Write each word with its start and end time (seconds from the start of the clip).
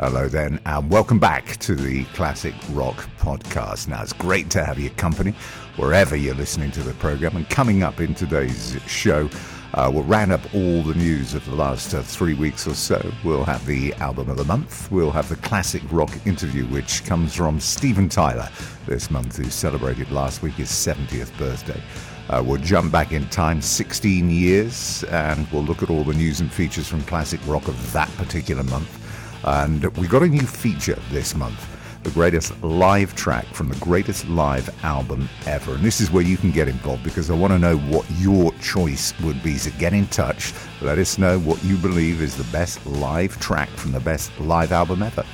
Hello, 0.00 0.28
then, 0.28 0.58
and 0.64 0.90
welcome 0.90 1.18
back 1.18 1.58
to 1.58 1.74
the 1.74 2.04
Classic 2.14 2.54
Rock 2.70 3.06
Podcast. 3.18 3.86
Now, 3.86 4.02
it's 4.02 4.14
great 4.14 4.48
to 4.52 4.64
have 4.64 4.78
your 4.78 4.92
company 4.92 5.34
wherever 5.76 6.16
you're 6.16 6.34
listening 6.34 6.70
to 6.70 6.82
the 6.82 6.94
program. 6.94 7.36
And 7.36 7.46
coming 7.50 7.82
up 7.82 8.00
in 8.00 8.14
today's 8.14 8.78
show, 8.86 9.28
uh, 9.74 9.90
we'll 9.92 10.04
round 10.04 10.32
up 10.32 10.40
all 10.54 10.82
the 10.82 10.94
news 10.94 11.34
of 11.34 11.44
the 11.44 11.54
last 11.54 11.92
uh, 11.92 12.00
three 12.00 12.32
weeks 12.32 12.66
or 12.66 12.72
so. 12.72 13.12
We'll 13.22 13.44
have 13.44 13.66
the 13.66 13.92
album 13.96 14.30
of 14.30 14.38
the 14.38 14.44
month. 14.46 14.90
We'll 14.90 15.10
have 15.10 15.28
the 15.28 15.36
classic 15.36 15.82
rock 15.90 16.10
interview, 16.26 16.64
which 16.68 17.04
comes 17.04 17.34
from 17.34 17.60
Steven 17.60 18.08
Tyler 18.08 18.48
this 18.86 19.10
month, 19.10 19.36
who 19.36 19.50
celebrated 19.50 20.10
last 20.10 20.40
week 20.40 20.54
his 20.54 20.70
70th 20.70 21.36
birthday. 21.36 21.82
Uh, 22.30 22.42
we'll 22.42 22.56
jump 22.56 22.90
back 22.90 23.12
in 23.12 23.28
time 23.28 23.60
16 23.60 24.30
years 24.30 25.04
and 25.10 25.46
we'll 25.52 25.62
look 25.62 25.82
at 25.82 25.90
all 25.90 26.04
the 26.04 26.14
news 26.14 26.40
and 26.40 26.50
features 26.50 26.88
from 26.88 27.02
classic 27.02 27.40
rock 27.46 27.68
of 27.68 27.92
that 27.92 28.08
particular 28.16 28.62
month. 28.62 28.99
And 29.44 29.84
we 29.96 30.06
got 30.06 30.22
a 30.22 30.28
new 30.28 30.46
feature 30.46 30.98
this 31.10 31.34
month 31.34 31.66
the 32.02 32.10
greatest 32.10 32.62
live 32.62 33.14
track 33.14 33.44
from 33.46 33.68
the 33.68 33.76
greatest 33.76 34.26
live 34.28 34.70
album 34.84 35.28
ever. 35.46 35.74
And 35.74 35.84
this 35.84 36.00
is 36.00 36.10
where 36.10 36.22
you 36.22 36.36
can 36.36 36.50
get 36.50 36.66
involved 36.66 37.04
because 37.04 37.30
I 37.30 37.34
want 37.34 37.52
to 37.52 37.58
know 37.58 37.76
what 37.76 38.06
your 38.12 38.52
choice 38.54 39.18
would 39.20 39.42
be. 39.42 39.58
So 39.58 39.70
get 39.78 39.92
in 39.92 40.06
touch. 40.06 40.54
Let 40.80 40.98
us 40.98 41.18
know 41.18 41.38
what 41.40 41.62
you 41.62 41.76
believe 41.76 42.22
is 42.22 42.36
the 42.36 42.50
best 42.52 42.84
live 42.86 43.38
track 43.38 43.68
from 43.70 43.92
the 43.92 44.00
best 44.00 44.38
live 44.40 44.72
album 44.72 45.02
ever. 45.02 45.24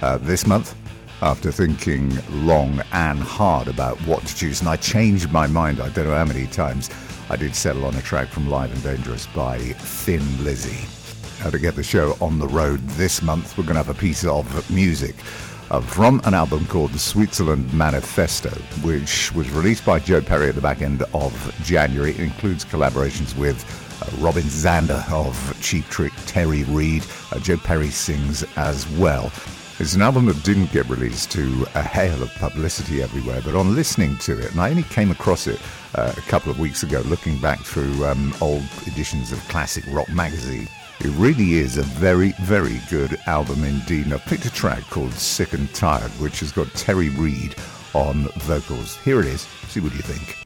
Uh, 0.00 0.18
this 0.18 0.46
month, 0.46 0.74
after 1.22 1.50
thinking 1.50 2.10
long 2.46 2.80
and 2.92 3.18
hard 3.18 3.68
about 3.68 3.98
what 4.06 4.24
to 4.24 4.34
choose, 4.34 4.60
and 4.60 4.68
I 4.68 4.76
changed 4.76 5.30
my 5.30 5.46
mind, 5.46 5.80
I 5.80 5.88
don't 5.90 6.06
know 6.06 6.14
how 6.14 6.24
many 6.24 6.46
times, 6.46 6.90
I 7.28 7.36
did 7.36 7.54
settle 7.54 7.84
on 7.84 7.94
a 7.94 8.02
track 8.02 8.28
from 8.28 8.48
Live 8.48 8.72
and 8.72 8.82
Dangerous 8.82 9.26
by 9.28 9.58
Thin 9.58 10.44
Lizzy. 10.44 10.95
Now, 11.46 11.50
to 11.50 11.60
get 11.60 11.76
the 11.76 11.84
show 11.84 12.16
on 12.20 12.40
the 12.40 12.48
road 12.48 12.80
this 12.98 13.22
month, 13.22 13.56
we're 13.56 13.62
going 13.62 13.76
to 13.76 13.84
have 13.84 13.88
a 13.88 13.94
piece 13.94 14.24
of 14.24 14.68
music 14.68 15.14
uh, 15.70 15.80
from 15.80 16.20
an 16.24 16.34
album 16.34 16.66
called 16.66 16.90
the 16.90 16.98
Sweetzerland 16.98 17.72
Manifesto, 17.72 18.50
which 18.82 19.32
was 19.32 19.48
released 19.52 19.86
by 19.86 20.00
Joe 20.00 20.20
Perry 20.20 20.48
at 20.48 20.56
the 20.56 20.60
back 20.60 20.82
end 20.82 21.04
of 21.14 21.54
January. 21.62 22.10
It 22.10 22.18
includes 22.18 22.64
collaborations 22.64 23.38
with 23.38 23.64
uh, 24.02 24.24
Robin 24.24 24.42
Zander 24.42 25.08
of 25.12 25.56
Cheap 25.62 25.84
Trick, 25.84 26.12
Terry 26.26 26.64
Reid. 26.64 27.04
Uh, 27.30 27.38
Joe 27.38 27.58
Perry 27.58 27.90
sings 27.90 28.42
as 28.56 28.88
well. 28.98 29.30
It's 29.78 29.94
an 29.94 30.02
album 30.02 30.26
that 30.26 30.42
didn't 30.42 30.72
get 30.72 30.88
released 30.88 31.30
to 31.32 31.64
a 31.76 31.82
hail 31.82 32.20
of 32.24 32.34
publicity 32.40 33.04
everywhere, 33.04 33.40
but 33.44 33.54
on 33.54 33.76
listening 33.76 34.16
to 34.16 34.36
it, 34.36 34.50
and 34.50 34.60
I 34.60 34.70
only 34.70 34.82
came 34.82 35.12
across 35.12 35.46
it 35.46 35.60
uh, 35.94 36.12
a 36.16 36.20
couple 36.22 36.50
of 36.50 36.58
weeks 36.58 36.82
ago 36.82 37.02
looking 37.06 37.38
back 37.40 37.60
through 37.60 38.04
um, 38.04 38.34
old 38.40 38.64
editions 38.88 39.30
of 39.30 39.38
Classic 39.46 39.84
Rock 39.88 40.08
magazine, 40.08 40.66
it 41.00 41.10
really 41.16 41.54
is 41.54 41.76
a 41.76 41.82
very, 41.82 42.32
very 42.40 42.80
good 42.88 43.18
album 43.26 43.64
indeed. 43.64 44.12
I 44.12 44.18
picked 44.18 44.46
a 44.46 44.50
track 44.50 44.82
called 44.84 45.12
Sick 45.12 45.52
and 45.52 45.72
Tired, 45.74 46.10
which 46.12 46.40
has 46.40 46.52
got 46.52 46.68
Terry 46.74 47.10
Reid 47.10 47.54
on 47.94 48.24
vocals. 48.38 48.96
Here 48.98 49.20
it 49.20 49.26
is. 49.26 49.42
See 49.68 49.80
what 49.80 49.94
you 49.94 50.02
think. 50.02 50.45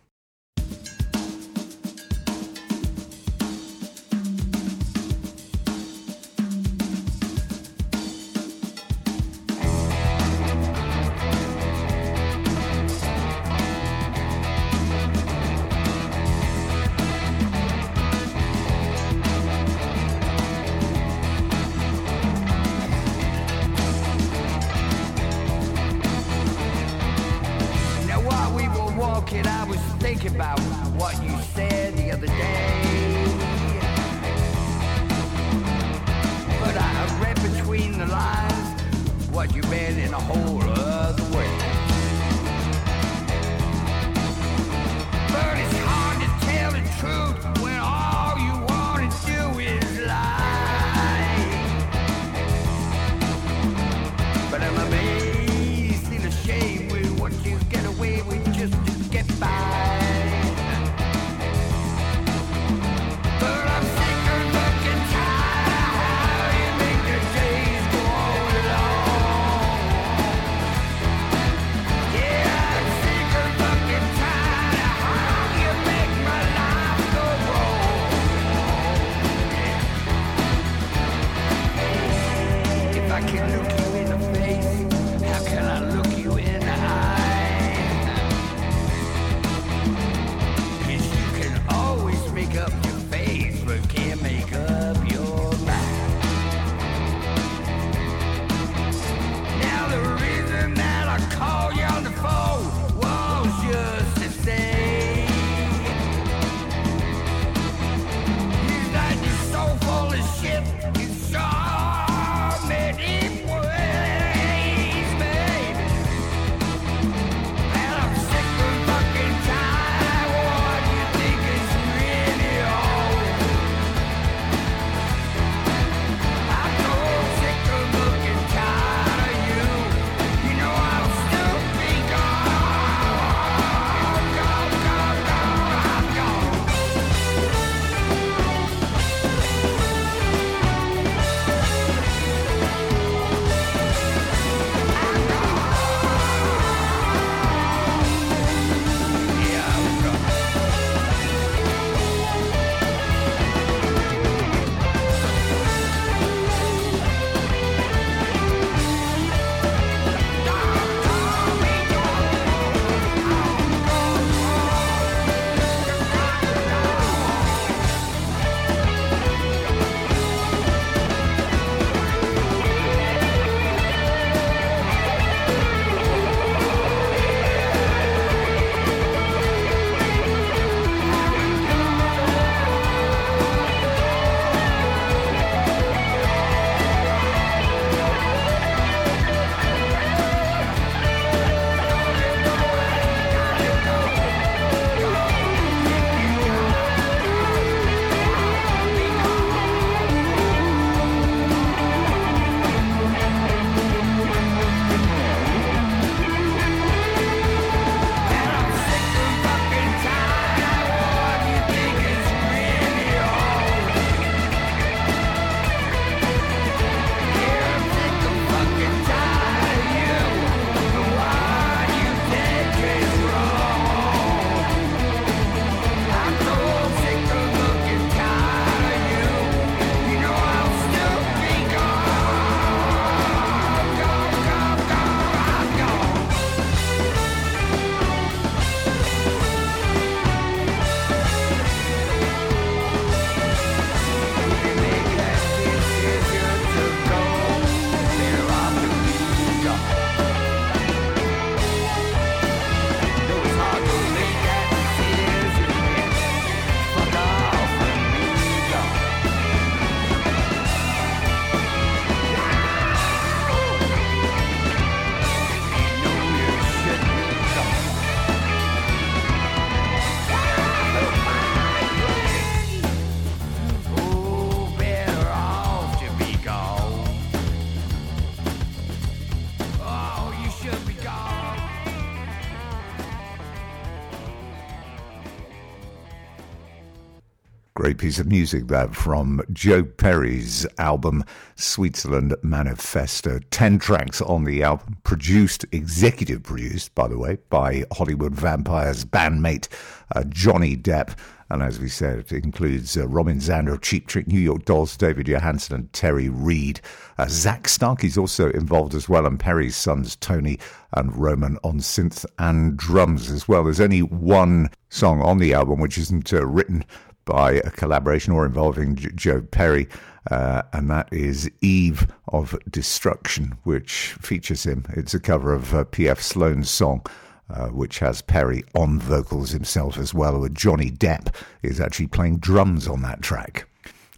Piece 288.00 288.18
of 288.18 288.28
music 288.28 288.68
there 288.68 288.88
from 288.88 289.42
Joe 289.52 289.82
Perry's 289.82 290.66
album 290.78 291.22
Sweetzerland 291.58 292.32
Manifesto. 292.42 293.40
Ten 293.50 293.78
tracks 293.78 294.22
on 294.22 294.44
the 294.44 294.62
album, 294.62 294.96
produced, 295.04 295.66
executive 295.70 296.42
produced, 296.42 296.94
by 296.94 297.08
the 297.08 297.18
way, 297.18 297.36
by 297.50 297.84
Hollywood 297.92 298.34
Vampires 298.34 299.04
bandmate 299.04 299.68
uh, 300.16 300.24
Johnny 300.30 300.78
Depp. 300.78 301.14
And 301.50 301.62
as 301.62 301.78
we 301.78 301.88
said, 301.88 302.20
it 302.20 302.32
includes 302.42 302.96
uh, 302.96 303.06
Robin 303.06 303.38
Zander, 303.38 303.74
of 303.74 303.82
Cheap 303.82 304.06
Trick, 304.06 304.26
New 304.26 304.40
York 304.40 304.64
Dolls, 304.64 304.96
David 304.96 305.26
Johansen, 305.26 305.74
and 305.74 305.92
Terry 305.92 306.30
Reid. 306.30 306.80
Uh, 307.18 307.26
Zak 307.28 307.64
Starkey's 307.64 308.16
also 308.16 308.50
involved 308.52 308.94
as 308.94 309.10
well, 309.10 309.26
and 309.26 309.38
Perry's 309.38 309.76
sons 309.76 310.16
Tony 310.16 310.58
and 310.94 311.14
Roman 311.14 311.58
on 311.64 311.80
synth 311.80 312.24
and 312.38 312.78
drums 312.78 313.30
as 313.30 313.46
well. 313.46 313.64
There's 313.64 313.78
only 313.78 314.00
one 314.00 314.70
song 314.88 315.20
on 315.20 315.36
the 315.36 315.52
album 315.52 315.80
which 315.80 315.98
isn't 315.98 316.32
uh, 316.32 316.46
written 316.46 316.84
by 317.30 317.52
a 317.52 317.70
collaboration 317.70 318.32
or 318.32 318.44
involving 318.44 318.96
J- 318.96 319.10
Joe 319.14 319.40
Perry, 319.40 319.88
uh, 320.32 320.62
and 320.72 320.90
that 320.90 321.08
is 321.12 321.48
Eve 321.60 322.08
of 322.28 322.58
Destruction, 322.68 323.56
which 323.62 324.16
features 324.20 324.66
him. 324.66 324.84
It's 324.90 325.14
a 325.14 325.20
cover 325.20 325.54
of 325.54 325.72
uh, 325.72 325.84
P.F. 325.84 326.20
Sloan's 326.20 326.68
song. 326.68 327.06
Uh, 327.48 327.66
which 327.66 327.98
has 327.98 328.22
Perry 328.22 328.62
on 328.76 329.00
vocals 329.00 329.50
himself 329.50 329.98
as 329.98 330.14
well, 330.14 330.38
where 330.38 330.48
Johnny 330.48 330.88
Depp 330.88 331.34
is 331.64 331.80
actually 331.80 332.06
playing 332.06 332.38
drums 332.38 332.86
on 332.86 333.02
that 333.02 333.22
track. 333.22 333.66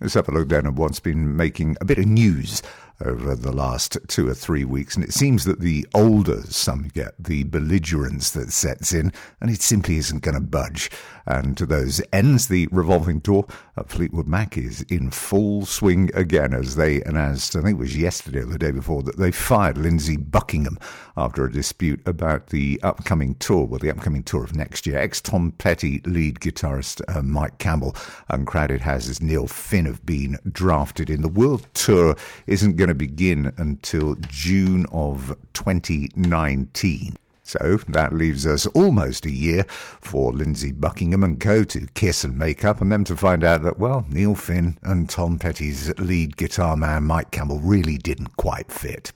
Let's 0.03 0.12
have 0.12 0.29
a 0.29 0.32
look 0.32 0.50
then 0.50 0.67
at 0.67 0.75
what's 0.75 1.00
been 1.00 1.35
making 1.35 1.79
a 1.81 1.87
bit 1.87 1.97
of 1.97 2.05
news 2.05 2.61
over 3.04 3.34
the 3.34 3.52
last 3.52 3.99
two 4.08 4.28
or 4.28 4.34
three 4.34 4.64
weeks, 4.64 4.94
and 4.94 5.04
it 5.04 5.12
seems 5.12 5.44
that 5.44 5.60
the 5.60 5.87
older 5.94 6.43
some 6.43 6.88
get, 6.94 7.14
the 7.19 7.44
belligerence 7.44 8.31
that 8.31 8.52
sets 8.52 8.93
in, 8.93 9.12
and 9.40 9.50
it 9.50 9.62
simply 9.62 9.96
isn't 9.96 10.22
going 10.22 10.34
to 10.34 10.40
budge. 10.40 10.90
And 11.26 11.56
to 11.56 11.66
those 11.66 12.02
ends, 12.12 12.49
the 12.49 12.69
revolving 12.72 13.20
door 13.20 13.46
at 13.76 13.88
Fleetwood 13.88 14.26
Mac 14.26 14.58
is 14.58 14.82
in 14.82 15.10
full 15.10 15.64
swing 15.64 16.10
again 16.14 16.52
as 16.52 16.76
they 16.76 17.00
announced, 17.02 17.54
I 17.54 17.62
think 17.62 17.78
it 17.78 17.82
was 17.82 17.96
yesterday 17.96 18.40
or 18.40 18.46
the 18.46 18.58
day 18.58 18.72
before, 18.72 19.02
that 19.04 19.19
they 19.19 19.31
fired 19.31 19.78
Lindsey 19.78 20.16
Buckingham 20.16 20.78
after 21.16 21.44
a 21.44 21.52
dispute 21.52 22.00
about 22.06 22.49
the 22.49 22.81
upcoming 22.82 23.34
tour, 23.37 23.66
well, 23.66 23.78
the 23.78 23.90
upcoming 23.90 24.25
tour 24.25 24.43
of 24.43 24.56
next 24.56 24.87
year. 24.87 24.99
Ex 24.99 25.20
Tom 25.20 25.52
Petty 25.52 26.00
lead 26.04 26.40
guitarist 26.40 27.02
uh, 27.14 27.22
Mike 27.22 27.58
Campbell 27.58 27.94
and 28.28 28.46
Crowded 28.46 28.81
House's 28.81 29.22
Neil 29.22 29.46
Finn 29.46 29.87
have 29.87 30.04
been 30.04 30.38
drafted 30.50 31.08
in. 31.08 31.22
The 31.22 31.28
world 31.28 31.66
tour 31.75 32.16
isn't 32.46 32.76
going 32.76 32.88
to 32.88 32.91
begin 32.94 33.52
until 33.56 34.16
June 34.28 34.86
of 34.92 35.36
2019. 35.54 37.16
So 37.44 37.78
that 37.88 38.14
leaves 38.14 38.46
us 38.46 38.66
almost 38.68 39.26
a 39.26 39.30
year 39.30 39.64
for 39.68 40.32
Lindsey 40.32 40.72
Buckingham 40.72 41.24
and 41.24 41.40
co 41.40 41.64
to 41.64 41.86
kiss 41.94 42.24
and 42.24 42.38
make 42.38 42.64
up, 42.64 42.80
and 42.80 42.90
them 42.90 43.04
to 43.04 43.16
find 43.16 43.44
out 43.44 43.62
that, 43.64 43.78
well, 43.78 44.06
Neil 44.08 44.34
Finn 44.34 44.78
and 44.82 45.10
Tom 45.10 45.38
Petty's 45.38 45.92
lead 45.98 46.36
guitar 46.36 46.76
man 46.76 47.02
Mike 47.04 47.30
Campbell 47.30 47.58
really 47.58 47.98
didn't 47.98 48.36
quite 48.36 48.70
fit. 48.70 49.12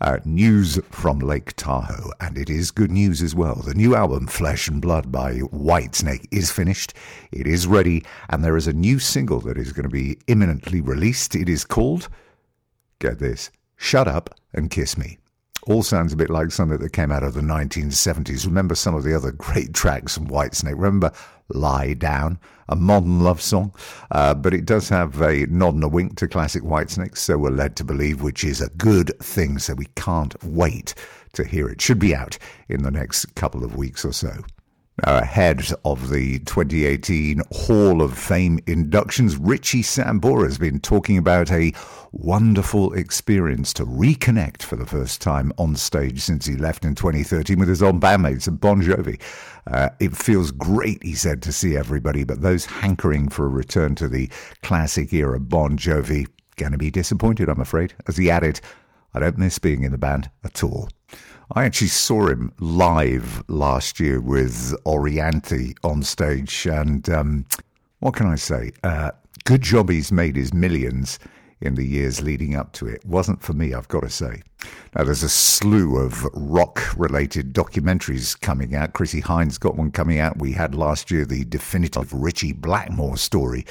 Uh, 0.00 0.18
news 0.24 0.78
from 0.90 1.20
Lake 1.20 1.54
Tahoe, 1.56 2.10
and 2.20 2.36
it 2.36 2.50
is 2.50 2.70
good 2.70 2.90
news 2.90 3.22
as 3.22 3.34
well. 3.34 3.54
The 3.54 3.74
new 3.74 3.94
album, 3.94 4.26
Flesh 4.26 4.68
and 4.68 4.82
Blood 4.82 5.10
by 5.10 5.36
Whitesnake, 5.36 6.26
is 6.30 6.50
finished. 6.50 6.92
It 7.32 7.46
is 7.46 7.66
ready, 7.66 8.04
and 8.28 8.44
there 8.44 8.56
is 8.56 8.66
a 8.66 8.72
new 8.72 8.98
single 8.98 9.40
that 9.40 9.56
is 9.56 9.72
going 9.72 9.84
to 9.84 9.88
be 9.88 10.18
imminently 10.26 10.80
released. 10.80 11.34
It 11.34 11.48
is 11.48 11.64
called, 11.64 12.08
get 12.98 13.18
this, 13.18 13.50
Shut 13.76 14.08
Up 14.08 14.38
and 14.52 14.70
Kiss 14.70 14.96
Me 14.96 15.18
all 15.66 15.82
sounds 15.82 16.12
a 16.12 16.16
bit 16.16 16.30
like 16.30 16.50
something 16.50 16.78
that 16.78 16.92
came 16.92 17.10
out 17.10 17.24
of 17.24 17.34
the 17.34 17.40
1970s. 17.40 18.46
Remember 18.46 18.74
some 18.74 18.94
of 18.94 19.02
the 19.02 19.14
other 19.14 19.32
great 19.36 19.74
tracks 19.74 20.14
from 20.14 20.28
Whitesnake? 20.28 20.76
Remember 20.76 21.12
Lie 21.48 21.94
Down, 21.94 22.38
a 22.68 22.76
modern 22.76 23.20
love 23.20 23.42
song? 23.42 23.74
Uh, 24.10 24.34
but 24.34 24.54
it 24.54 24.64
does 24.64 24.88
have 24.88 25.20
a 25.20 25.46
nod 25.46 25.74
and 25.74 25.84
a 25.84 25.88
wink 25.88 26.16
to 26.18 26.28
classic 26.28 26.62
Whitesnake, 26.62 27.16
so 27.16 27.36
we're 27.36 27.50
led 27.50 27.76
to 27.76 27.84
believe, 27.84 28.22
which 28.22 28.44
is 28.44 28.60
a 28.60 28.70
good 28.70 29.12
thing. 29.20 29.58
So 29.58 29.74
we 29.74 29.86
can't 29.96 30.42
wait 30.44 30.94
to 31.32 31.44
hear 31.44 31.68
it. 31.68 31.80
Should 31.80 31.98
be 31.98 32.14
out 32.14 32.38
in 32.68 32.82
the 32.82 32.90
next 32.90 33.34
couple 33.34 33.64
of 33.64 33.76
weeks 33.76 34.04
or 34.04 34.12
so. 34.12 34.44
Ahead 35.04 35.62
of 35.84 36.08
the 36.08 36.38
2018 36.40 37.42
Hall 37.52 38.00
of 38.00 38.16
Fame 38.16 38.58
inductions, 38.66 39.36
Richie 39.36 39.82
Sambora 39.82 40.44
has 40.44 40.56
been 40.56 40.80
talking 40.80 41.18
about 41.18 41.52
a 41.52 41.74
wonderful 42.12 42.94
experience 42.94 43.74
to 43.74 43.84
reconnect 43.84 44.62
for 44.62 44.76
the 44.76 44.86
first 44.86 45.20
time 45.20 45.52
on 45.58 45.76
stage 45.76 46.22
since 46.22 46.46
he 46.46 46.56
left 46.56 46.82
in 46.86 46.94
2013 46.94 47.58
with 47.58 47.68
his 47.68 47.82
old 47.82 48.00
bandmates 48.00 48.48
at 48.48 48.58
Bon 48.58 48.80
Jovi. 48.80 49.20
Uh, 49.66 49.90
it 50.00 50.16
feels 50.16 50.50
great, 50.50 51.02
he 51.02 51.14
said, 51.14 51.42
to 51.42 51.52
see 51.52 51.76
everybody, 51.76 52.24
but 52.24 52.40
those 52.40 52.64
hankering 52.64 53.28
for 53.28 53.44
a 53.44 53.50
return 53.50 53.94
to 53.96 54.08
the 54.08 54.30
classic 54.62 55.12
era 55.12 55.38
Bon 55.38 55.76
Jovi 55.76 56.26
going 56.56 56.72
to 56.72 56.78
be 56.78 56.90
disappointed, 56.90 57.50
I'm 57.50 57.60
afraid. 57.60 57.94
As 58.08 58.16
he 58.16 58.30
added, 58.30 58.62
I 59.12 59.18
don't 59.18 59.36
miss 59.36 59.58
being 59.58 59.82
in 59.82 59.92
the 59.92 59.98
band 59.98 60.30
at 60.42 60.64
all. 60.64 60.88
I 61.52 61.64
actually 61.64 61.88
saw 61.88 62.26
him 62.26 62.52
live 62.58 63.44
last 63.48 64.00
year 64.00 64.20
with 64.20 64.74
Orianthi 64.84 65.76
on 65.84 66.02
stage, 66.02 66.66
and 66.66 67.08
um, 67.08 67.46
what 68.00 68.14
can 68.14 68.26
I 68.26 68.34
say? 68.34 68.72
Uh, 68.82 69.12
good 69.44 69.62
job 69.62 69.88
he's 69.88 70.10
made 70.10 70.34
his 70.34 70.52
millions 70.52 71.20
in 71.60 71.76
the 71.76 71.84
years 71.84 72.20
leading 72.20 72.56
up 72.56 72.72
to 72.72 72.88
it. 72.88 73.04
Wasn't 73.06 73.42
for 73.42 73.52
me, 73.52 73.74
I've 73.74 73.86
got 73.86 74.00
to 74.00 74.10
say. 74.10 74.42
Now, 74.96 75.04
there's 75.04 75.22
a 75.22 75.28
slew 75.28 75.98
of 75.98 76.24
rock 76.34 76.82
related 76.98 77.54
documentaries 77.54 78.38
coming 78.38 78.74
out. 78.74 78.92
Chrissie 78.92 79.22
Hynde 79.22 79.58
got 79.60 79.76
one 79.76 79.92
coming 79.92 80.18
out. 80.18 80.38
We 80.38 80.52
had 80.52 80.74
last 80.74 81.12
year 81.12 81.24
the 81.24 81.44
definitive 81.44 82.12
Ritchie 82.12 82.54
Blackmore 82.54 83.16
story 83.16 83.64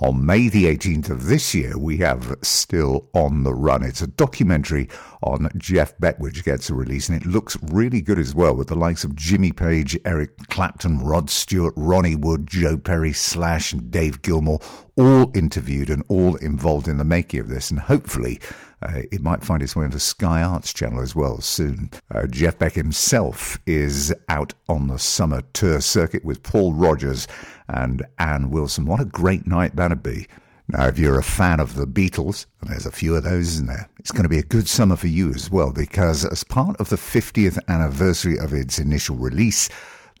on 0.00 0.24
May 0.24 0.48
the 0.48 0.64
18th 0.66 1.10
of 1.10 1.26
this 1.26 1.54
year, 1.54 1.76
we 1.76 1.96
have 1.98 2.36
Still 2.42 3.08
on 3.14 3.42
the 3.42 3.54
Run. 3.54 3.82
It's 3.82 4.02
a 4.02 4.06
documentary 4.06 4.88
on 5.22 5.48
Jeff 5.56 5.98
Beck, 5.98 6.18
which 6.20 6.44
gets 6.44 6.70
a 6.70 6.74
release, 6.74 7.08
and 7.08 7.20
it 7.20 7.26
looks 7.26 7.56
really 7.62 8.00
good 8.00 8.18
as 8.18 8.34
well, 8.34 8.54
with 8.54 8.68
the 8.68 8.76
likes 8.76 9.02
of 9.02 9.16
Jimmy 9.16 9.50
Page, 9.50 9.98
Eric 10.04 10.36
Clapton, 10.48 11.00
Rod 11.00 11.28
Stewart, 11.30 11.74
Ronnie 11.76 12.14
Wood, 12.14 12.46
Joe 12.46 12.76
Perry, 12.76 13.12
Slash, 13.12 13.72
and 13.72 13.90
Dave 13.90 14.22
Gilmour, 14.22 14.60
all 14.96 15.30
interviewed 15.36 15.90
and 15.90 16.04
all 16.08 16.36
involved 16.36 16.86
in 16.86 16.98
the 16.98 17.04
making 17.04 17.40
of 17.40 17.48
this. 17.48 17.70
And 17.70 17.80
hopefully, 17.80 18.40
uh, 18.82 19.02
it 19.10 19.20
might 19.20 19.44
find 19.44 19.62
its 19.62 19.74
way 19.74 19.84
on 19.84 19.90
the 19.90 20.00
Sky 20.00 20.42
Arts 20.42 20.72
channel 20.72 21.00
as 21.00 21.14
well 21.14 21.40
soon. 21.40 21.90
Uh, 22.14 22.26
Jeff 22.26 22.58
Beck 22.58 22.74
himself 22.74 23.58
is 23.66 24.14
out 24.28 24.54
on 24.68 24.86
the 24.86 24.98
summer 24.98 25.42
tour 25.52 25.80
circuit 25.80 26.24
with 26.24 26.42
Paul 26.42 26.72
Rodgers 26.72 27.26
and 27.68 28.04
Ann 28.18 28.50
Wilson. 28.50 28.86
What 28.86 29.00
a 29.00 29.04
great 29.04 29.46
night 29.46 29.76
that'd 29.76 30.02
be. 30.02 30.26
Now, 30.70 30.86
if 30.86 30.98
you're 30.98 31.18
a 31.18 31.22
fan 31.22 31.60
of 31.60 31.76
the 31.76 31.86
Beatles, 31.86 32.44
and 32.60 32.70
there's 32.70 32.84
a 32.84 32.92
few 32.92 33.16
of 33.16 33.24
those 33.24 33.58
in 33.58 33.66
there, 33.66 33.88
it's 33.98 34.12
going 34.12 34.24
to 34.24 34.28
be 34.28 34.38
a 34.38 34.42
good 34.42 34.68
summer 34.68 34.96
for 34.96 35.06
you 35.06 35.32
as 35.32 35.50
well, 35.50 35.72
because 35.72 36.26
as 36.26 36.44
part 36.44 36.76
of 36.78 36.90
the 36.90 36.96
50th 36.96 37.58
anniversary 37.68 38.38
of 38.38 38.52
its 38.52 38.78
initial 38.78 39.16
release, 39.16 39.70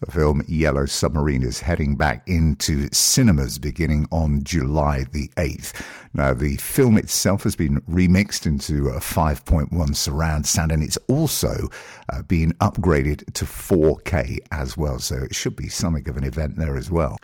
the 0.00 0.10
film 0.10 0.42
Yellow 0.46 0.86
Submarine 0.86 1.42
is 1.42 1.60
heading 1.60 1.96
back 1.96 2.22
into 2.28 2.88
cinemas 2.92 3.58
beginning 3.58 4.06
on 4.12 4.44
July 4.44 5.04
the 5.12 5.28
8th. 5.36 5.72
Now, 6.14 6.32
the 6.34 6.56
film 6.56 6.96
itself 6.96 7.42
has 7.42 7.56
been 7.56 7.80
remixed 7.82 8.46
into 8.46 8.88
a 8.88 9.00
5.1 9.00 9.96
surround 9.96 10.46
sound 10.46 10.70
and 10.70 10.82
it's 10.84 10.98
also 11.08 11.68
uh, 12.10 12.22
been 12.22 12.52
upgraded 12.54 13.30
to 13.34 13.44
4K 13.44 14.38
as 14.52 14.76
well. 14.76 15.00
So 15.00 15.16
it 15.16 15.34
should 15.34 15.56
be 15.56 15.68
something 15.68 16.08
of 16.08 16.16
an 16.16 16.24
event 16.24 16.56
there 16.56 16.76
as 16.76 16.90
well. 16.90 17.18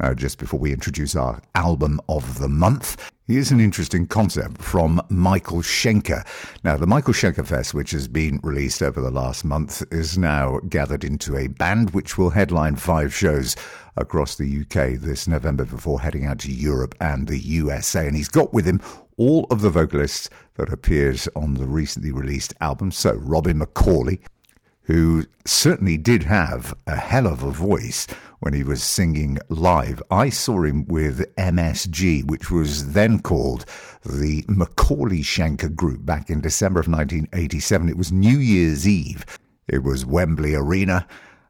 Uh, 0.00 0.14
just 0.14 0.38
before 0.38 0.58
we 0.58 0.72
introduce 0.72 1.14
our 1.14 1.42
album 1.54 2.00
of 2.08 2.38
the 2.38 2.48
month, 2.48 3.10
here's 3.26 3.50
an 3.50 3.60
interesting 3.60 4.06
concept 4.06 4.62
from 4.62 4.98
Michael 5.10 5.58
Schenker. 5.58 6.26
Now, 6.64 6.78
the 6.78 6.86
Michael 6.86 7.12
Schenker 7.12 7.46
Fest, 7.46 7.74
which 7.74 7.90
has 7.90 8.08
been 8.08 8.40
released 8.42 8.82
over 8.82 9.02
the 9.02 9.10
last 9.10 9.44
month, 9.44 9.82
is 9.92 10.16
now 10.16 10.58
gathered 10.70 11.04
into 11.04 11.36
a 11.36 11.48
band 11.48 11.90
which 11.90 12.16
will 12.16 12.30
headline 12.30 12.76
five 12.76 13.14
shows 13.14 13.56
across 13.98 14.36
the 14.36 14.62
UK 14.62 14.98
this 14.98 15.28
November 15.28 15.66
before 15.66 16.00
heading 16.00 16.24
out 16.24 16.38
to 16.38 16.50
Europe 16.50 16.94
and 17.02 17.28
the 17.28 17.38
USA. 17.38 18.06
And 18.06 18.16
he's 18.16 18.28
got 18.28 18.54
with 18.54 18.64
him 18.64 18.80
all 19.18 19.46
of 19.50 19.60
the 19.60 19.68
vocalists 19.68 20.30
that 20.54 20.72
appeared 20.72 21.20
on 21.36 21.54
the 21.54 21.66
recently 21.66 22.10
released 22.10 22.54
album. 22.62 22.90
So, 22.90 23.12
Robin 23.16 23.60
McAuley, 23.60 24.20
who 24.90 25.24
certainly 25.44 25.96
did 25.96 26.24
have 26.24 26.74
a 26.84 26.96
hell 26.96 27.28
of 27.28 27.44
a 27.44 27.50
voice 27.52 28.08
when 28.40 28.52
he 28.52 28.64
was 28.64 28.82
singing 28.82 29.38
live. 29.48 30.02
I 30.10 30.30
saw 30.30 30.64
him 30.64 30.84
with 30.88 31.32
MSG, 31.36 32.28
which 32.28 32.50
was 32.50 32.92
then 32.92 33.20
called 33.20 33.66
the 34.04 34.42
McAuley 34.44 35.20
Schenker 35.20 35.72
Group 35.72 36.04
back 36.04 36.28
in 36.28 36.40
December 36.40 36.80
of 36.80 36.88
1987. 36.88 37.88
It 37.88 37.96
was 37.96 38.10
New 38.10 38.38
Year's 38.38 38.88
Eve. 38.88 39.24
It 39.68 39.84
was 39.84 40.04
Wembley 40.04 40.56
Arena. 40.56 41.06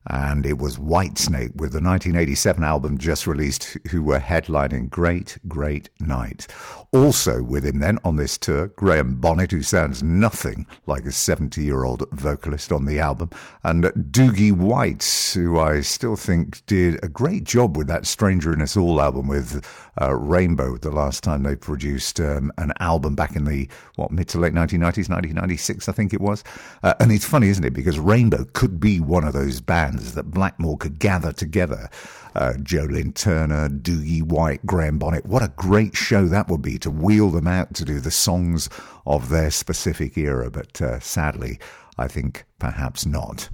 And 0.06 0.46
it 0.46 0.58
was 0.58 0.78
Whitesnake 0.78 1.54
with 1.56 1.72
the 1.72 1.80
1987 1.80 2.64
album 2.64 2.96
just 2.96 3.26
released, 3.26 3.76
who 3.90 4.02
were 4.02 4.18
headlining 4.18 4.88
Great, 4.88 5.38
Great 5.46 5.90
Night. 6.00 6.46
Also 6.92 7.42
with 7.42 7.64
him 7.64 7.80
then 7.80 7.98
on 8.02 8.16
this 8.16 8.38
tour, 8.38 8.68
Graham 8.68 9.16
Bonnet, 9.16 9.52
who 9.52 9.62
sounds 9.62 10.02
nothing 10.02 10.66
like 10.86 11.04
a 11.04 11.12
70 11.12 11.62
year 11.62 11.84
old 11.84 12.08
vocalist 12.12 12.72
on 12.72 12.86
the 12.86 12.98
album, 12.98 13.30
and 13.62 13.84
Doogie 13.84 14.56
White, 14.56 15.04
who 15.34 15.60
I 15.60 15.82
still 15.82 16.16
think 16.16 16.64
did 16.66 16.98
a 17.04 17.08
great 17.08 17.44
job 17.44 17.76
with 17.76 17.86
that 17.88 18.06
Stranger 18.06 18.52
in 18.52 18.62
Us 18.62 18.76
All 18.76 19.00
album 19.00 19.28
with 19.28 19.64
uh, 20.00 20.14
Rainbow, 20.14 20.78
the 20.78 20.90
last 20.90 21.22
time 21.22 21.42
they 21.42 21.56
produced 21.56 22.20
um, 22.20 22.50
an 22.56 22.72
album 22.80 23.14
back 23.14 23.36
in 23.36 23.44
the, 23.44 23.68
what, 23.96 24.10
mid 24.10 24.28
to 24.28 24.38
late 24.38 24.54
1990s, 24.54 25.10
1996, 25.10 25.88
I 25.88 25.92
think 25.92 26.14
it 26.14 26.20
was. 26.20 26.42
Uh, 26.82 26.94
and 27.00 27.12
it's 27.12 27.24
funny, 27.24 27.48
isn't 27.48 27.64
it? 27.64 27.74
Because 27.74 27.98
Rainbow 27.98 28.46
could 28.52 28.80
be 28.80 28.98
one 28.98 29.24
of 29.24 29.34
those 29.34 29.60
bands 29.60 29.89
that 29.98 30.30
Blackmore 30.30 30.76
could 30.76 30.98
gather 30.98 31.32
together 31.32 31.88
uh, 32.34 32.54
Joe 32.62 32.84
Lynn 32.84 33.12
Turner, 33.12 33.68
Doogie 33.68 34.22
White, 34.22 34.64
Graham 34.64 34.98
Bonnet. 34.98 35.26
What 35.26 35.42
a 35.42 35.52
great 35.56 35.96
show 35.96 36.26
that 36.26 36.48
would 36.48 36.62
be 36.62 36.78
to 36.78 36.90
wheel 36.90 37.30
them 37.30 37.46
out 37.46 37.74
to 37.74 37.84
do 37.84 38.00
the 38.00 38.10
songs 38.10 38.68
of 39.06 39.28
their 39.28 39.50
specific 39.50 40.16
era. 40.16 40.50
But 40.50 40.80
uh, 40.80 41.00
sadly, 41.00 41.58
I 41.98 42.08
think 42.08 42.44
perhaps 42.58 43.06
not. 43.06 43.48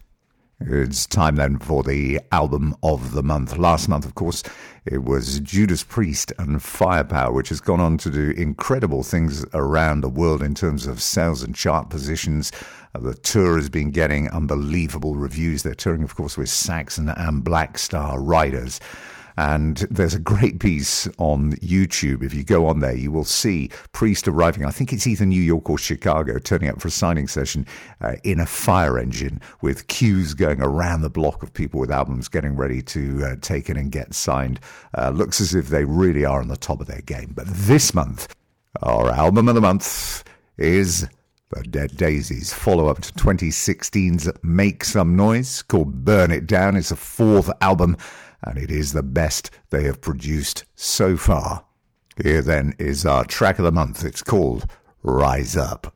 It's 0.58 1.04
time 1.04 1.36
then 1.36 1.58
for 1.58 1.82
the 1.82 2.18
album 2.32 2.74
of 2.82 3.12
the 3.12 3.22
month. 3.22 3.58
Last 3.58 3.88
month, 3.88 4.06
of 4.06 4.14
course, 4.14 4.42
it 4.86 5.04
was 5.04 5.40
Judas 5.40 5.84
Priest 5.84 6.32
and 6.38 6.62
Firepower, 6.62 7.30
which 7.30 7.50
has 7.50 7.60
gone 7.60 7.80
on 7.80 7.98
to 7.98 8.10
do 8.10 8.30
incredible 8.30 9.02
things 9.02 9.44
around 9.52 10.00
the 10.00 10.08
world 10.08 10.42
in 10.42 10.54
terms 10.54 10.86
of 10.86 11.02
sales 11.02 11.42
and 11.42 11.54
chart 11.54 11.90
positions. 11.90 12.52
Uh, 12.96 13.00
the 13.00 13.14
tour 13.14 13.56
has 13.56 13.68
been 13.68 13.90
getting 13.90 14.28
unbelievable 14.30 15.16
reviews. 15.16 15.62
They're 15.62 15.74
touring, 15.74 16.02
of 16.02 16.14
course, 16.14 16.38
with 16.38 16.48
Saxon 16.48 17.10
and 17.10 17.44
Black 17.44 17.76
Star 17.76 18.20
Riders. 18.20 18.80
And 19.36 19.76
there's 19.90 20.14
a 20.14 20.18
great 20.18 20.60
piece 20.60 21.06
on 21.18 21.52
YouTube. 21.56 22.22
If 22.22 22.32
you 22.32 22.42
go 22.42 22.64
on 22.66 22.80
there, 22.80 22.96
you 22.96 23.12
will 23.12 23.26
see 23.26 23.68
Priest 23.92 24.26
arriving. 24.26 24.64
I 24.64 24.70
think 24.70 24.94
it's 24.94 25.06
either 25.06 25.26
New 25.26 25.42
York 25.42 25.68
or 25.68 25.76
Chicago, 25.76 26.38
turning 26.38 26.70
up 26.70 26.80
for 26.80 26.88
a 26.88 26.90
signing 26.90 27.28
session 27.28 27.66
uh, 28.00 28.14
in 28.24 28.40
a 28.40 28.46
fire 28.46 28.98
engine 28.98 29.42
with 29.60 29.88
queues 29.88 30.32
going 30.32 30.62
around 30.62 31.02
the 31.02 31.10
block 31.10 31.42
of 31.42 31.52
people 31.52 31.78
with 31.78 31.90
albums 31.90 32.28
getting 32.28 32.56
ready 32.56 32.80
to 32.80 33.26
uh, 33.26 33.36
take 33.42 33.68
it 33.68 33.76
and 33.76 33.92
get 33.92 34.14
signed. 34.14 34.58
Uh, 34.96 35.10
looks 35.10 35.38
as 35.38 35.54
if 35.54 35.68
they 35.68 35.84
really 35.84 36.24
are 36.24 36.40
on 36.40 36.48
the 36.48 36.56
top 36.56 36.80
of 36.80 36.86
their 36.86 37.02
game. 37.02 37.34
But 37.36 37.46
this 37.46 37.92
month, 37.92 38.34
our 38.80 39.10
album 39.10 39.50
of 39.50 39.54
the 39.54 39.60
month 39.60 40.24
is 40.56 41.06
the 41.48 41.62
Dead 41.62 41.96
Daisies' 41.96 42.52
follow 42.52 42.88
up 42.88 43.00
to 43.02 43.12
2016's 43.12 44.28
Make 44.42 44.82
Some 44.82 45.14
Noise, 45.14 45.62
called 45.62 46.04
Burn 46.04 46.32
It 46.32 46.44
Down, 46.48 46.74
is 46.74 46.90
a 46.90 46.96
fourth 46.96 47.52
album, 47.60 47.96
and 48.42 48.58
it 48.58 48.68
is 48.68 48.92
the 48.92 49.04
best 49.04 49.50
they 49.70 49.84
have 49.84 50.00
produced 50.00 50.64
so 50.74 51.16
far. 51.16 51.64
Here 52.20 52.42
then 52.42 52.74
is 52.80 53.06
our 53.06 53.24
track 53.24 53.60
of 53.60 53.64
the 53.64 53.70
month. 53.70 54.04
It's 54.04 54.24
called 54.24 54.68
Rise 55.04 55.56
Up. 55.56 55.94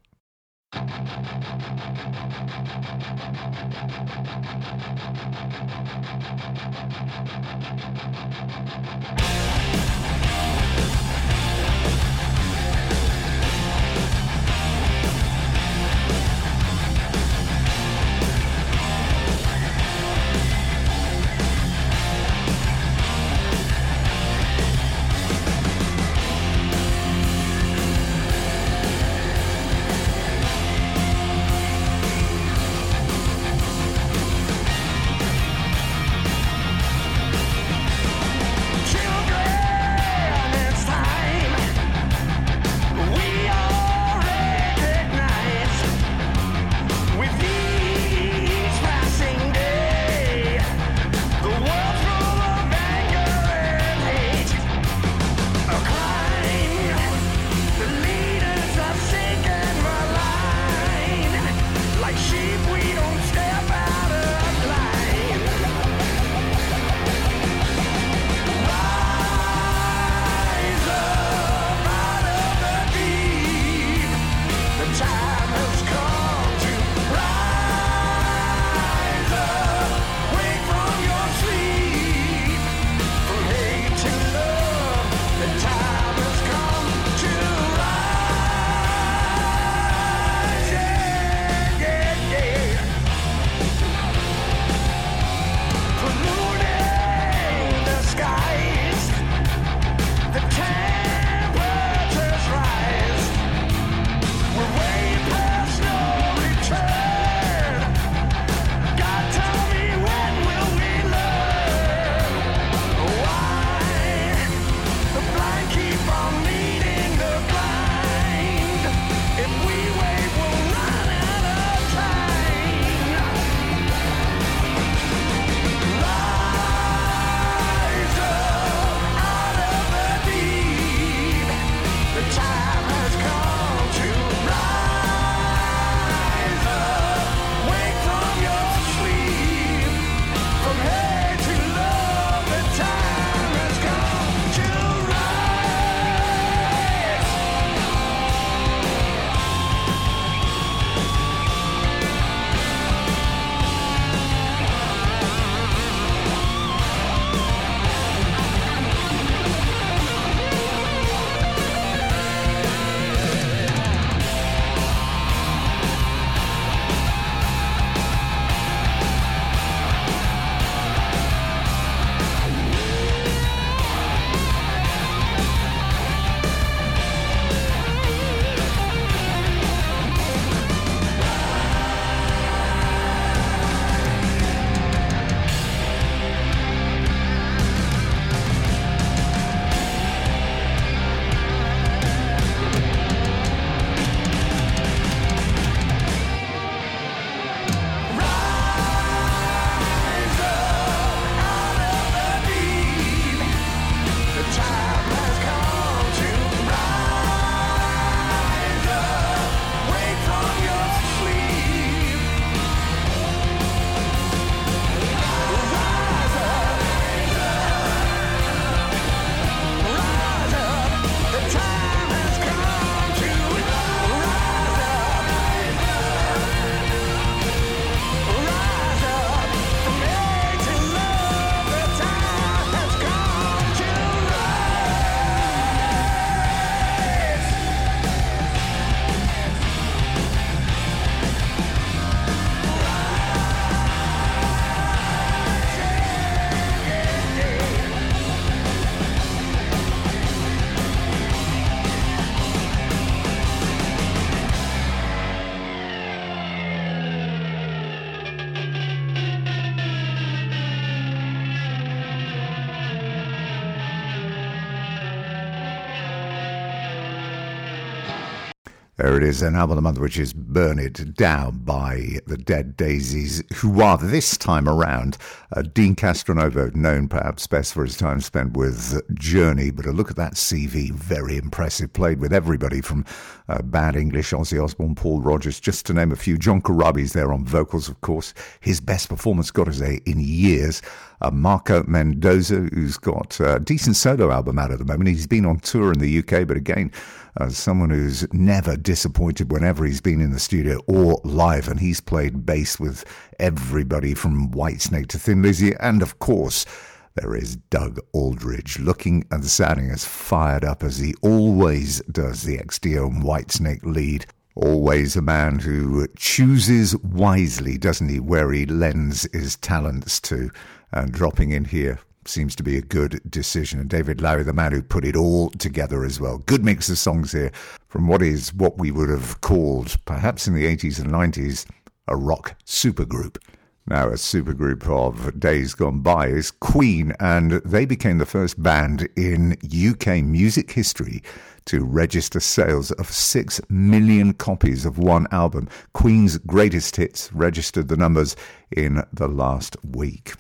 It 269.22 269.28
is, 269.28 269.42
an 269.42 269.54
album 269.54 269.72
of 269.72 269.76
the 269.76 269.82
month, 269.82 269.98
which 269.98 270.18
is 270.18 270.32
Burn 270.32 270.78
It 270.78 271.14
Down 271.14 271.58
by 271.58 272.20
the 272.26 272.38
Dead 272.38 272.76
Daisies, 272.76 273.42
who 273.56 273.82
are 273.82 273.98
this 273.98 274.38
time 274.38 274.66
around 274.66 275.18
uh, 275.54 275.62
Deen 275.62 275.94
Castronovo, 275.94 276.74
known 276.74 277.06
perhaps 277.06 277.46
best 277.46 277.74
for 277.74 277.84
his 277.84 277.98
time 277.98 278.20
spent 278.20 278.56
with 278.56 279.02
Journey, 279.18 279.70
but 279.70 279.84
a 279.84 279.92
look 279.92 280.10
at 280.10 280.16
that 280.16 280.34
CV, 280.34 280.90
very 280.90 281.36
impressive. 281.36 281.92
Played 281.92 282.20
with 282.20 282.32
everybody 282.32 282.80
from 282.80 283.04
uh, 283.48 283.60
Bad 283.62 283.94
English, 283.94 284.30
Ozzy 284.30 284.62
Osbourne, 284.62 284.94
Paul 284.94 285.20
Rodgers, 285.20 285.60
just 285.60 285.84
to 285.86 285.92
name 285.92 286.12
a 286.12 286.16
few. 286.16 286.38
John 286.38 286.62
Corabi's 286.62 287.12
there 287.12 287.32
on 287.32 287.44
vocals, 287.44 287.88
of 287.88 288.00
course. 288.00 288.32
His 288.60 288.80
best 288.80 289.08
performance, 289.08 289.50
got 289.50 289.64
to 289.64 289.72
say, 289.74 290.00
in 290.06 290.20
years. 290.20 290.80
Uh, 291.22 291.30
Marco 291.30 291.84
Mendoza, 291.86 292.68
who's 292.72 292.96
got 292.96 293.38
a 293.40 293.60
decent 293.60 293.96
solo 293.96 294.30
album 294.30 294.58
out 294.58 294.70
at 294.70 294.78
the 294.78 294.86
moment. 294.86 295.10
He's 295.10 295.26
been 295.26 295.44
on 295.44 295.58
tour 295.60 295.92
in 295.92 295.98
the 295.98 296.18
UK, 296.20 296.48
but 296.48 296.56
again, 296.56 296.90
as 297.38 297.56
someone 297.56 297.90
who's 297.90 298.32
never 298.32 298.76
disappointed 298.76 299.52
whenever 299.52 299.84
he's 299.84 300.00
been 300.00 300.20
in 300.20 300.32
the 300.32 300.38
studio 300.38 300.80
or 300.86 301.20
live, 301.24 301.68
and 301.68 301.80
he's 301.80 302.00
played 302.00 302.44
bass 302.44 302.80
with 302.80 303.04
everybody 303.38 304.14
from 304.14 304.50
Whitesnake 304.50 305.08
to 305.08 305.18
Thin 305.18 305.42
Lizzy, 305.42 305.74
and 305.80 306.02
of 306.02 306.18
course, 306.18 306.66
there 307.14 307.34
is 307.34 307.56
Doug 307.56 307.98
Aldrich, 308.12 308.78
looking 308.78 309.24
and 309.30 309.44
sounding 309.44 309.90
as 309.90 310.04
fired 310.04 310.64
up 310.64 310.82
as 310.82 310.98
he 310.98 311.14
always 311.22 312.00
does, 312.02 312.42
the 312.42 312.56
and 312.56 313.22
Whitesnake 313.22 313.84
lead. 313.84 314.26
Always 314.54 315.16
a 315.16 315.22
man 315.22 315.58
who 315.58 316.06
chooses 316.16 316.96
wisely, 316.98 317.78
doesn't 317.78 318.08
he, 318.08 318.20
where 318.20 318.52
he 318.52 318.66
lends 318.66 319.28
his 319.32 319.56
talents 319.56 320.20
to. 320.22 320.50
And 320.92 321.12
dropping 321.12 321.50
in 321.50 321.66
here 321.66 322.00
seems 322.26 322.54
to 322.56 322.62
be 322.62 322.76
a 322.76 322.82
good 322.82 323.20
decision. 323.28 323.80
And 323.80 323.88
David 323.88 324.18
Lowy, 324.18 324.44
the 324.44 324.52
man 324.52 324.72
who 324.72 324.82
put 324.82 325.04
it 325.04 325.16
all 325.16 325.50
together 325.50 326.04
as 326.04 326.20
well. 326.20 326.38
Good 326.38 326.64
mix 326.64 326.88
of 326.88 326.98
songs 326.98 327.32
here 327.32 327.50
from 327.88 328.08
what 328.08 328.22
is 328.22 328.52
what 328.54 328.78
we 328.78 328.90
would 328.90 329.08
have 329.08 329.40
called, 329.40 329.96
perhaps 330.04 330.46
in 330.46 330.54
the 330.54 330.64
80s 330.64 331.00
and 331.00 331.10
90s, 331.10 331.66
a 332.08 332.16
rock 332.16 332.56
supergroup. 332.64 333.38
Now, 333.86 334.08
a 334.08 334.12
supergroup 334.12 334.86
of 334.86 335.40
days 335.40 335.74
gone 335.74 336.00
by 336.00 336.28
is 336.28 336.50
Queen, 336.50 337.12
and 337.18 337.52
they 337.64 337.86
became 337.86 338.18
the 338.18 338.26
first 338.26 338.62
band 338.62 339.08
in 339.16 339.56
UK 339.64 340.22
music 340.22 340.70
history 340.70 341.22
to 341.64 341.84
register 341.84 342.40
sales 342.40 342.90
of 342.92 343.10
6 343.10 343.60
million 343.68 344.34
copies 344.34 344.84
of 344.84 344.98
one 344.98 345.26
album. 345.32 345.68
Queen's 345.92 346.38
greatest 346.38 346.96
hits 346.96 347.32
registered 347.32 347.88
the 347.88 347.96
numbers 347.96 348.36
in 348.70 349.02
the 349.12 349.28
last 349.28 349.76
week. 349.84 350.34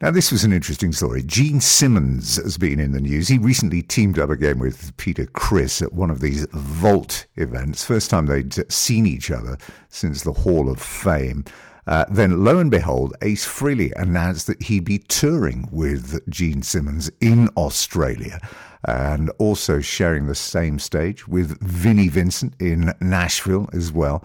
Now, 0.00 0.12
this 0.12 0.30
was 0.30 0.44
an 0.44 0.52
interesting 0.52 0.92
story. 0.92 1.24
Gene 1.24 1.60
Simmons 1.60 2.36
has 2.36 2.56
been 2.56 2.78
in 2.78 2.92
the 2.92 3.00
news. 3.00 3.26
He 3.26 3.36
recently 3.36 3.82
teamed 3.82 4.16
up 4.16 4.30
again 4.30 4.60
with 4.60 4.96
Peter 4.96 5.26
Criss 5.26 5.82
at 5.82 5.92
one 5.92 6.08
of 6.08 6.20
these 6.20 6.46
Vault 6.52 7.26
events. 7.34 7.84
First 7.84 8.08
time 8.08 8.26
they'd 8.26 8.70
seen 8.70 9.06
each 9.06 9.32
other 9.32 9.58
since 9.88 10.22
the 10.22 10.32
Hall 10.32 10.70
of 10.70 10.80
Fame. 10.80 11.44
Uh, 11.88 12.04
then, 12.08 12.44
lo 12.44 12.60
and 12.60 12.70
behold, 12.70 13.16
Ace 13.22 13.44
Frehley 13.44 13.90
announced 13.96 14.46
that 14.46 14.62
he'd 14.62 14.84
be 14.84 14.98
touring 14.98 15.68
with 15.72 16.20
Gene 16.30 16.62
Simmons 16.62 17.10
in 17.20 17.48
Australia 17.56 18.38
and 18.84 19.30
also 19.38 19.80
sharing 19.80 20.26
the 20.26 20.34
same 20.36 20.78
stage 20.78 21.26
with 21.26 21.60
Vinnie 21.60 22.08
Vincent 22.08 22.54
in 22.60 22.94
Nashville 23.00 23.68
as 23.72 23.90
well. 23.90 24.22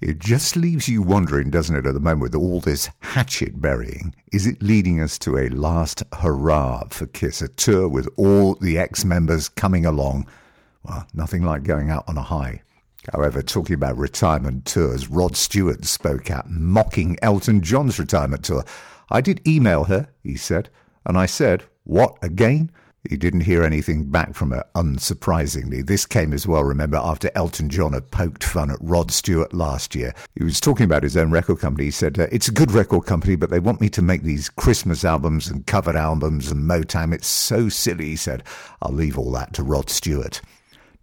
It 0.00 0.18
just 0.18 0.56
leaves 0.56 0.88
you 0.88 1.00
wondering, 1.02 1.50
doesn't 1.50 1.74
it, 1.74 1.86
at 1.86 1.94
the 1.94 2.00
moment 2.00 2.22
with 2.22 2.34
all 2.34 2.60
this 2.60 2.90
hatchet 3.00 3.60
burying? 3.60 4.14
Is 4.32 4.46
it 4.46 4.62
leading 4.62 5.00
us 5.00 5.18
to 5.20 5.38
a 5.38 5.48
last 5.48 6.02
hurrah 6.12 6.84
for 6.90 7.06
Kiss, 7.06 7.40
a 7.40 7.48
tour 7.48 7.88
with 7.88 8.08
all 8.16 8.56
the 8.56 8.78
ex 8.78 9.04
members 9.04 9.48
coming 9.48 9.86
along? 9.86 10.26
Well, 10.82 11.06
nothing 11.14 11.42
like 11.42 11.62
going 11.62 11.90
out 11.90 12.04
on 12.06 12.18
a 12.18 12.22
high. 12.22 12.62
However, 13.12 13.40
talking 13.42 13.74
about 13.74 13.96
retirement 13.96 14.66
tours, 14.66 15.08
Rod 15.08 15.36
Stewart 15.36 15.84
spoke 15.84 16.30
out, 16.30 16.50
mocking 16.50 17.16
Elton 17.22 17.62
John's 17.62 17.98
retirement 17.98 18.44
tour. 18.44 18.64
I 19.10 19.20
did 19.20 19.46
email 19.46 19.84
her, 19.84 20.08
he 20.22 20.36
said, 20.36 20.68
and 21.04 21.16
I 21.16 21.26
said, 21.26 21.64
What 21.84 22.18
again? 22.20 22.70
He 23.08 23.16
didn't 23.16 23.42
hear 23.42 23.62
anything 23.64 24.10
back 24.10 24.34
from 24.34 24.50
her, 24.50 24.64
unsurprisingly. 24.74 25.86
This 25.86 26.06
came 26.06 26.32
as 26.32 26.46
well, 26.46 26.64
remember, 26.64 26.96
after 26.96 27.30
Elton 27.34 27.68
John 27.68 27.92
had 27.92 28.10
poked 28.10 28.44
fun 28.44 28.70
at 28.70 28.78
Rod 28.80 29.10
Stewart 29.10 29.52
last 29.54 29.94
year. 29.94 30.14
He 30.34 30.44
was 30.44 30.60
talking 30.60 30.84
about 30.84 31.02
his 31.02 31.16
own 31.16 31.30
record 31.30 31.60
company. 31.60 31.84
He 31.86 31.90
said, 31.90 32.18
uh, 32.18 32.26
It's 32.32 32.48
a 32.48 32.52
good 32.52 32.72
record 32.72 33.06
company, 33.06 33.36
but 33.36 33.50
they 33.50 33.60
want 33.60 33.80
me 33.80 33.88
to 33.90 34.02
make 34.02 34.22
these 34.22 34.48
Christmas 34.48 35.04
albums 35.04 35.48
and 35.48 35.66
covered 35.66 35.96
albums 35.96 36.50
and 36.50 36.68
Motown. 36.68 37.14
It's 37.14 37.26
so 37.26 37.68
silly, 37.68 38.06
he 38.06 38.16
said. 38.16 38.42
I'll 38.82 38.92
leave 38.92 39.18
all 39.18 39.32
that 39.32 39.52
to 39.54 39.62
Rod 39.62 39.90
Stewart. 39.90 40.40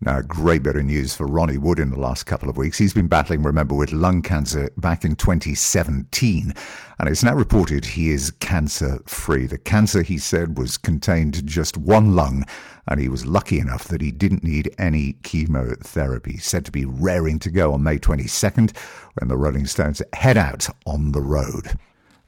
Now, 0.02 0.22
great 0.22 0.64
bit 0.64 0.76
of 0.76 0.84
news 0.84 1.16
for 1.16 1.26
Ronnie 1.26 1.58
Wood 1.58 1.80
in 1.80 1.90
the 1.90 2.00
last 2.00 2.26
couple 2.26 2.50
of 2.50 2.58
weeks. 2.58 2.78
He's 2.78 2.94
been 2.94 3.08
battling, 3.08 3.42
remember, 3.44 3.74
with 3.74 3.94
lung 3.94 4.22
cancer 4.22 4.70
back 4.76 5.06
in 5.06 5.16
2017, 5.16 6.54
and 7.00 7.10
it's 7.10 7.24
now 7.24 7.34
reported 7.34 7.86
he 7.86 8.10
is 8.10 8.32
cancer 8.32 9.00
free. 9.06 9.46
The 9.46 9.58
cancer, 9.58 10.02
he 10.02 10.18
said, 10.18 10.58
was 10.58 10.78
contained 10.78 11.46
just 11.46 11.78
one 11.78 12.16
lung, 12.16 12.46
and 12.88 13.00
he 13.00 13.08
was 13.08 13.26
lucky 13.26 13.60
enough 13.60 13.88
that 13.88 14.02
he 14.02 14.12
didn't 14.12 14.44
need 14.44 14.74
any 14.78 15.14
chemotherapy. 15.24 16.38
Said 16.38 16.66
to 16.66 16.72
be 16.72 16.86
raring 16.86 17.40
to 17.40 17.50
go 17.50 17.74
on 17.74 17.84
May 17.84 17.98
22nd 17.98 18.76
when 19.20 19.30
the 19.30 19.38
Rolling 19.38 19.66
Stones 19.66 20.02
head 20.14 20.38
out 20.38 20.68
on 20.86 21.14
the 21.14 21.22
road. 21.22 21.78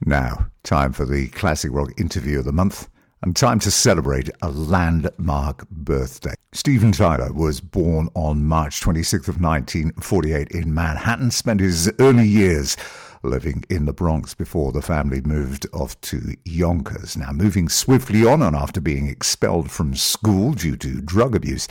Now, 0.05 0.47
time 0.63 0.93
for 0.93 1.05
the 1.05 1.27
classic 1.29 1.71
rock 1.73 1.91
interview 1.97 2.39
of 2.39 2.45
the 2.45 2.53
month 2.53 2.87
and 3.25 3.35
time 3.35 3.57
to 3.57 3.71
celebrate 3.71 4.29
a 4.43 4.51
landmark 4.51 5.67
birthday. 5.69 6.35
Steven 6.53 6.91
Tyler 6.91 7.33
was 7.33 7.59
born 7.59 8.07
on 8.13 8.45
March 8.45 8.81
26th 8.81 9.27
of 9.27 9.41
1948 9.41 10.51
in 10.51 10.71
Manhattan, 10.71 11.31
spent 11.31 11.59
his 11.59 11.91
early 11.99 12.27
years 12.27 12.77
living 13.23 13.63
in 13.67 13.85
the 13.85 13.93
Bronx 13.93 14.35
before 14.35 14.71
the 14.71 14.81
family 14.83 15.21
moved 15.21 15.65
off 15.73 15.99
to 16.01 16.35
Yonkers. 16.45 17.17
Now, 17.17 17.31
moving 17.31 17.67
swiftly 17.67 18.23
on 18.23 18.43
and 18.43 18.55
after 18.55 18.79
being 18.79 19.07
expelled 19.07 19.71
from 19.71 19.95
school 19.95 20.53
due 20.53 20.77
to 20.77 21.01
drug 21.01 21.35
abuse, 21.35 21.67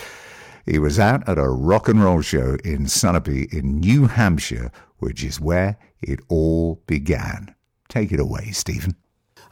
he 0.66 0.80
was 0.80 0.98
out 0.98 1.28
at 1.28 1.38
a 1.38 1.48
rock 1.48 1.88
and 1.88 2.02
roll 2.02 2.20
show 2.20 2.56
in 2.64 2.86
Sunapee 2.86 3.52
in 3.54 3.78
New 3.78 4.08
Hampshire, 4.08 4.72
which 4.98 5.22
is 5.22 5.40
where 5.40 5.76
it 6.02 6.18
all 6.28 6.82
began. 6.88 7.54
Take 7.88 8.10
it 8.10 8.18
away, 8.18 8.50
Steven. 8.50 8.96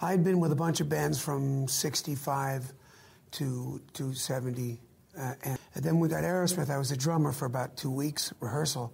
I'd 0.04 0.24
been 0.24 0.40
with 0.40 0.50
a 0.50 0.56
bunch 0.56 0.80
of 0.80 0.88
bands 0.88 1.22
from 1.22 1.68
65 1.68 2.72
to, 3.32 3.80
to 3.92 4.12
70. 4.12 4.80
Uh, 5.16 5.34
and, 5.44 5.58
then 5.76 6.00
we 6.00 6.08
got 6.08 6.24
Aerosmith. 6.24 6.70
I 6.70 6.78
was 6.78 6.90
a 6.90 6.96
drummer 6.96 7.30
for 7.30 7.46
about 7.46 7.76
two 7.76 7.90
weeks 7.90 8.32
rehearsal. 8.40 8.92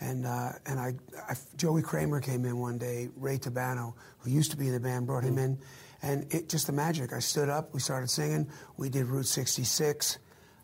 And, 0.00 0.24
uh, 0.24 0.52
and 0.64 0.80
I, 0.80 0.94
I, 1.28 1.34
Joey 1.58 1.82
Kramer 1.82 2.22
came 2.22 2.46
in 2.46 2.56
one 2.58 2.78
day, 2.78 3.10
Ray 3.16 3.36
Tabano, 3.36 3.92
who 4.20 4.30
used 4.30 4.50
to 4.52 4.56
be 4.56 4.68
in 4.68 4.72
the 4.72 4.80
band, 4.80 5.06
brought 5.06 5.22
him 5.22 5.36
in. 5.36 5.58
And 6.00 6.32
it 6.32 6.48
just 6.48 6.66
the 6.66 6.72
magic. 6.72 7.12
I 7.12 7.18
stood 7.18 7.50
up, 7.50 7.74
we 7.74 7.80
started 7.80 8.08
singing, 8.08 8.48
we 8.78 8.88
did 8.88 9.04
Route 9.04 9.26
66. 9.26 10.18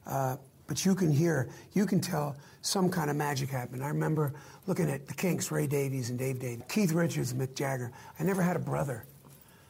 Uh, 0.07 0.37
but 0.66 0.87
you 0.87 0.94
can 0.94 1.12
hear, 1.12 1.51
you 1.75 1.85
can 1.85 2.01
tell 2.01 2.37
some 2.62 2.88
kind 2.88 3.11
of 3.11 3.16
magic 3.16 3.51
happened. 3.51 3.85
I 3.85 3.88
remember 3.88 4.33
looking 4.66 4.88
at 4.90 5.09
the 5.09 5.14
Kinks, 5.14 5.51
Ray 5.51 5.66
Davies 5.66 6.09
and 6.09 6.18
Dave 6.18 6.38
Davies, 6.38 6.64
Keith 6.70 6.92
Richards 6.92 7.33
and 7.33 7.40
Mick 7.42 7.55
Jagger. 7.55 7.92
I 8.18 8.23
never 8.23 8.40
had 8.40 8.57
a 8.57 8.61
brother. 8.61 9.05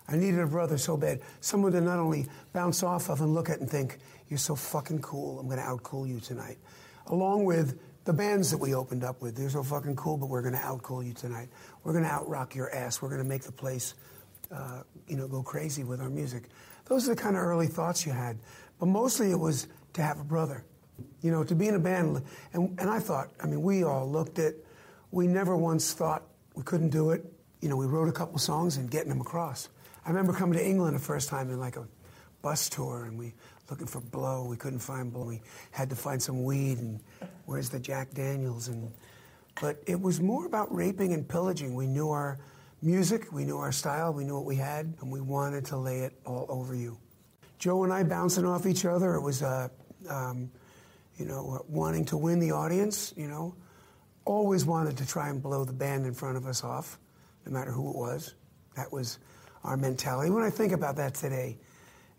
I 0.08 0.16
needed 0.16 0.40
a 0.40 0.46
brother 0.46 0.76
so 0.76 0.96
bad. 0.96 1.20
Someone 1.40 1.72
to 1.72 1.80
not 1.80 1.98
only 1.98 2.26
bounce 2.52 2.82
off 2.82 3.08
of 3.08 3.20
and 3.20 3.34
look 3.34 3.48
at 3.48 3.60
and 3.60 3.70
think, 3.70 3.98
you're 4.28 4.38
so 4.38 4.54
fucking 4.54 5.00
cool, 5.00 5.38
I'm 5.38 5.46
going 5.46 5.58
to 5.58 5.64
outcool 5.64 6.08
you 6.08 6.20
tonight. 6.20 6.58
Along 7.06 7.44
with 7.44 7.78
the 8.04 8.12
bands 8.12 8.50
that 8.50 8.58
we 8.58 8.74
opened 8.74 9.04
up 9.04 9.22
with, 9.22 9.36
they're 9.36 9.48
so 9.48 9.62
fucking 9.62 9.96
cool, 9.96 10.16
but 10.16 10.26
we're 10.26 10.42
going 10.42 10.54
to 10.54 10.60
outcool 10.60 11.06
you 11.06 11.14
tonight. 11.14 11.48
We're 11.82 11.92
going 11.92 12.04
to 12.04 12.10
outrock 12.10 12.54
your 12.54 12.74
ass. 12.74 13.00
We're 13.00 13.08
going 13.08 13.22
to 13.22 13.28
make 13.28 13.42
the 13.42 13.52
place, 13.52 13.94
uh, 14.50 14.82
you 15.08 15.16
know, 15.16 15.26
go 15.26 15.42
crazy 15.42 15.84
with 15.84 16.00
our 16.00 16.10
music. 16.10 16.44
Those 16.86 17.08
are 17.08 17.14
the 17.14 17.20
kind 17.20 17.36
of 17.36 17.42
early 17.42 17.66
thoughts 17.66 18.04
you 18.04 18.12
had. 18.12 18.38
But 18.78 18.86
mostly 18.86 19.30
it 19.30 19.38
was 19.38 19.68
to 19.94 20.02
have 20.02 20.20
a 20.20 20.24
brother, 20.24 20.64
you 21.22 21.30
know, 21.30 21.44
to 21.44 21.54
be 21.54 21.68
in 21.68 21.74
a 21.74 21.78
band. 21.78 22.22
And, 22.52 22.78
and 22.78 22.90
I 22.90 22.98
thought, 22.98 23.30
I 23.42 23.46
mean, 23.46 23.62
we 23.62 23.84
all 23.84 24.10
looked 24.10 24.38
at, 24.38 24.54
we 25.10 25.26
never 25.26 25.56
once 25.56 25.94
thought 25.94 26.24
we 26.54 26.62
couldn't 26.62 26.90
do 26.90 27.10
it. 27.10 27.24
You 27.60 27.68
know, 27.70 27.76
we 27.76 27.86
wrote 27.86 28.08
a 28.08 28.12
couple 28.12 28.38
songs 28.38 28.76
and 28.76 28.90
getting 28.90 29.08
them 29.08 29.20
across. 29.20 29.68
I 30.04 30.08
remember 30.10 30.32
coming 30.32 30.58
to 30.58 30.64
England 30.64 30.96
the 30.96 31.00
first 31.00 31.28
time 31.28 31.50
in 31.50 31.58
like 31.58 31.76
a 31.76 31.86
bus 32.42 32.68
tour, 32.68 33.04
and 33.04 33.18
we 33.18 33.34
looking 33.70 33.86
for 33.86 34.00
blow. 34.00 34.44
We 34.44 34.56
couldn't 34.56 34.80
find 34.80 35.12
blow. 35.12 35.24
We 35.24 35.40
had 35.70 35.88
to 35.90 35.96
find 35.96 36.22
some 36.22 36.44
weed, 36.44 36.78
and 36.78 37.00
where's 37.46 37.70
the 37.70 37.80
Jack 37.80 38.12
Daniels? 38.12 38.68
And 38.68 38.92
but 39.60 39.82
it 39.86 40.00
was 40.00 40.20
more 40.20 40.46
about 40.46 40.74
raping 40.74 41.12
and 41.12 41.26
pillaging. 41.26 41.74
We 41.74 41.86
knew 41.86 42.10
our 42.10 42.38
music, 42.82 43.32
we 43.32 43.44
knew 43.44 43.58
our 43.58 43.72
style, 43.72 44.12
we 44.12 44.24
knew 44.24 44.34
what 44.34 44.44
we 44.44 44.56
had, 44.56 44.92
and 45.00 45.10
we 45.10 45.20
wanted 45.20 45.64
to 45.66 45.76
lay 45.76 46.00
it 46.00 46.12
all 46.26 46.46
over 46.48 46.74
you. 46.74 46.98
Joe 47.58 47.84
and 47.84 47.92
I 47.92 48.02
bouncing 48.02 48.44
off 48.44 48.66
each 48.66 48.84
other. 48.84 49.14
It 49.14 49.22
was, 49.22 49.42
uh, 49.42 49.68
um, 50.08 50.50
you 51.16 51.24
know, 51.24 51.64
wanting 51.68 52.04
to 52.06 52.18
win 52.18 52.40
the 52.40 52.50
audience. 52.50 53.14
You 53.16 53.28
know, 53.28 53.54
always 54.26 54.66
wanted 54.66 54.98
to 54.98 55.06
try 55.06 55.30
and 55.30 55.42
blow 55.42 55.64
the 55.64 55.72
band 55.72 56.04
in 56.04 56.12
front 56.12 56.36
of 56.36 56.46
us 56.46 56.62
off, 56.62 56.98
no 57.46 57.52
matter 57.52 57.70
who 57.70 57.88
it 57.88 57.96
was. 57.96 58.34
That 58.76 58.92
was 58.92 59.18
our 59.64 59.76
mentality. 59.76 60.30
When 60.30 60.44
I 60.44 60.50
think 60.50 60.72
about 60.72 60.96
that 60.96 61.14
today, 61.14 61.56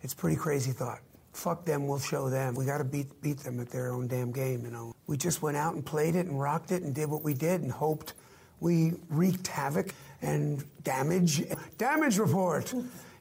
it's 0.02 0.14
pretty 0.14 0.36
crazy 0.36 0.72
thought. 0.72 1.00
fuck 1.34 1.66
them, 1.66 1.88
we'll 1.88 2.00
show 2.00 2.30
them. 2.30 2.56
We 2.56 2.66
got 2.66 2.78
to 2.80 2.84
beat 2.84 3.22
beat 3.22 3.40
them 3.40 3.60
at 3.60 3.70
their 3.70 3.92
own 3.92 4.08
damn 4.08 4.32
game, 4.32 4.64
you 4.64 4.72
know. 4.72 4.96
We 5.08 5.18
just 5.18 5.42
went 5.42 5.58
out 5.58 5.76
and 5.76 5.86
played 5.86 6.16
it 6.16 6.26
and 6.28 6.40
rocked 6.40 6.72
it 6.72 6.84
and 6.84 6.94
did 6.96 7.10
what 7.10 7.24
we 7.24 7.34
did 7.34 7.62
and 7.62 7.72
hoped 7.72 8.14
we 8.60 8.94
wreaked 9.10 9.48
havoc 9.48 9.94
and 10.22 10.64
damage. 10.84 11.44
Damage 11.78 12.18
report. 12.18 12.74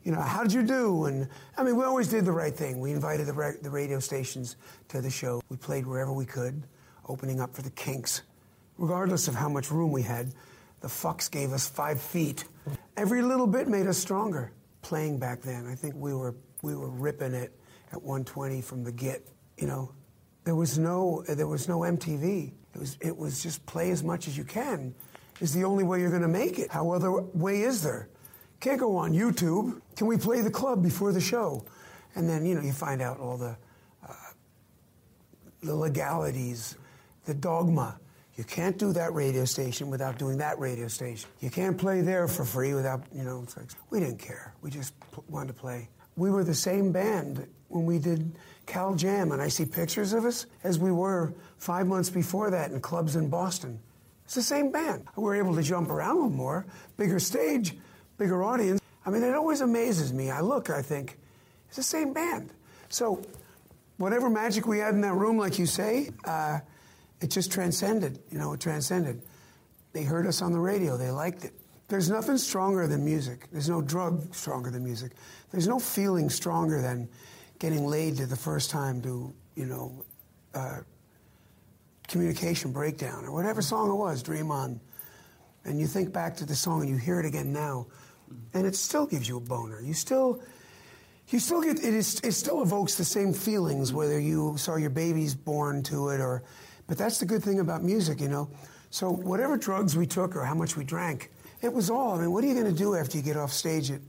You 0.04 0.12
know, 0.12 0.20
how 0.20 0.42
did 0.42 0.52
you 0.52 0.62
do? 0.62 1.06
And 1.06 1.28
I 1.56 1.64
mean, 1.64 1.76
we 1.76 1.84
always 1.84 2.08
did 2.08 2.24
the 2.24 2.32
right 2.32 2.54
thing. 2.54 2.78
We 2.78 2.92
invited 2.92 3.26
the, 3.26 3.32
ra- 3.32 3.52
the 3.60 3.70
radio 3.70 3.98
stations 3.98 4.56
to 4.88 5.00
the 5.00 5.10
show. 5.10 5.42
We 5.48 5.56
played 5.56 5.86
wherever 5.86 6.12
we 6.12 6.26
could, 6.26 6.62
opening 7.08 7.40
up 7.40 7.54
for 7.54 7.62
the 7.62 7.70
Kinks. 7.70 8.22
Regardless 8.78 9.28
of 9.28 9.34
how 9.34 9.48
much 9.48 9.70
room 9.70 9.92
we 9.92 10.02
had, 10.02 10.32
the 10.80 10.88
fucks 10.88 11.30
gave 11.30 11.52
us 11.52 11.66
five 11.68 12.00
feet. 12.00 12.44
Every 12.96 13.22
little 13.22 13.46
bit 13.46 13.68
made 13.68 13.86
us 13.86 13.98
stronger. 13.98 14.52
Playing 14.82 15.18
back 15.18 15.40
then, 15.40 15.66
I 15.66 15.74
think 15.74 15.94
we 15.96 16.14
were 16.14 16.34
we 16.62 16.74
were 16.74 16.90
ripping 16.90 17.34
it 17.34 17.52
at 17.92 18.02
120 18.02 18.60
from 18.60 18.84
the 18.84 18.92
get. 18.92 19.26
You 19.56 19.66
know, 19.66 19.92
there 20.44 20.54
was 20.54 20.78
no 20.78 21.24
there 21.26 21.46
was 21.46 21.68
no 21.68 21.80
MTV. 21.80 22.52
It 22.74 22.78
was 22.78 22.98
it 23.00 23.16
was 23.16 23.42
just 23.42 23.64
play 23.66 23.90
as 23.90 24.04
much 24.04 24.28
as 24.28 24.36
you 24.36 24.44
can. 24.44 24.94
Is 25.40 25.52
the 25.52 25.64
only 25.64 25.82
way 25.82 26.00
you're 26.00 26.10
going 26.10 26.22
to 26.22 26.28
make 26.28 26.58
it. 26.58 26.70
How 26.70 26.90
other 26.90 27.10
way 27.10 27.62
is 27.62 27.82
there? 27.82 28.08
Can't 28.60 28.78
go 28.78 28.96
on 28.96 29.12
YouTube. 29.12 29.80
Can 29.96 30.06
we 30.06 30.16
play 30.16 30.40
the 30.42 30.50
club 30.50 30.82
before 30.82 31.12
the 31.12 31.20
show? 31.20 31.64
And 32.14 32.28
then 32.28 32.46
you 32.46 32.54
know 32.54 32.60
you 32.60 32.72
find 32.72 33.02
out 33.02 33.18
all 33.18 33.36
the 33.36 33.56
uh, 34.08 34.14
the 35.62 35.74
legalities, 35.74 36.76
the 37.24 37.34
dogma. 37.34 37.98
You 38.36 38.44
can't 38.44 38.76
do 38.76 38.92
that 38.92 39.14
radio 39.14 39.44
station 39.44 39.90
without 39.90 40.18
doing 40.18 40.38
that 40.38 40.58
radio 40.58 40.88
station. 40.88 41.30
You 41.40 41.50
can't 41.50 41.78
play 41.78 42.00
there 42.00 42.26
for 42.26 42.44
free 42.44 42.74
without, 42.74 43.02
you 43.14 43.22
know, 43.22 43.46
like, 43.56 43.70
we 43.90 44.00
didn't 44.00 44.18
care. 44.18 44.52
We 44.60 44.70
just 44.70 44.92
wanted 45.28 45.48
to 45.48 45.54
play. 45.54 45.88
We 46.16 46.30
were 46.30 46.42
the 46.42 46.54
same 46.54 46.90
band 46.90 47.46
when 47.68 47.86
we 47.86 47.98
did 47.98 48.32
Cal 48.66 48.94
Jam, 48.94 49.32
and 49.32 49.40
I 49.40 49.48
see 49.48 49.64
pictures 49.64 50.12
of 50.12 50.24
us 50.24 50.46
as 50.64 50.78
we 50.78 50.90
were 50.90 51.32
five 51.58 51.86
months 51.86 52.10
before 52.10 52.50
that 52.50 52.72
in 52.72 52.80
clubs 52.80 53.14
in 53.14 53.28
Boston. 53.28 53.78
It's 54.24 54.34
the 54.34 54.42
same 54.42 54.72
band. 54.72 55.06
We 55.16 55.22
were 55.22 55.36
able 55.36 55.54
to 55.54 55.62
jump 55.62 55.90
around 55.90 56.34
more, 56.34 56.66
bigger 56.96 57.20
stage, 57.20 57.76
bigger 58.18 58.42
audience. 58.42 58.80
I 59.06 59.10
mean, 59.10 59.22
it 59.22 59.34
always 59.34 59.60
amazes 59.60 60.12
me. 60.12 60.30
I 60.30 60.40
look, 60.40 60.70
I 60.70 60.82
think, 60.82 61.18
it's 61.68 61.76
the 61.76 61.82
same 61.82 62.12
band. 62.12 62.50
So, 62.88 63.22
whatever 63.98 64.30
magic 64.30 64.66
we 64.66 64.78
had 64.78 64.94
in 64.94 65.02
that 65.02 65.14
room, 65.14 65.36
like 65.36 65.58
you 65.58 65.66
say, 65.66 66.10
uh, 66.24 66.60
it 67.24 67.30
just 67.30 67.50
transcended. 67.50 68.18
You 68.30 68.36
know, 68.36 68.52
it 68.52 68.60
transcended. 68.60 69.22
They 69.94 70.02
heard 70.02 70.26
us 70.26 70.42
on 70.42 70.52
the 70.52 70.60
radio. 70.60 70.98
They 70.98 71.10
liked 71.10 71.46
it. 71.46 71.54
There's 71.88 72.10
nothing 72.10 72.36
stronger 72.36 72.86
than 72.86 73.02
music. 73.02 73.48
There's 73.50 73.68
no 73.68 73.80
drug 73.80 74.34
stronger 74.34 74.70
than 74.70 74.84
music. 74.84 75.12
There's 75.50 75.66
no 75.66 75.78
feeling 75.78 76.28
stronger 76.28 76.82
than 76.82 77.08
getting 77.58 77.86
laid 77.86 78.18
to 78.18 78.26
the 78.26 78.36
first 78.36 78.68
time 78.70 79.00
to, 79.02 79.32
you 79.54 79.64
know, 79.64 80.04
uh, 80.52 80.80
communication 82.06 82.72
breakdown 82.72 83.24
or 83.24 83.32
whatever 83.32 83.62
song 83.62 83.88
it 83.90 83.94
was, 83.94 84.22
Dream 84.22 84.50
On. 84.50 84.78
And 85.64 85.80
you 85.80 85.86
think 85.86 86.12
back 86.12 86.36
to 86.36 86.44
the 86.44 86.54
song 86.54 86.82
and 86.82 86.90
you 86.90 86.98
hear 86.98 87.20
it 87.20 87.24
again 87.24 87.54
now, 87.54 87.86
and 88.52 88.66
it 88.66 88.76
still 88.76 89.06
gives 89.06 89.26
you 89.26 89.38
a 89.38 89.40
boner. 89.40 89.80
You 89.80 89.94
still, 89.94 90.42
you 91.28 91.38
still 91.38 91.62
get 91.62 91.78
it. 91.78 91.94
Is, 91.94 92.20
it 92.20 92.32
still 92.32 92.60
evokes 92.60 92.96
the 92.96 93.04
same 93.04 93.32
feelings 93.32 93.94
whether 93.94 94.20
you 94.20 94.58
saw 94.58 94.76
your 94.76 94.90
babies 94.90 95.34
born 95.34 95.82
to 95.84 96.10
it 96.10 96.20
or. 96.20 96.42
But 96.86 96.98
that's 96.98 97.18
the 97.18 97.26
good 97.26 97.42
thing 97.42 97.60
about 97.60 97.82
music, 97.82 98.20
you 98.20 98.28
know. 98.28 98.50
So 98.90 99.10
whatever 99.10 99.56
drugs 99.56 99.96
we 99.96 100.06
took 100.06 100.36
or 100.36 100.44
how 100.44 100.54
much 100.54 100.76
we 100.76 100.84
drank, 100.84 101.30
it 101.62 101.72
was 101.72 101.90
all. 101.90 102.16
I 102.16 102.20
mean, 102.20 102.32
what 102.32 102.44
are 102.44 102.46
you 102.46 102.54
going 102.54 102.72
to 102.72 102.78
do 102.78 102.94
after 102.94 103.16
you 103.16 103.22
get 103.22 103.36
off 103.36 103.52
stage 103.52 103.90
at 103.90 104.00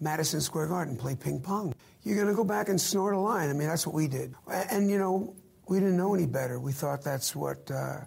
Madison 0.00 0.40
Square 0.40 0.68
Garden, 0.68 0.96
play 0.96 1.16
ping 1.16 1.40
pong? 1.40 1.74
You're 2.04 2.16
going 2.16 2.28
to 2.28 2.34
go 2.34 2.44
back 2.44 2.68
and 2.68 2.80
snort 2.80 3.14
a 3.14 3.18
line. 3.18 3.50
I 3.50 3.52
mean, 3.52 3.68
that's 3.68 3.86
what 3.86 3.94
we 3.94 4.08
did. 4.08 4.34
And 4.48 4.90
you 4.90 4.98
know, 4.98 5.34
we 5.68 5.78
didn't 5.78 5.96
know 5.96 6.14
any 6.14 6.26
better. 6.26 6.60
We 6.60 6.72
thought 6.72 7.02
that's 7.02 7.34
what 7.34 7.70
uh, 7.70 8.00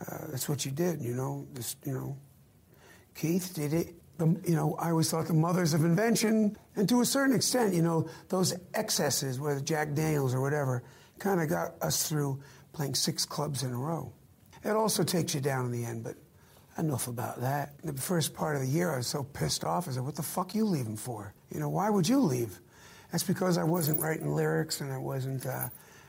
uh, 0.00 0.18
that's 0.28 0.48
what 0.48 0.64
you 0.64 0.72
did. 0.72 1.00
You 1.00 1.14
know, 1.14 1.46
this, 1.54 1.76
you 1.84 1.92
know, 1.92 2.16
Keith 3.14 3.52
did 3.54 3.72
it. 3.72 3.94
The, 4.18 4.26
you 4.46 4.54
know, 4.54 4.76
I 4.78 4.90
always 4.90 5.10
thought 5.10 5.26
the 5.26 5.34
mothers 5.34 5.74
of 5.74 5.84
invention, 5.84 6.56
and 6.76 6.88
to 6.88 7.00
a 7.00 7.04
certain 7.04 7.34
extent, 7.34 7.74
you 7.74 7.82
know, 7.82 8.08
those 8.28 8.54
excesses, 8.74 9.40
whether 9.40 9.60
Jack 9.60 9.94
Daniels 9.94 10.34
or 10.34 10.40
whatever, 10.40 10.84
kind 11.18 11.40
of 11.40 11.48
got 11.48 11.74
us 11.82 12.08
through 12.08 12.40
playing 12.74 12.94
six 12.94 13.24
clubs 13.24 13.62
in 13.62 13.72
a 13.72 13.76
row. 13.76 14.12
It 14.62 14.70
also 14.70 15.04
takes 15.04 15.34
you 15.34 15.40
down 15.40 15.66
in 15.66 15.72
the 15.72 15.84
end, 15.84 16.04
but 16.04 16.16
enough 16.76 17.06
about 17.06 17.40
that. 17.40 17.74
The 17.82 17.92
first 17.92 18.34
part 18.34 18.56
of 18.56 18.62
the 18.62 18.68
year, 18.68 18.92
I 18.92 18.96
was 18.98 19.06
so 19.06 19.22
pissed 19.22 19.64
off. 19.64 19.88
I 19.88 19.92
said, 19.92 20.04
"What 20.04 20.16
the 20.16 20.22
fuck 20.22 20.54
you 20.54 20.64
leaving 20.64 20.96
for? 20.96 21.32
You 21.50 21.60
know, 21.60 21.68
why 21.68 21.88
would 21.88 22.08
you 22.08 22.18
leave?" 22.18 22.60
That's 23.12 23.22
because 23.22 23.58
I 23.58 23.64
wasn't 23.64 24.00
writing 24.00 24.34
lyrics 24.34 24.80
and 24.80 24.92
I 24.92 24.98
wasn't, 24.98 25.46
uh, 25.46 25.68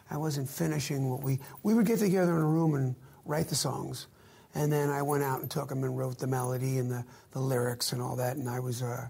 I 0.09 0.17
wasn't 0.17 0.49
finishing 0.49 1.09
what 1.09 1.21
we. 1.21 1.39
We 1.61 1.73
would 1.75 1.85
get 1.85 1.99
together 1.99 2.35
in 2.35 2.41
a 2.41 2.47
room 2.47 2.73
and 2.73 2.95
write 3.25 3.47
the 3.47 3.55
songs, 3.55 4.07
and 4.55 4.71
then 4.71 4.89
I 4.89 5.01
went 5.03 5.23
out 5.23 5.41
and 5.41 5.51
took 5.51 5.69
them 5.69 5.83
and 5.83 5.95
wrote 5.95 6.17
the 6.17 6.27
melody 6.27 6.79
and 6.79 6.89
the, 6.89 7.05
the 7.31 7.39
lyrics 7.39 7.91
and 7.93 8.01
all 8.01 8.15
that. 8.15 8.37
And 8.37 8.49
I 8.49 8.59
was, 8.59 8.81
uh, 8.81 9.07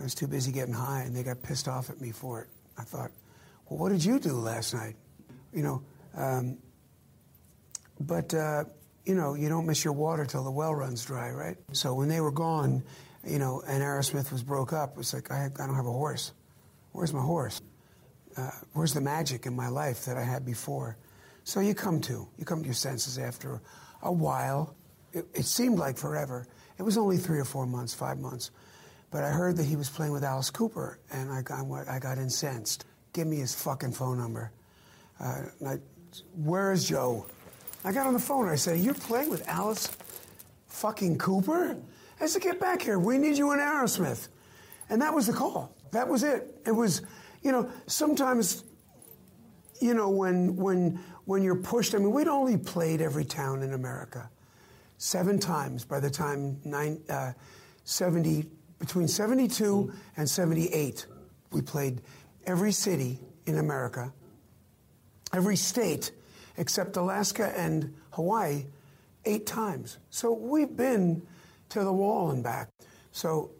I 0.00 0.02
was 0.02 0.14
too 0.14 0.26
busy 0.26 0.52
getting 0.52 0.74
high, 0.74 1.02
and 1.02 1.16
they 1.16 1.22
got 1.22 1.42
pissed 1.42 1.68
off 1.68 1.88
at 1.88 2.00
me 2.00 2.10
for 2.10 2.42
it. 2.42 2.48
I 2.76 2.82
thought, 2.82 3.10
well, 3.70 3.78
what 3.78 3.90
did 3.90 4.04
you 4.04 4.18
do 4.18 4.32
last 4.32 4.74
night? 4.74 4.96
You 5.52 5.62
know, 5.62 5.82
um, 6.16 6.58
but 8.00 8.34
uh, 8.34 8.64
you 9.04 9.14
know, 9.14 9.34
you 9.34 9.48
don't 9.48 9.66
miss 9.66 9.84
your 9.84 9.92
water 9.92 10.24
till 10.24 10.44
the 10.44 10.50
well 10.50 10.74
runs 10.74 11.04
dry, 11.04 11.30
right? 11.30 11.56
So 11.72 11.94
when 11.94 12.08
they 12.08 12.20
were 12.20 12.32
gone, 12.32 12.82
you 13.26 13.38
know, 13.38 13.62
and 13.66 13.82
Aerosmith 13.82 14.32
was 14.32 14.42
broke 14.42 14.72
up, 14.72 14.92
it 14.92 14.98
was 14.98 15.12
like 15.14 15.30
I, 15.30 15.50
I 15.58 15.66
don't 15.66 15.76
have 15.76 15.86
a 15.86 15.92
horse. 15.92 16.32
Where's 16.92 17.12
my 17.12 17.22
horse? 17.22 17.60
Uh, 18.36 18.50
where's 18.72 18.94
the 18.94 19.00
magic 19.00 19.46
in 19.46 19.54
my 19.54 19.68
life 19.68 20.04
that 20.06 20.16
I 20.16 20.22
had 20.22 20.44
before? 20.44 20.96
So 21.44 21.60
you 21.60 21.74
come 21.74 22.00
to, 22.02 22.26
you 22.38 22.44
come 22.44 22.60
to 22.60 22.64
your 22.64 22.74
senses 22.74 23.18
after 23.18 23.60
a 24.02 24.12
while. 24.12 24.74
It, 25.12 25.26
it 25.34 25.44
seemed 25.44 25.78
like 25.78 25.98
forever. 25.98 26.46
It 26.78 26.82
was 26.82 26.96
only 26.96 27.18
three 27.18 27.38
or 27.38 27.44
four 27.44 27.66
months, 27.66 27.94
five 27.94 28.18
months. 28.18 28.50
But 29.10 29.22
I 29.22 29.30
heard 29.30 29.56
that 29.58 29.64
he 29.64 29.76
was 29.76 29.88
playing 29.88 30.12
with 30.12 30.24
Alice 30.24 30.50
Cooper, 30.50 30.98
and 31.12 31.30
I 31.30 31.42
got, 31.42 31.66
I 31.88 31.98
got 32.00 32.18
incensed. 32.18 32.84
Give 33.12 33.26
me 33.26 33.36
his 33.36 33.54
fucking 33.54 33.92
phone 33.92 34.18
number. 34.18 34.50
Uh, 35.20 35.42
I, 35.64 35.76
where 36.34 36.72
is 36.72 36.88
Joe? 36.88 37.26
I 37.84 37.92
got 37.92 38.06
on 38.06 38.14
the 38.14 38.18
phone. 38.18 38.48
I 38.48 38.54
said, 38.54 38.78
"You're 38.78 38.94
playing 38.94 39.30
with 39.30 39.46
Alice 39.48 39.88
fucking 40.68 41.18
Cooper?" 41.18 41.76
I 42.20 42.26
said, 42.26 42.42
"Get 42.42 42.58
back 42.58 42.82
here. 42.82 42.98
We 42.98 43.18
need 43.18 43.36
you 43.36 43.52
in 43.52 43.58
Aerosmith." 43.58 44.28
And 44.88 45.02
that 45.02 45.14
was 45.14 45.26
the 45.26 45.32
call. 45.32 45.74
That 45.90 46.08
was 46.08 46.22
it. 46.22 46.60
It 46.66 46.72
was, 46.72 47.02
you 47.42 47.52
know, 47.52 47.70
sometimes, 47.86 48.64
you 49.80 49.94
know, 49.94 50.08
when 50.08 50.56
when 50.56 50.98
when 51.26 51.42
you're 51.42 51.56
pushed. 51.56 51.94
I 51.94 51.98
mean, 51.98 52.12
we'd 52.12 52.28
only 52.28 52.56
played 52.56 53.00
every 53.00 53.24
town 53.24 53.62
in 53.62 53.72
America 53.72 54.30
seven 54.98 55.38
times 55.38 55.84
by 55.84 56.00
the 56.00 56.10
time 56.10 56.58
nine, 56.64 57.00
uh, 57.08 57.32
70 57.84 58.46
between 58.78 59.08
72 59.08 59.92
and 60.16 60.28
78 60.28 61.06
we 61.52 61.60
played 61.60 62.00
every 62.46 62.72
city 62.72 63.20
in 63.46 63.58
america 63.58 64.12
every 65.32 65.56
state 65.56 66.12
except 66.56 66.96
alaska 66.96 67.52
and 67.56 67.94
hawaii 68.10 68.64
eight 69.24 69.46
times. 69.46 69.98
So 70.10 70.32
we've 70.32 70.76
been 70.76 71.22
to 71.70 71.82
the 71.82 71.92
wall 71.92 72.30
and 72.30 72.42
back. 72.42 72.68
So 73.12 73.50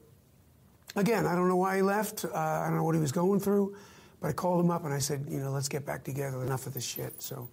again 0.96 1.26
i 1.26 1.35
don't 1.35 1.48
know 1.48 1.57
why 1.57 1.76
he 1.76 1.83
left. 1.83 2.24
Uh, 2.24 2.37
i 2.37 2.66
don't 2.68 2.76
know 2.76 2.85
what 2.85 2.94
he 2.94 3.00
was 3.00 3.12
going 3.12 3.40
through 3.40 3.76
but 4.20 4.28
i 4.28 4.33
called 4.33 4.64
him 4.64 4.70
up 4.70 4.85
and 4.85 4.94
i 4.94 4.98
said 4.98 5.26
you 5.28 5.40
know 5.40 5.50
let's 5.50 5.68
get 5.68 5.85
back 5.85 6.04
together. 6.04 6.42
Enough 6.42 6.66
of 6.66 6.74
this 6.74 6.85
shit. 6.85 7.20
So 7.20 7.48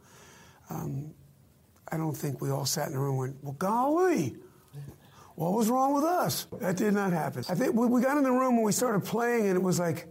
um, 0.70 1.14
I 1.92 1.98
don't 1.98 2.16
think 2.16 2.42
we 2.42 2.50
all 2.50 2.66
sat 2.66 2.88
in 2.88 2.94
the 2.94 3.00
room 3.00 3.12
and 3.12 3.20
went, 3.20 3.44
well, 3.44 3.54
golly, 3.54 4.38
what 5.36 5.54
was 5.54 5.70
wrong 5.70 5.94
with 5.94 6.04
us? 6.04 6.48
That 6.60 6.78
did 6.78 6.94
not 6.94 7.12
happen. 7.12 7.44
I 7.50 7.56
think 7.56 7.76
we 7.76 8.02
got 8.02 8.18
in 8.18 8.24
the 8.24 8.32
room 8.32 8.56
and 8.56 8.64
we 8.64 8.72
started 8.72 9.04
playing, 9.04 9.48
and 9.48 9.58
it 9.58 9.62
was 9.62 9.80
like, 9.80 10.08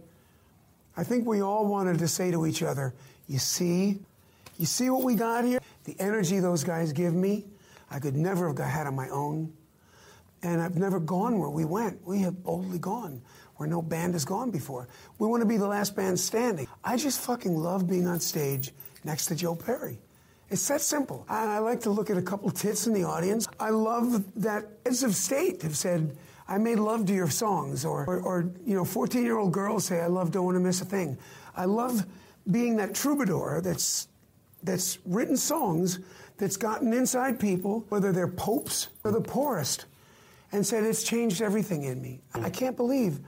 I 0.95 1.03
think 1.03 1.25
we 1.25 1.41
all 1.41 1.65
wanted 1.65 1.99
to 1.99 2.07
say 2.07 2.31
to 2.31 2.45
each 2.45 2.61
other, 2.61 2.93
you 3.27 3.39
see, 3.39 3.99
you 4.61 4.67
see 4.67 4.89
what 4.89 5.03
we 5.03 5.15
got 5.15 5.43
here? 5.43 5.59
The 5.85 5.95
energy 5.99 6.39
those 6.39 6.63
guys 6.63 6.93
give 6.93 7.15
me, 7.15 7.45
I 7.89 7.99
could 7.99 8.15
never 8.15 8.47
have 8.47 8.57
had 8.59 8.85
on 8.87 8.95
my 8.95 9.09
own. 9.09 9.51
And 10.43 10.61
I've 10.61 10.75
never 10.75 10.99
gone 10.99 11.39
where 11.39 11.49
we 11.49 11.65
went. 11.65 12.05
We 12.05 12.19
have 12.19 12.43
boldly 12.43 12.79
gone 12.79 13.21
where 13.57 13.67
no 13.67 13.81
band 13.81 14.13
has 14.13 14.25
gone 14.25 14.49
before. 14.49 14.87
We 15.19 15.27
want 15.27 15.41
to 15.41 15.47
be 15.47 15.57
the 15.57 15.67
last 15.67 15.95
band 15.95 16.19
standing. 16.19 16.67
I 16.83 16.97
just 16.97 17.19
fucking 17.21 17.55
love 17.55 17.87
being 17.87 18.07
on 18.07 18.19
stage 18.19 18.71
next 19.03 19.27
to 19.27 19.35
Joe 19.35 19.55
Perry. 19.55 19.99
It's 20.49 20.67
that 20.67 20.81
simple. 20.81 21.25
I, 21.29 21.55
I 21.55 21.59
like 21.59 21.81
to 21.81 21.89
look 21.89 22.09
at 22.09 22.17
a 22.17 22.21
couple 22.21 22.49
tits 22.51 22.87
in 22.87 22.93
the 22.93 23.03
audience. 23.03 23.47
I 23.59 23.69
love 23.69 24.23
that 24.41 24.65
heads 24.85 25.03
of 25.03 25.15
state 25.15 25.61
have 25.61 25.77
said, 25.77 26.17
I 26.47 26.57
made 26.57 26.79
love 26.79 27.05
to 27.05 27.13
your 27.13 27.29
songs, 27.29 27.85
or, 27.85 28.05
or, 28.05 28.19
or 28.19 28.51
you 28.65 28.75
know, 28.75 28.83
14 28.83 29.23
year 29.23 29.37
old 29.37 29.53
girls 29.53 29.85
say, 29.85 30.01
I 30.01 30.07
love 30.07 30.31
Don't 30.31 30.45
Want 30.45 30.55
to 30.55 30.59
Miss 30.59 30.81
a 30.81 30.85
Thing. 30.85 31.17
I 31.55 31.65
love 31.65 32.05
being 32.49 32.77
that 32.77 32.93
troubadour 32.93 33.61
that's, 33.63 34.07
that's 34.63 34.99
written 35.05 35.37
songs 35.37 35.99
that's 36.37 36.57
gotten 36.57 36.93
inside 36.93 37.39
people, 37.39 37.85
whether 37.89 38.11
they're 38.11 38.27
popes 38.27 38.89
or 39.03 39.11
the 39.11 39.21
poorest, 39.21 39.85
and 40.51 40.65
said, 40.65 40.83
It's 40.83 41.03
changed 41.03 41.41
everything 41.41 41.83
in 41.83 42.01
me. 42.01 42.21
I 42.33 42.49
can't 42.49 42.75
believe 42.75 43.19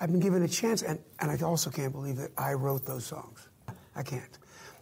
I've 0.00 0.10
been 0.10 0.20
given 0.20 0.42
a 0.42 0.48
chance, 0.48 0.82
and, 0.82 0.98
and 1.20 1.30
I 1.30 1.44
also 1.44 1.70
can't 1.70 1.92
believe 1.92 2.16
that 2.16 2.30
I 2.36 2.52
wrote 2.52 2.84
those 2.84 3.04
songs. 3.04 3.48
I 3.94 4.02
can't. 4.02 4.38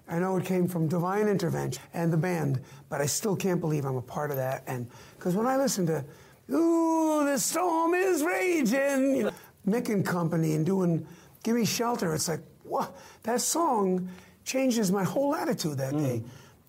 I 0.08 0.18
know 0.18 0.36
it 0.36 0.44
came 0.44 0.68
from 0.68 0.88
Divine 0.88 1.28
Intervention 1.28 1.82
and 1.94 2.12
the 2.12 2.16
band, 2.16 2.60
but 2.88 3.00
I 3.00 3.06
still 3.06 3.36
can't 3.36 3.60
believe 3.60 3.84
I'm 3.84 3.96
a 3.96 4.02
part 4.02 4.30
of 4.30 4.36
that. 4.36 4.64
And 4.66 4.88
because 5.16 5.34
when 5.34 5.46
I 5.46 5.56
listen 5.56 5.86
to, 5.86 6.04
"Ooh, 6.52 7.24
the 7.24 7.38
storm 7.38 7.94
is 7.94 8.22
raging," 8.22 9.16
you 9.16 9.22
know, 9.24 9.30
Mick 9.66 9.88
and 9.88 10.04
Company, 10.04 10.54
and 10.54 10.66
doing 10.66 11.06
"Give 11.42 11.54
Me 11.54 11.64
Shelter," 11.64 12.14
it's 12.14 12.28
like, 12.28 12.40
what? 12.64 12.96
That 13.22 13.40
song 13.40 14.08
changes 14.44 14.92
my 14.92 15.04
whole 15.04 15.34
attitude 15.34 15.78
that 15.78 15.96
day. 15.96 16.22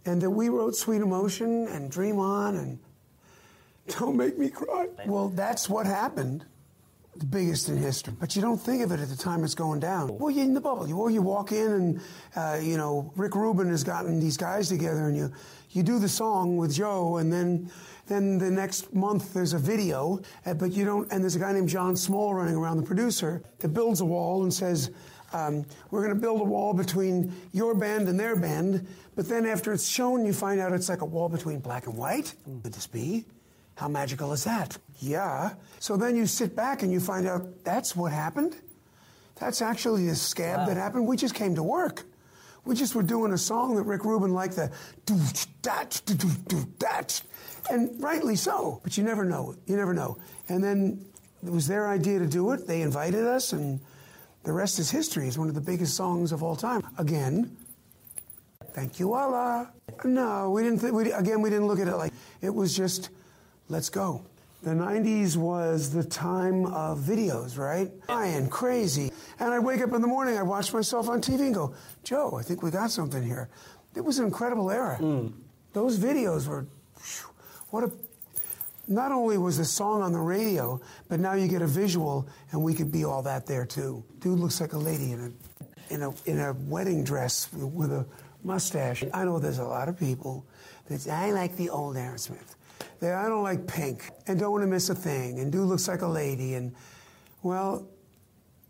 And 0.05 0.21
that 0.21 0.29
we 0.29 0.49
wrote 0.49 0.75
"Sweet 0.75 1.01
Emotion" 1.01 1.67
and 1.67 1.89
"Dream 1.89 2.19
On" 2.19 2.55
and 2.55 2.79
"Don't 3.87 4.15
Make 4.15 4.37
Me 4.37 4.49
Cry." 4.49 4.87
Well, 5.07 5.29
that's 5.29 5.67
what 5.67 5.85
happened 5.85 6.45
the 7.17 7.25
biggest 7.25 7.69
in 7.69 7.77
history. 7.77 8.13
But 8.19 8.35
you 8.35 8.41
don't 8.41 8.57
think 8.57 8.83
of 8.83 8.91
it 8.91 8.99
at 8.99 9.09
the 9.09 9.15
time 9.15 9.43
it's 9.43 9.55
going 9.55 9.79
down. 9.79 10.17
Well, 10.17 10.29
you're 10.29 10.43
in 10.43 10.53
the 10.53 10.61
bubble. 10.61 10.87
You, 10.87 10.97
or 10.97 11.09
you 11.09 11.21
walk 11.21 11.51
in 11.51 11.71
and, 11.71 12.01
uh, 12.35 12.59
you 12.61 12.77
know, 12.77 13.11
Rick 13.15 13.35
Rubin 13.35 13.69
has 13.69 13.83
gotten 13.83 14.19
these 14.19 14.37
guys 14.37 14.69
together 14.69 15.07
and 15.07 15.15
you, 15.15 15.31
you 15.71 15.83
do 15.83 15.99
the 15.99 16.09
song 16.09 16.57
with 16.57 16.73
Joe 16.73 17.17
and 17.17 17.31
then, 17.31 17.71
then 18.07 18.37
the 18.37 18.51
next 18.51 18.93
month 18.93 19.33
there's 19.33 19.53
a 19.53 19.57
video, 19.57 20.19
uh, 20.45 20.53
but 20.53 20.73
you 20.73 20.85
don't, 20.85 21.09
and 21.11 21.23
there's 21.23 21.35
a 21.35 21.39
guy 21.39 21.53
named 21.53 21.69
Jon 21.69 21.95
Small 21.95 22.33
running 22.33 22.55
around, 22.55 22.77
the 22.77 22.83
producer, 22.83 23.41
that 23.59 23.69
builds 23.69 24.01
a 24.01 24.05
wall 24.05 24.43
and 24.43 24.53
says, 24.53 24.91
um, 25.35 25.65
we're 25.91 26.01
going 26.01 26.13
to 26.13 26.19
build 26.19 26.39
a 26.39 26.45
wall 26.45 26.73
between 26.73 27.33
your 27.51 27.75
band 27.75 28.07
and 28.07 28.17
their 28.17 28.35
band, 28.35 28.87
but 29.15 29.27
then 29.27 29.45
after 29.45 29.73
it's 29.73 29.87
shown, 29.87 30.25
you 30.25 30.31
find 30.31 30.61
out 30.61 30.71
it's 30.71 30.87
like 30.87 31.01
a 31.01 31.05
wall 31.05 31.27
between 31.27 31.59
black 31.59 31.87
and 31.87 31.97
white. 31.97 32.33
Could 32.63 32.73
this 32.73 32.87
be? 32.87 33.25
How 33.75 33.89
magical 33.89 34.31
is 34.31 34.45
that? 34.45 34.77
Yeah. 34.99 35.53
So 35.79 35.97
then 35.97 36.15
you 36.15 36.25
sit 36.25 36.55
back 36.55 36.83
and 36.83 36.91
you 36.91 37.01
find 37.01 37.27
out 37.27 37.65
that's 37.65 37.95
what 37.95 38.13
happened. 38.13 38.55
That's 39.35 39.61
actually 39.61 40.07
the 40.07 40.15
scab 40.15 40.67
that 40.67 40.77
happened. 40.77 41.05
We 41.05 41.17
just 41.17 41.35
came 41.35 41.55
to 41.55 41.63
work. 41.63 42.03
We 42.63 42.73
just 42.73 42.95
were 42.95 43.03
doing 43.03 43.33
a 43.33 43.37
song 43.37 43.75
that 43.75 43.83
Rick 43.83 44.05
Rubin 44.05 44.33
liked 44.33 44.55
the 44.55 44.71
do 45.05 45.19
that 45.63 46.01
do 46.05 46.15
do 46.15 46.29
do 46.47 46.67
that, 46.79 47.21
and 47.69 48.01
rightly 48.01 48.37
so. 48.37 48.79
But 48.83 48.97
you 48.97 49.03
never 49.03 49.25
know. 49.25 49.55
You 49.67 49.75
never 49.75 49.93
know. 49.93 50.17
And 50.47 50.63
then 50.63 51.05
it 51.45 51.51
was 51.51 51.67
their 51.67 51.87
idea 51.87 52.19
to 52.19 52.25
do 52.25 52.51
it. 52.51 52.65
They 52.65 52.81
invited 52.81 53.25
us, 53.25 53.53
and 53.53 53.81
the 54.45 54.53
rest 54.53 54.79
is 54.79 54.89
history. 54.89 55.27
It's 55.27 55.37
one 55.37 55.49
of 55.49 55.55
the 55.55 55.61
biggest 55.61 55.95
songs 55.95 56.31
of 56.31 56.43
all 56.43 56.55
time. 56.55 56.83
Again, 56.97 57.55
thank 58.73 58.99
you, 58.99 59.13
Allah. 59.13 59.71
No, 60.03 60.51
we 60.51 60.63
didn't. 60.63 60.79
Th- 60.79 60.93
we, 60.93 61.11
again, 61.11 61.41
we 61.41 61.49
didn't 61.49 61.67
look 61.67 61.79
at 61.79 61.87
it 61.87 61.95
like 61.95 62.13
it 62.41 62.53
was 62.53 62.75
just 62.75 63.09
let's 63.69 63.89
go. 63.89 64.23
The 64.63 64.71
90s 64.71 65.37
was 65.37 65.91
the 65.91 66.03
time 66.03 66.65
of 66.65 66.99
videos, 66.99 67.57
right? 67.57 67.91
Crying, 68.07 68.49
crazy. 68.49 69.11
And 69.39 69.53
I'd 69.53 69.59
wake 69.59 69.81
up 69.81 69.93
in 69.93 70.01
the 70.01 70.07
morning, 70.07 70.37
I'd 70.37 70.43
watch 70.43 70.73
myself 70.73 71.07
on 71.07 71.21
TV 71.21 71.41
and 71.41 71.53
go, 71.53 71.75
Joe, 72.03 72.35
I 72.39 72.41
think 72.41 72.63
we 72.63 72.71
got 72.71 72.89
something 72.89 73.21
here. 73.21 73.47
It 73.95 74.01
was 74.01 74.17
an 74.17 74.25
incredible 74.25 74.71
era. 74.71 74.97
Mm. 74.99 75.33
Those 75.73 75.99
videos 75.99 76.47
were, 76.47 76.65
what 77.69 77.83
a, 77.83 77.91
not 78.87 79.11
only 79.11 79.37
was 79.37 79.57
the 79.57 79.65
song 79.65 80.01
on 80.01 80.11
the 80.11 80.19
radio, 80.19 80.79
but 81.07 81.19
now 81.19 81.33
you 81.33 81.47
get 81.47 81.61
a 81.61 81.67
visual 81.67 82.27
and 82.51 82.63
we 82.63 82.73
could 82.73 82.91
be 82.91 83.03
all 83.03 83.21
that 83.23 83.45
there 83.45 83.65
too. 83.65 84.03
Dude 84.19 84.39
looks 84.39 84.61
like 84.61 84.73
a 84.73 84.77
lady 84.77 85.11
in 85.11 85.21
a, 85.89 85.93
in 85.93 86.01
a, 86.03 86.13
in 86.25 86.39
a 86.39 86.53
wedding 86.53 87.03
dress 87.03 87.51
with 87.53 87.91
a 87.91 88.05
mustache. 88.43 89.03
I 89.13 89.25
know 89.25 89.39
there's 89.39 89.59
a 89.59 89.65
lot 89.65 89.89
of 89.89 89.97
people 89.97 90.45
that 90.87 91.07
I 91.07 91.31
like 91.31 91.55
the 91.57 91.69
old 91.69 91.95
Aerosmith. 91.95 92.55
They, 92.99 93.11
I 93.11 93.27
don't 93.27 93.43
like 93.43 93.67
pink 93.67 94.09
and 94.27 94.39
don't 94.39 94.51
want 94.51 94.63
to 94.63 94.67
miss 94.67 94.89
a 94.89 94.95
thing 94.95 95.39
and 95.39 95.51
dude 95.51 95.67
looks 95.67 95.87
like 95.87 96.01
a 96.01 96.07
lady 96.07 96.53
and 96.53 96.73
well, 97.43 97.87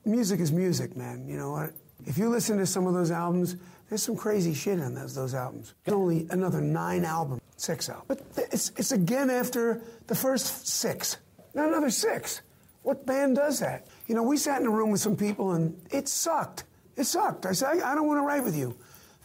music 0.06 0.39
is 0.39 0.51
music, 0.51 0.97
man. 0.97 1.28
You 1.28 1.38
know 1.38 1.51
what? 1.51 1.71
If 2.06 2.17
you 2.17 2.30
listen 2.30 2.58
to 2.58 2.65
some 2.65 2.88
of 2.88 2.93
those 2.93 3.10
albums, 3.10 3.56
there's 3.89 4.04
some 4.04 4.15
crazy 4.15 4.54
shit 4.54 4.80
on 4.80 4.93
those, 4.95 5.13
those 5.15 5.34
albums. 5.34 5.74
It's 5.86 5.93
only 5.93 6.28
another 6.32 6.62
nine 6.62 7.06
albums, 7.06 7.41
six 7.58 7.89
albums. 7.89 8.08
But 8.36 8.48
it's, 8.52 8.71
it's 8.78 8.91
again 8.91 9.30
after 9.30 9.82
the 10.08 10.15
first 10.15 10.67
six, 10.67 11.17
not 11.54 11.67
another 11.69 11.89
six. 11.89 12.41
What 12.84 13.06
band 13.06 13.36
does 13.38 13.60
that? 13.60 13.88
You 14.08 14.15
know, 14.15 14.24
we 14.24 14.38
sat 14.38 14.62
in 14.62 14.67
a 14.67 14.71
room 14.71 14.91
with 14.91 15.02
some 15.02 15.15
people 15.15 15.52
and 15.54 15.76
it 15.91 16.08
sucked. 16.08 16.63
It 16.95 17.06
sucked. 17.06 17.45
I 17.45 17.52
said, 17.52 17.80
I, 17.82 17.91
I 17.91 17.95
don't 17.95 18.08
want 18.08 18.19
to 18.19 18.24
write 18.26 18.43
with 18.43 18.56
you. 18.56 18.76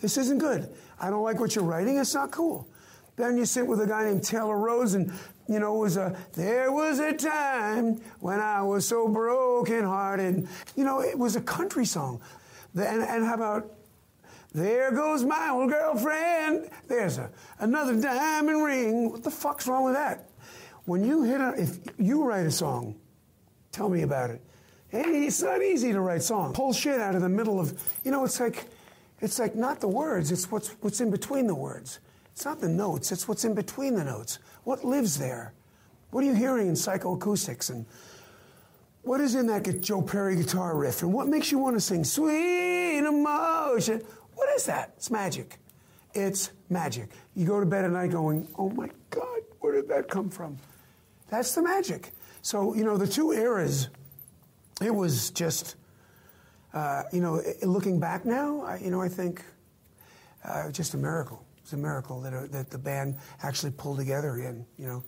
This 0.01 0.17
isn't 0.17 0.39
good. 0.39 0.69
I 0.99 1.11
don't 1.11 1.23
like 1.23 1.39
what 1.41 1.55
you're 1.55 1.65
writing. 1.65 1.99
It's 1.99 2.15
not 2.15 2.31
cool. 2.31 2.67
Then 3.17 3.37
you 3.37 3.45
sit 3.45 3.67
with 3.67 3.81
a 3.83 3.87
guy 3.87 4.05
named 4.05 4.25
Taylor 4.25 4.57
Rose, 4.57 4.95
and 4.95 5.13
you 5.47 5.59
know, 5.59 5.77
it 5.77 5.79
was 5.81 5.97
a 5.99 6.17
there 6.33 6.73
was 6.73 7.01
a 7.01 7.13
time 7.13 8.01
when 8.21 8.41
I 8.41 8.63
was 8.63 8.89
so 8.89 9.09
broken 9.09 9.85
hearted. 9.85 10.49
You 10.75 10.85
know, 10.85 11.03
it 11.03 11.19
was 11.19 11.37
a 11.37 11.41
country 11.43 11.85
song. 11.85 12.23
The- 12.75 12.89
And, 12.89 13.03
and 13.03 13.25
how 13.27 13.35
about 13.35 13.71
there 14.53 14.91
goes 14.93 15.25
my 15.25 15.51
old 15.51 15.71
girlfriend? 15.71 16.71
There's 16.89 17.19
a, 17.19 17.31
another 17.59 18.01
diamond 18.01 18.65
ring. 18.65 19.11
What 19.11 19.23
the 19.23 19.31
fuck's 19.31 19.67
wrong 19.67 19.85
with 19.85 19.95
that? 19.95 20.31
When 20.85 21.05
you 21.05 21.23
hit 21.23 21.41
a, 21.41 21.55
if 21.57 21.79
you 21.99 22.25
write 22.25 22.47
a 22.47 22.51
song, 22.51 22.97
tell 23.71 23.89
me 23.89 24.03
about 24.03 24.31
it. 24.31 24.41
Hey, 24.89 25.27
it's 25.27 25.41
not 25.43 25.63
easy 25.63 25.93
to 25.93 26.01
write 26.01 26.23
songs. 26.23 26.57
Pull 26.57 26.73
shit 26.73 27.01
out 27.01 27.15
of 27.15 27.23
the 27.23 27.29
middle 27.29 27.61
of, 27.61 27.81
you 28.03 28.11
know, 28.11 28.25
it's 28.25 28.41
like, 28.41 28.67
it's 29.21 29.39
like 29.39 29.55
not 29.55 29.81
the 29.81 29.89
words, 29.89 30.33
it's 30.33 30.51
what's, 30.51 30.71
what's 30.81 31.01
in 31.01 31.11
between 31.11 31.47
the 31.47 31.55
words. 31.55 32.01
It's 32.33 32.45
not 32.45 32.61
the 32.61 32.69
notes, 32.69 33.13
it's 33.13 33.29
what's 33.29 33.45
in 33.45 33.55
between 33.55 33.95
the 33.95 34.03
notes. 34.03 34.41
What 34.65 34.85
lives 34.85 35.19
there? 35.19 35.53
What 36.11 36.25
are 36.25 36.27
you 36.27 36.35
hearing 36.35 36.69
in 36.69 36.75
psychoacoustics? 36.75 37.71
And 37.71 37.87
what 39.03 39.21
is 39.21 39.35
in 39.35 39.47
that 39.47 39.81
Joe 39.81 40.03
Perry 40.03 40.37
guitar 40.37 40.77
riff? 40.77 41.03
And 41.03 41.13
what 41.13 41.29
makes 41.29 41.53
you 41.53 41.59
want 41.59 41.77
to 41.77 41.81
sing 41.81 42.03
sweet 42.03 42.99
emotion? 42.99 44.03
What 44.41 44.49
is 44.57 44.65
that? 44.65 44.95
It's 44.97 45.11
magic. 45.11 45.59
It's 46.15 46.53
magic. 46.71 47.11
You 47.37 47.47
go 47.47 47.61
to 47.61 47.67
bed 47.67 47.85
at 47.85 47.91
night 47.91 48.11
going, 48.11 48.49
oh 48.57 48.71
my 48.71 48.89
God, 49.11 49.41
where 49.59 49.75
did 49.75 49.87
that 49.89 50.09
come 50.09 50.31
from? 50.31 50.57
That's 51.29 51.55
the 51.55 51.63
magic. 51.63 52.13
So, 52.41 52.75
you 52.75 52.83
know, 52.83 52.97
the 52.97 53.07
two 53.07 53.33
eras, 53.33 53.91
it 54.83 54.95
was 54.95 55.29
just, 55.29 55.77
uh, 56.73 57.03
you 57.13 57.21
know, 57.21 57.43
looking 57.63 58.01
back 58.01 58.25
now, 58.25 58.63
I, 58.63 58.79
you 58.79 58.91
know, 58.91 59.03
I 59.03 59.11
think 59.11 59.45
uh, 60.43 60.71
just 60.71 60.95
a 60.95 60.97
miracle. 60.97 61.45
It's 61.59 61.75
a 61.75 61.77
miracle 61.77 62.23
that, 62.23 62.33
uh, 62.33 62.47
that 62.47 62.71
the 62.71 62.79
band 62.79 63.19
actually 63.43 63.73
pulled 63.73 63.99
together 63.99 64.37
again, 64.37 64.65
you 64.79 64.87
know. 64.87 65.05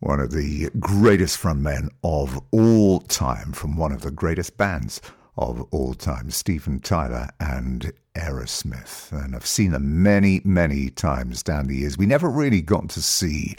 One 0.00 0.20
of 0.20 0.30
the 0.30 0.68
greatest 0.78 1.40
frontmen 1.40 1.88
of 2.04 2.38
all 2.50 3.00
time 3.00 3.52
from 3.52 3.78
one 3.78 3.92
of 3.92 4.02
the 4.02 4.10
greatest 4.10 4.58
bands 4.58 5.00
of 5.36 5.62
all 5.70 5.94
time, 5.94 6.30
Steven 6.30 6.80
Tyler 6.80 7.28
and 7.40 7.92
Aerosmith. 8.14 9.10
And 9.12 9.34
I've 9.34 9.46
seen 9.46 9.70
them 9.70 10.02
many, 10.02 10.40
many 10.44 10.90
times 10.90 11.42
down 11.42 11.66
the 11.66 11.76
years. 11.76 11.96
We 11.96 12.06
never 12.06 12.28
really 12.28 12.60
got 12.60 12.90
to 12.90 13.02
see 13.02 13.56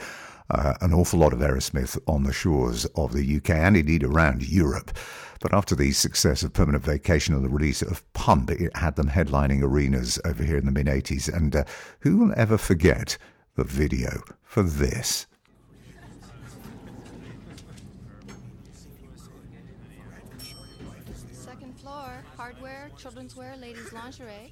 uh, 0.49 0.73
an 0.81 0.93
awful 0.93 1.19
lot 1.19 1.33
of 1.33 1.39
Aerosmith 1.39 1.97
on 2.07 2.23
the 2.23 2.33
shores 2.33 2.85
of 2.95 3.13
the 3.13 3.37
UK 3.37 3.51
and 3.51 3.75
indeed 3.75 4.03
around 4.03 4.47
Europe. 4.47 4.91
But 5.39 5.53
after 5.53 5.75
the 5.75 5.91
success 5.91 6.43
of 6.43 6.53
Permanent 6.53 6.83
Vacation 6.83 7.33
and 7.33 7.43
the 7.43 7.49
release 7.49 7.81
of 7.81 8.01
Pump, 8.13 8.51
it 8.51 8.75
had 8.77 8.95
them 8.95 9.09
headlining 9.09 9.61
arenas 9.61 10.19
over 10.23 10.43
here 10.43 10.57
in 10.57 10.65
the 10.65 10.71
mid 10.71 10.87
80s. 10.87 11.33
And 11.33 11.55
uh, 11.55 11.63
who 11.99 12.17
will 12.17 12.33
ever 12.37 12.57
forget 12.57 13.17
the 13.55 13.63
video 13.63 14.21
for 14.43 14.63
this? 14.63 15.25
Lingerie. 24.19 24.42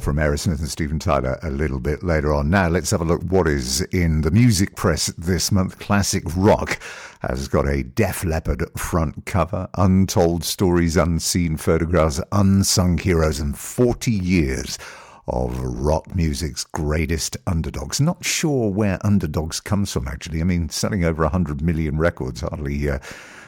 More 0.00 0.14
from 0.14 0.16
Aerosmith 0.16 0.60
and 0.60 0.68
Steven 0.70 0.98
Tyler 0.98 1.38
a 1.42 1.50
little 1.50 1.78
bit 1.78 2.02
later 2.02 2.32
on. 2.32 2.48
Now, 2.48 2.68
let's 2.68 2.90
have 2.90 3.02
a 3.02 3.04
look 3.04 3.20
what 3.24 3.46
is 3.46 3.82
in 3.92 4.22
the 4.22 4.30
music 4.30 4.74
press 4.74 5.08
this 5.18 5.52
month. 5.52 5.78
Classic 5.78 6.22
rock 6.34 6.80
has 7.20 7.48
got 7.48 7.68
a 7.68 7.82
Def 7.82 8.24
Leppard 8.24 8.64
front 8.78 9.26
cover, 9.26 9.68
untold 9.76 10.42
stories, 10.42 10.96
unseen 10.96 11.58
photographs, 11.58 12.18
unsung 12.32 12.96
heroes, 12.96 13.40
and 13.40 13.58
40 13.58 14.10
years 14.10 14.78
of 15.28 15.60
rock 15.60 16.14
music's 16.14 16.64
greatest 16.64 17.36
underdogs. 17.46 18.00
Not 18.00 18.24
sure 18.24 18.70
where 18.70 18.98
underdogs 19.04 19.60
comes 19.60 19.92
from, 19.92 20.08
actually. 20.08 20.40
I 20.40 20.44
mean, 20.44 20.70
selling 20.70 21.04
over 21.04 21.24
100 21.24 21.60
million 21.60 21.98
records 21.98 22.40
hardly. 22.40 22.88
Uh, 22.88 23.00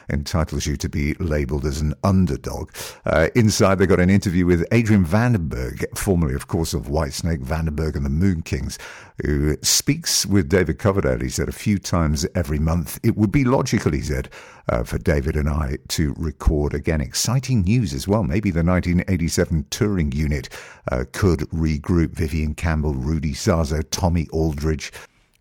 entitles 0.09 0.65
you 0.65 0.75
to 0.77 0.89
be 0.89 1.13
labelled 1.15 1.65
as 1.65 1.81
an 1.81 1.93
underdog. 2.03 2.71
Uh, 3.05 3.29
inside, 3.35 3.79
they 3.79 3.85
got 3.85 3.99
an 3.99 4.09
interview 4.09 4.45
with 4.45 4.65
Adrian 4.71 5.05
Vandenberg, 5.05 5.85
formerly, 5.97 6.35
of 6.35 6.47
course, 6.47 6.73
of 6.73 6.87
Whitesnake, 6.87 7.43
Vandenberg 7.43 7.95
and 7.95 8.05
the 8.05 8.09
Moon 8.09 8.41
Kings, 8.41 8.77
who 9.23 9.55
speaks 9.61 10.25
with 10.25 10.49
David 10.49 10.79
Coverdale, 10.79 11.19
he 11.19 11.29
said, 11.29 11.49
a 11.49 11.53
few 11.53 11.77
times 11.77 12.25
every 12.35 12.59
month. 12.59 12.99
It 13.03 13.15
would 13.15 13.31
be 13.31 13.43
logical, 13.43 13.91
he 13.91 14.01
said, 14.01 14.29
uh, 14.69 14.83
for 14.83 14.97
David 14.97 15.35
and 15.35 15.49
I 15.49 15.77
to 15.89 16.13
record 16.17 16.73
again. 16.73 17.01
Exciting 17.01 17.61
news 17.63 17.93
as 17.93 18.07
well. 18.07 18.23
Maybe 18.23 18.49
the 18.49 18.63
1987 18.63 19.65
touring 19.69 20.11
unit 20.11 20.49
uh, 20.91 21.05
could 21.11 21.39
regroup 21.51 22.11
Vivian 22.11 22.55
Campbell, 22.55 22.93
Rudy 22.93 23.33
Sarzo, 23.33 23.83
Tommy 23.91 24.27
Aldridge. 24.31 24.91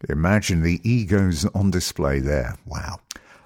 Imagine 0.08 0.62
the 0.62 0.80
egos 0.88 1.44
on 1.54 1.70
display 1.70 2.18
there. 2.18 2.56
Wow 2.66 2.98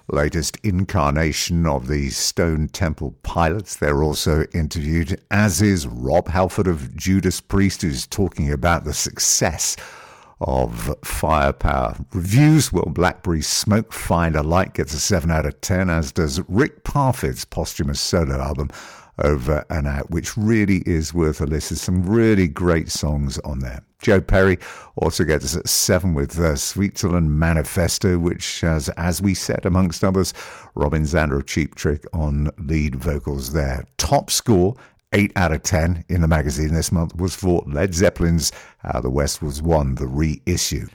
latest 0.09 0.57
incarnation 0.63 1.65
of 1.65 1.87
the 1.87 2.09
Stone 2.09 2.69
Temple 2.69 3.15
Pilots. 3.23 3.75
They're 3.75 4.03
also 4.03 4.45
interviewed, 4.53 5.21
as 5.31 5.61
is 5.61 5.87
Rob 5.87 6.29
Halford 6.29 6.67
of 6.67 6.95
Judas 6.95 7.41
Priest, 7.41 7.81
who's 7.81 8.07
talking 8.07 8.51
about 8.51 8.85
the 8.85 8.93
success 8.93 9.75
of 10.39 10.95
Firepower. 11.03 11.97
Reviews, 12.13 12.71
well, 12.71 12.85
Blackberry 12.85 13.41
Smoke 13.41 13.91
Find 13.91 14.35
a 14.35 14.43
Light 14.43 14.73
gets 14.73 14.93
a 14.93 14.99
7 14.99 15.31
out 15.31 15.45
of 15.45 15.59
10, 15.61 15.89
as 15.89 16.11
does 16.11 16.41
Rick 16.47 16.83
Parfitt's 16.83 17.43
posthumous 17.43 17.99
solo 17.99 18.39
album, 18.39 18.69
Over 19.23 19.65
and 19.69 19.87
Out, 19.87 20.09
which 20.11 20.37
really 20.37 20.83
is 20.85 21.13
worth 21.13 21.41
a 21.41 21.45
listen. 21.45 21.77
Some 21.77 22.03
really 22.03 22.47
great 22.47 22.89
songs 22.89 23.39
on 23.39 23.59
there. 23.59 23.81
Joe 23.99 24.21
Perry 24.21 24.59
also 24.95 25.23
gets 25.23 25.43
us 25.43 25.57
at 25.57 25.67
seven 25.67 26.13
with 26.13 26.37
uh, 26.37 26.53
Sweetzerland 26.53 27.29
Manifesto, 27.29 28.19
which 28.19 28.61
has, 28.61 28.89
as 28.89 29.21
we 29.21 29.33
said, 29.33 29.65
amongst 29.65 30.03
others, 30.03 30.33
Robin 30.75 31.03
Zander 31.03 31.37
of 31.37 31.47
Cheap 31.47 31.75
Trick 31.75 32.05
on 32.13 32.51
lead 32.59 32.95
vocals 32.95 33.53
there. 33.53 33.85
Top 33.97 34.29
score, 34.29 34.75
8 35.13 35.31
out 35.35 35.51
of 35.51 35.63
10 35.63 36.05
in 36.09 36.21
the 36.21 36.27
magazine 36.27 36.73
this 36.73 36.91
month 36.91 37.15
was 37.15 37.35
for 37.35 37.63
Led 37.65 37.93
Zeppelin's 37.93 38.51
How 38.79 38.99
the 38.99 39.09
West 39.09 39.41
Was 39.41 39.61
Won, 39.61 39.95
the 39.95 40.07
reissue. 40.07 40.87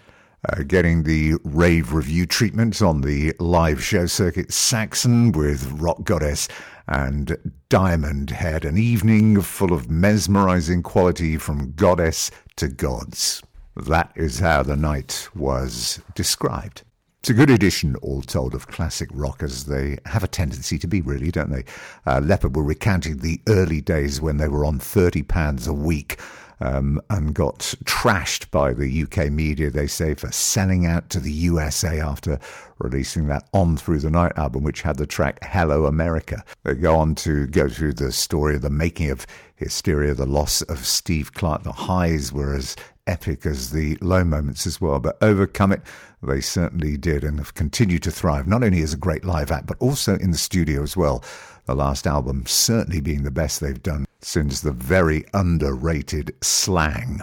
Uh, 0.48 0.62
getting 0.64 1.04
the 1.04 1.34
rave 1.44 1.92
review 1.92 2.26
treatment 2.26 2.82
on 2.82 3.00
the 3.00 3.32
live 3.38 3.82
show 3.82 4.06
circuit, 4.06 4.52
Saxon 4.52 5.30
with 5.32 5.70
Rock 5.80 6.02
Goddess 6.02 6.48
and 6.88 7.52
Diamond 7.68 8.30
Head, 8.30 8.64
an 8.64 8.76
evening 8.76 9.40
full 9.40 9.72
of 9.72 9.90
mesmerizing 9.90 10.82
quality 10.82 11.36
from 11.36 11.72
goddess 11.72 12.30
to 12.56 12.68
gods. 12.68 13.42
That 13.76 14.12
is 14.14 14.40
how 14.40 14.62
the 14.62 14.76
night 14.76 15.28
was 15.34 16.00
described. 16.14 16.82
It's 17.20 17.30
a 17.30 17.34
good 17.34 17.50
edition, 17.50 17.94
all 18.02 18.20
told, 18.20 18.52
of 18.52 18.66
classic 18.66 19.08
rock, 19.12 19.44
as 19.44 19.66
they 19.66 19.98
have 20.06 20.24
a 20.24 20.28
tendency 20.28 20.76
to 20.78 20.88
be, 20.88 21.00
really, 21.00 21.30
don't 21.30 21.52
they? 21.52 21.64
Uh, 22.04 22.20
Leppard 22.20 22.56
were 22.56 22.64
recounting 22.64 23.18
the 23.18 23.40
early 23.46 23.80
days 23.80 24.20
when 24.20 24.38
they 24.38 24.48
were 24.48 24.64
on 24.64 24.80
£30 24.80 25.68
a 25.68 25.72
week 25.72 26.18
um, 26.62 27.00
and 27.10 27.34
got 27.34 27.74
trashed 27.84 28.50
by 28.52 28.72
the 28.72 29.02
UK 29.02 29.30
media, 29.32 29.68
they 29.68 29.88
say, 29.88 30.14
for 30.14 30.30
selling 30.30 30.86
out 30.86 31.10
to 31.10 31.18
the 31.18 31.32
USA 31.32 32.00
after 32.00 32.38
releasing 32.78 33.26
that 33.26 33.48
On 33.52 33.76
Through 33.76 33.98
the 33.98 34.10
Night 34.10 34.32
album, 34.36 34.62
which 34.62 34.82
had 34.82 34.96
the 34.96 35.06
track 35.06 35.40
Hello 35.42 35.86
America. 35.86 36.44
They 36.62 36.74
go 36.74 36.96
on 36.96 37.16
to 37.16 37.48
go 37.48 37.68
through 37.68 37.94
the 37.94 38.12
story 38.12 38.54
of 38.54 38.62
the 38.62 38.70
making 38.70 39.10
of 39.10 39.26
Hysteria, 39.56 40.14
the 40.14 40.26
loss 40.26 40.62
of 40.62 40.86
Steve 40.86 41.32
Clark. 41.34 41.64
The 41.64 41.72
highs 41.72 42.32
were 42.32 42.54
as 42.54 42.76
epic 43.08 43.44
as 43.44 43.70
the 43.70 43.98
low 44.00 44.22
moments 44.22 44.64
as 44.64 44.80
well, 44.80 45.00
but 45.00 45.18
overcome 45.20 45.72
it, 45.72 45.82
they 46.22 46.40
certainly 46.40 46.96
did 46.96 47.24
and 47.24 47.38
have 47.38 47.54
continued 47.54 48.04
to 48.04 48.12
thrive, 48.12 48.46
not 48.46 48.62
only 48.62 48.82
as 48.82 48.94
a 48.94 48.98
great 48.98 49.24
live 49.24 49.50
act, 49.50 49.66
but 49.66 49.78
also 49.80 50.16
in 50.18 50.30
the 50.30 50.38
studio 50.38 50.82
as 50.82 50.96
well. 50.96 51.24
The 51.66 51.74
last 51.74 52.06
album 52.06 52.46
certainly 52.46 53.00
being 53.00 53.24
the 53.24 53.32
best 53.32 53.58
they've 53.60 53.82
done 53.82 54.06
since 54.22 54.60
the 54.60 54.72
very 54.72 55.24
underrated 55.34 56.34
slang. 56.42 57.22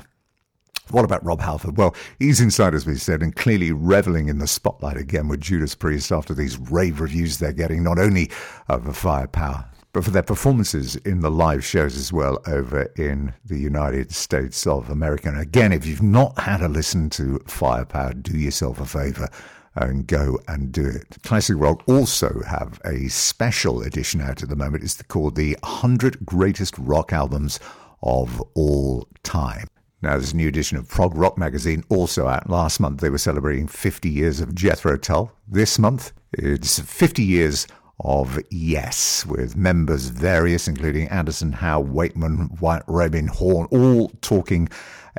What 0.92 1.06
about 1.06 1.24
Rob 1.24 1.42
Halford? 1.42 1.78
Well, 1.78 1.96
he's 2.18 2.42
inside, 2.42 2.74
as 2.74 2.86
we 2.86 2.96
said, 2.96 3.22
and 3.22 3.36
clearly 3.36 3.72
reveling 3.72 4.28
in 4.28 4.40
the 4.40 4.48
spotlight 4.48 4.98
again 4.98 5.28
with 5.28 5.42
Judas 5.42 5.76
Priest 5.76 6.12
after 6.12 6.34
these 6.34 6.58
rave 6.58 7.00
reviews 7.00 7.38
they're 7.38 7.54
getting, 7.54 7.84
not 7.84 8.00
only 8.00 8.32
of 8.68 8.98
firepower, 8.98 9.66
but 9.94 10.04
for 10.04 10.12
their 10.12 10.24
performances 10.24 10.96
in 10.98 11.22
the 11.22 11.30
live 11.32 11.64
shows 11.64 11.96
as 11.96 12.12
well 12.12 12.40
over 12.48 12.84
in 12.96 13.34
the 13.46 13.60
United 13.60 14.12
States 14.12 14.66
of 14.66 14.90
America. 14.90 15.30
And 15.30 15.40
again, 15.40 15.72
if 15.72 15.86
you've 15.86 16.02
not 16.02 16.38
had 16.40 16.62
a 16.62 16.68
listen 16.68 17.10
to 17.12 17.40
Firepower, 17.48 18.14
do 18.14 18.38
yourself 18.38 18.80
a 18.80 18.86
favor 18.86 19.30
and 19.80 20.06
go 20.08 20.40
and 20.48 20.72
do 20.72 20.86
it. 20.86 21.18
Classic 21.24 21.56
Rock 21.58 21.84
also 21.88 22.42
have 22.48 22.80
a 22.86 23.08
special 23.08 23.82
edition 23.82 24.22
out 24.22 24.44
at 24.44 24.50
the 24.50 24.56
moment. 24.56 24.84
It's 24.84 25.02
called 25.04 25.36
the 25.36 25.58
100 25.62 26.26
Greatest 26.26 26.78
Rock 26.78 27.14
Albums 27.14 27.60
of 28.04 28.42
All 28.56 29.08
Time. 29.24 29.68
Now, 30.02 30.12
there's 30.12 30.34
a 30.34 30.38
new 30.38 30.48
edition 30.48 30.78
of 30.78 30.88
Prog 30.88 31.16
Rock 31.16 31.38
magazine 31.38 31.84
also 31.90 32.28
out. 32.28 32.50
Last 32.50 32.80
month, 32.80 33.02
they 33.02 33.10
were 33.10 33.18
celebrating 33.18 33.68
50 33.68 34.10
years 34.10 34.40
of 34.40 34.56
Jethro 34.56 34.98
Tull. 34.98 35.32
This 35.48 35.78
month, 35.78 36.14
it's 36.34 36.80
50 36.80 37.24
years 37.24 37.68
of 38.02 38.40
Yes, 38.50 39.26
with 39.26 39.58
members 39.58 40.08
various, 40.08 40.68
including 40.70 41.10
Anderson, 41.10 41.52
Howe, 41.52 41.82
Wakeman, 41.82 42.50
White, 42.60 42.84
Rabin, 42.88 43.28
Horn, 43.28 43.68
all 43.72 44.10
talking 44.22 44.70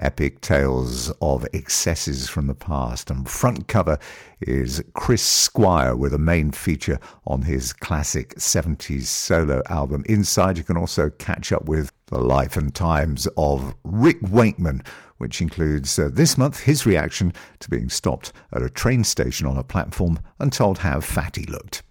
epic 0.01 0.41
tales 0.41 1.11
of 1.21 1.47
excesses 1.53 2.29
from 2.29 2.47
the 2.47 2.55
past. 2.55 3.11
And 3.11 3.29
front 3.29 3.69
cover 3.69 3.99
is 4.41 4.83
Chris 4.95 5.23
Squire 5.23 5.95
with 5.95 6.13
a 6.13 6.19
main 6.19 6.51
feature 6.51 6.99
on 7.27 7.43
his 7.43 7.73
classic 7.73 8.35
70s 8.37 9.05
solo 9.05 9.63
album. 9.69 10.05
Inside, 10.07 10.59
you 10.59 10.65
can 10.65 10.77
also 10.77 11.11
catch 11.11 11.53
up 11.53 11.67
with 11.67 11.93
the 12.07 12.19
life 12.19 12.57
and 12.57 12.75
times 12.75 13.29
of 13.37 13.75
Rick 13.85 14.19
Wakeman, 14.23 14.83
which 15.19 15.41
includes 15.41 15.99
uh, 15.99 16.09
this 16.13 16.37
month 16.37 16.61
his 16.61 16.87
reaction 16.87 17.33
to 17.61 17.71
being 17.71 17.89
stopped 17.89 18.33
at 18.53 18.63
a 18.63 18.71
train 18.71 19.05
station 19.05 19.47
on 19.47 19.57
a 19.57 19.63
platform 19.63 20.19
and 20.39 20.53
told 20.53 20.79
how 20.79 21.01
fat 21.01 21.37
he 21.37 21.45
looked. 21.45 21.83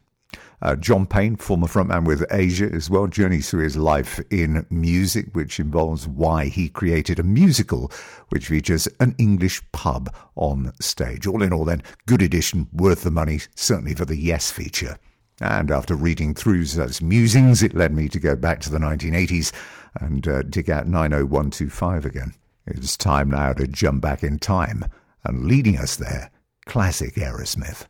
Uh, 0.61 0.75
John 0.75 1.05
Payne, 1.05 1.37
former 1.37 1.67
frontman 1.67 2.05
with 2.05 2.25
Asia, 2.31 2.69
as 2.71 2.89
well, 2.89 3.07
journeys 3.07 3.49
through 3.49 3.63
his 3.63 3.77
life 3.77 4.19
in 4.29 4.65
music, 4.69 5.27
which 5.33 5.59
involves 5.59 6.07
why 6.07 6.45
he 6.45 6.67
created 6.67 7.17
a 7.17 7.23
musical 7.23 7.91
which 8.29 8.47
features 8.47 8.87
an 8.99 9.15
English 9.17 9.61
pub 9.71 10.13
on 10.35 10.73
stage. 10.81 11.25
All 11.25 11.41
in 11.41 11.53
all, 11.53 11.65
then, 11.65 11.81
good 12.07 12.21
edition, 12.21 12.67
worth 12.73 13.03
the 13.03 13.11
money, 13.11 13.39
certainly 13.55 13.95
for 13.95 14.05
the 14.05 14.17
Yes 14.17 14.51
feature. 14.51 14.97
And 15.41 15.71
after 15.71 15.95
reading 15.95 16.33
through 16.33 16.65
such 16.65 17.01
musings, 17.01 17.63
it 17.63 17.73
led 17.73 17.93
me 17.93 18.09
to 18.09 18.19
go 18.19 18.35
back 18.35 18.59
to 18.61 18.69
the 18.69 18.79
1980s 18.79 19.53
and 19.95 20.27
uh, 20.27 20.43
dig 20.43 20.69
out 20.69 20.87
90125 20.87 22.05
again. 22.05 22.33
It's 22.65 22.97
time 22.97 23.31
now 23.31 23.53
to 23.53 23.65
jump 23.65 24.01
back 24.01 24.23
in 24.23 24.37
time, 24.37 24.85
and 25.23 25.45
leading 25.45 25.77
us 25.77 25.95
there, 25.95 26.29
classic 26.65 27.15
Aerosmith. 27.15 27.87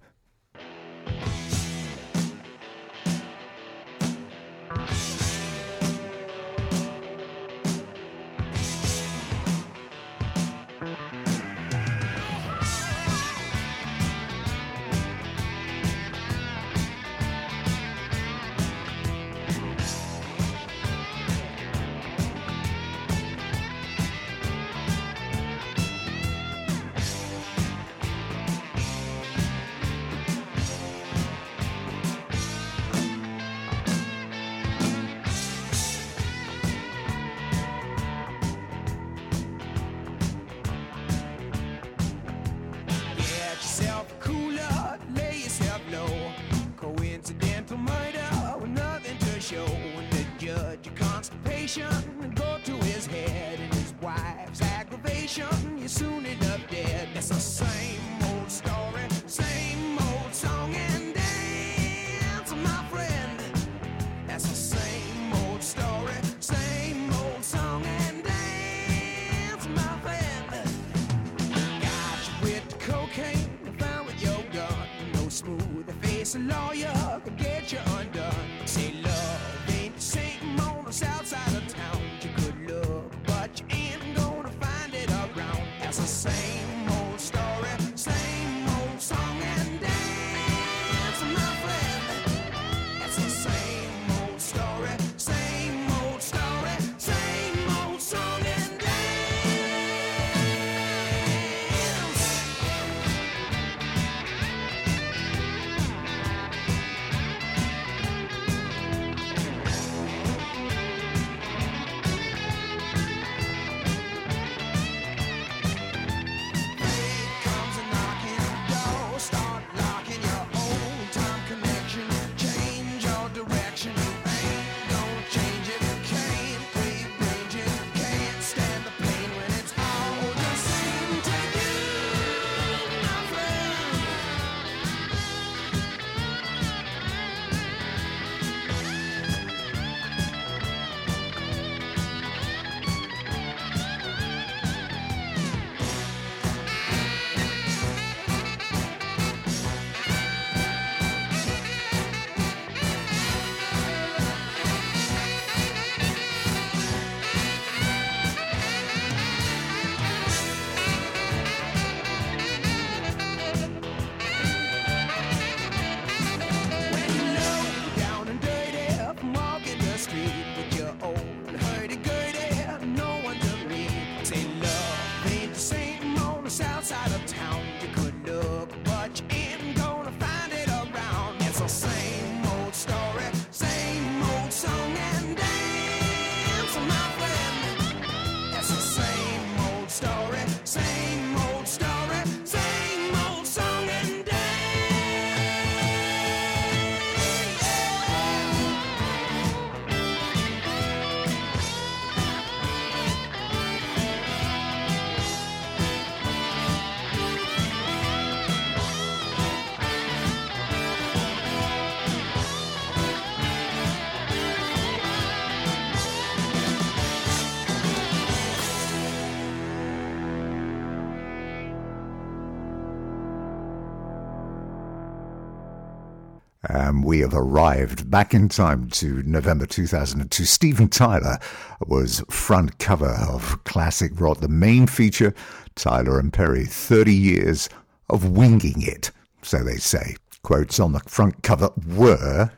Um, 226.71 227.01
we 227.01 227.19
have 227.19 227.33
arrived 227.33 228.11
back 228.11 228.33
in 228.33 228.47
time 228.47 228.89
to 228.89 229.23
November 229.23 229.65
2002. 229.65 230.45
Steven 230.45 230.87
Tyler 230.87 231.39
was 231.87 232.23
front 232.29 232.77
cover 232.77 233.17
of 233.27 233.63
Classic 233.63 234.11
Rock, 234.19 234.39
the 234.39 234.47
main 234.47 234.85
feature, 234.85 235.33
Tyler 235.75 236.19
and 236.19 236.31
Perry, 236.31 236.65
30 236.65 237.13
years 237.13 237.69
of 238.09 238.29
winging 238.29 238.81
it, 238.81 239.09
so 239.41 239.63
they 239.63 239.77
say. 239.77 240.15
Quotes 240.43 240.79
on 240.79 240.91
the 240.91 240.99
front 241.01 241.41
cover 241.41 241.71
were 241.87 242.51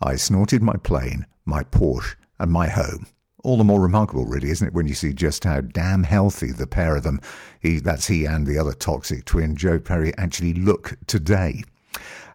I 0.00 0.16
snorted 0.16 0.62
my 0.62 0.76
plane, 0.76 1.26
my 1.44 1.64
Porsche, 1.64 2.14
and 2.38 2.52
my 2.52 2.68
home. 2.68 3.06
All 3.42 3.56
the 3.56 3.64
more 3.64 3.80
remarkable, 3.80 4.26
really, 4.26 4.50
isn't 4.50 4.68
it, 4.68 4.74
when 4.74 4.86
you 4.86 4.94
see 4.94 5.12
just 5.12 5.44
how 5.44 5.62
damn 5.62 6.02
healthy 6.02 6.52
the 6.52 6.66
pair 6.66 6.96
of 6.96 7.02
them, 7.02 7.20
he, 7.60 7.80
that's 7.80 8.06
he 8.06 8.24
and 8.26 8.46
the 8.46 8.58
other 8.58 8.74
toxic 8.74 9.24
twin, 9.24 9.56
Joe 9.56 9.78
Perry, 9.78 10.12
actually 10.18 10.54
look 10.54 10.96
today. 11.06 11.62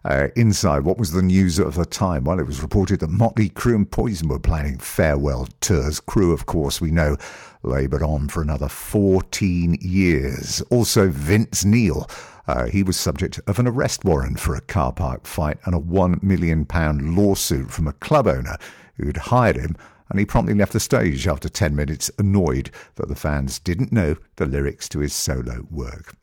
Uh, 0.04 0.28
inside, 0.36 0.84
what 0.84 0.98
was 0.98 1.12
the 1.12 1.22
news 1.22 1.58
of 1.58 1.76
the 1.76 1.86
time? 1.86 2.24
Well, 2.24 2.38
it 2.38 2.46
was 2.46 2.60
reported 2.60 3.00
that 3.00 3.08
Motley 3.08 3.48
Crue 3.48 3.74
and 3.74 3.90
Poison 3.90 4.28
were 4.28 4.38
planning 4.38 4.76
farewell 4.76 5.48
tours. 5.60 5.98
Crue, 5.98 6.32
of 6.34 6.44
course, 6.44 6.78
we 6.78 6.90
know, 6.90 7.16
laboured 7.62 8.02
on 8.02 8.28
for 8.28 8.42
another 8.42 8.68
14 8.68 9.78
years. 9.80 10.60
Also, 10.70 11.08
Vince 11.08 11.64
Neil. 11.64 12.08
Uh, 12.46 12.66
he 12.66 12.82
was 12.82 12.98
subject 12.98 13.40
of 13.46 13.58
an 13.58 13.66
arrest 13.66 14.04
warrant 14.04 14.38
for 14.38 14.54
a 14.54 14.60
car 14.60 14.92
park 14.92 15.26
fight 15.26 15.56
and 15.64 15.74
a 15.74 15.78
£1 15.78 16.22
million 16.22 16.66
lawsuit 17.16 17.70
from 17.70 17.88
a 17.88 17.92
club 17.94 18.26
owner 18.26 18.58
who'd 18.96 19.16
hired 19.16 19.56
him, 19.56 19.74
and 20.10 20.18
he 20.18 20.26
promptly 20.26 20.54
left 20.54 20.74
the 20.74 20.80
stage 20.80 21.26
after 21.26 21.48
10 21.48 21.74
minutes, 21.74 22.10
annoyed 22.18 22.70
that 22.96 23.08
the 23.08 23.14
fans 23.14 23.58
didn't 23.58 23.90
know 23.90 24.16
the 24.36 24.44
lyrics 24.44 24.86
to 24.90 24.98
his 24.98 25.14
solo 25.14 25.66
work. 25.70 26.14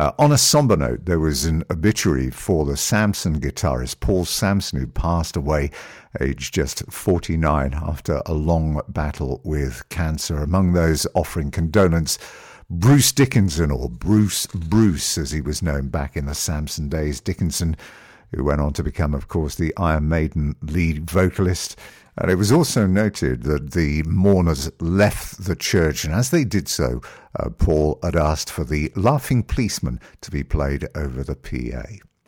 Uh, 0.00 0.12
on 0.18 0.32
a 0.32 0.38
somber 0.38 0.78
note, 0.78 1.04
there 1.04 1.20
was 1.20 1.44
an 1.44 1.62
obituary 1.70 2.30
for 2.30 2.64
the 2.64 2.74
Samson 2.74 3.38
guitarist 3.38 4.00
Paul 4.00 4.24
Samson, 4.24 4.80
who 4.80 4.86
passed 4.86 5.36
away 5.36 5.70
aged 6.22 6.54
just 6.54 6.90
49 6.90 7.74
after 7.74 8.22
a 8.24 8.32
long 8.32 8.80
battle 8.88 9.42
with 9.44 9.86
cancer. 9.90 10.38
Among 10.38 10.72
those 10.72 11.06
offering 11.14 11.50
condolence, 11.50 12.18
Bruce 12.70 13.12
Dickinson, 13.12 13.70
or 13.70 13.90
Bruce 13.90 14.46
Bruce 14.46 15.18
as 15.18 15.32
he 15.32 15.42
was 15.42 15.60
known 15.60 15.88
back 15.88 16.16
in 16.16 16.24
the 16.24 16.34
Samson 16.34 16.88
days. 16.88 17.20
Dickinson, 17.20 17.76
who 18.34 18.42
went 18.42 18.62
on 18.62 18.72
to 18.72 18.82
become, 18.82 19.12
of 19.12 19.28
course, 19.28 19.56
the 19.56 19.76
Iron 19.76 20.08
Maiden 20.08 20.56
lead 20.62 21.10
vocalist. 21.10 21.78
And 22.20 22.30
it 22.30 22.34
was 22.34 22.52
also 22.52 22.86
noted 22.86 23.44
that 23.44 23.72
the 23.72 24.02
mourners 24.02 24.70
left 24.78 25.42
the 25.42 25.56
church, 25.56 26.04
and 26.04 26.12
as 26.12 26.28
they 26.28 26.44
did 26.44 26.68
so, 26.68 27.00
uh, 27.38 27.48
Paul 27.48 27.98
had 28.02 28.14
asked 28.14 28.50
for 28.50 28.62
the 28.62 28.92
Laughing 28.94 29.42
Policeman 29.42 30.00
to 30.20 30.30
be 30.30 30.44
played 30.44 30.86
over 30.94 31.24
the 31.24 31.34
PA. 31.34 31.82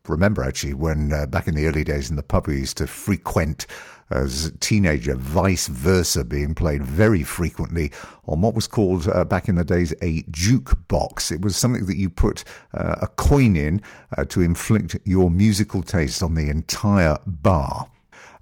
Remember, 0.09 0.43
actually, 0.43 0.73
when 0.73 1.13
uh, 1.13 1.27
back 1.27 1.47
in 1.47 1.55
the 1.55 1.67
early 1.67 1.85
days 1.85 2.09
in 2.09 2.17
the 2.17 2.23
pub 2.23 2.47
we 2.47 2.61
used 2.61 2.79
to 2.79 2.87
frequent 2.87 3.67
as 4.11 4.47
a 4.47 4.57
teenager, 4.59 5.15
vice 5.15 5.67
versa 5.67 6.25
being 6.25 6.55
played 6.55 6.83
very 6.83 7.23
frequently 7.23 7.93
on 8.27 8.41
what 8.41 8.55
was 8.55 8.67
called 8.67 9.07
uh, 9.09 9.25
back 9.25 9.47
in 9.47 9.57
the 9.57 9.65
days 9.65 9.93
a 10.01 10.23
jukebox. 10.25 11.31
It 11.31 11.43
was 11.43 11.55
something 11.55 11.85
that 11.85 11.99
you 11.99 12.09
put 12.09 12.45
uh, 12.73 12.97
a 13.03 13.09
coin 13.09 13.57
in 13.57 13.83
uh, 14.17 14.25
to 14.27 14.41
inflict 14.41 14.97
your 15.05 15.31
musical 15.31 15.83
taste 15.83 16.23
on 16.23 16.35
the 16.35 16.49
entire 16.49 17.19
bar. 17.27 17.89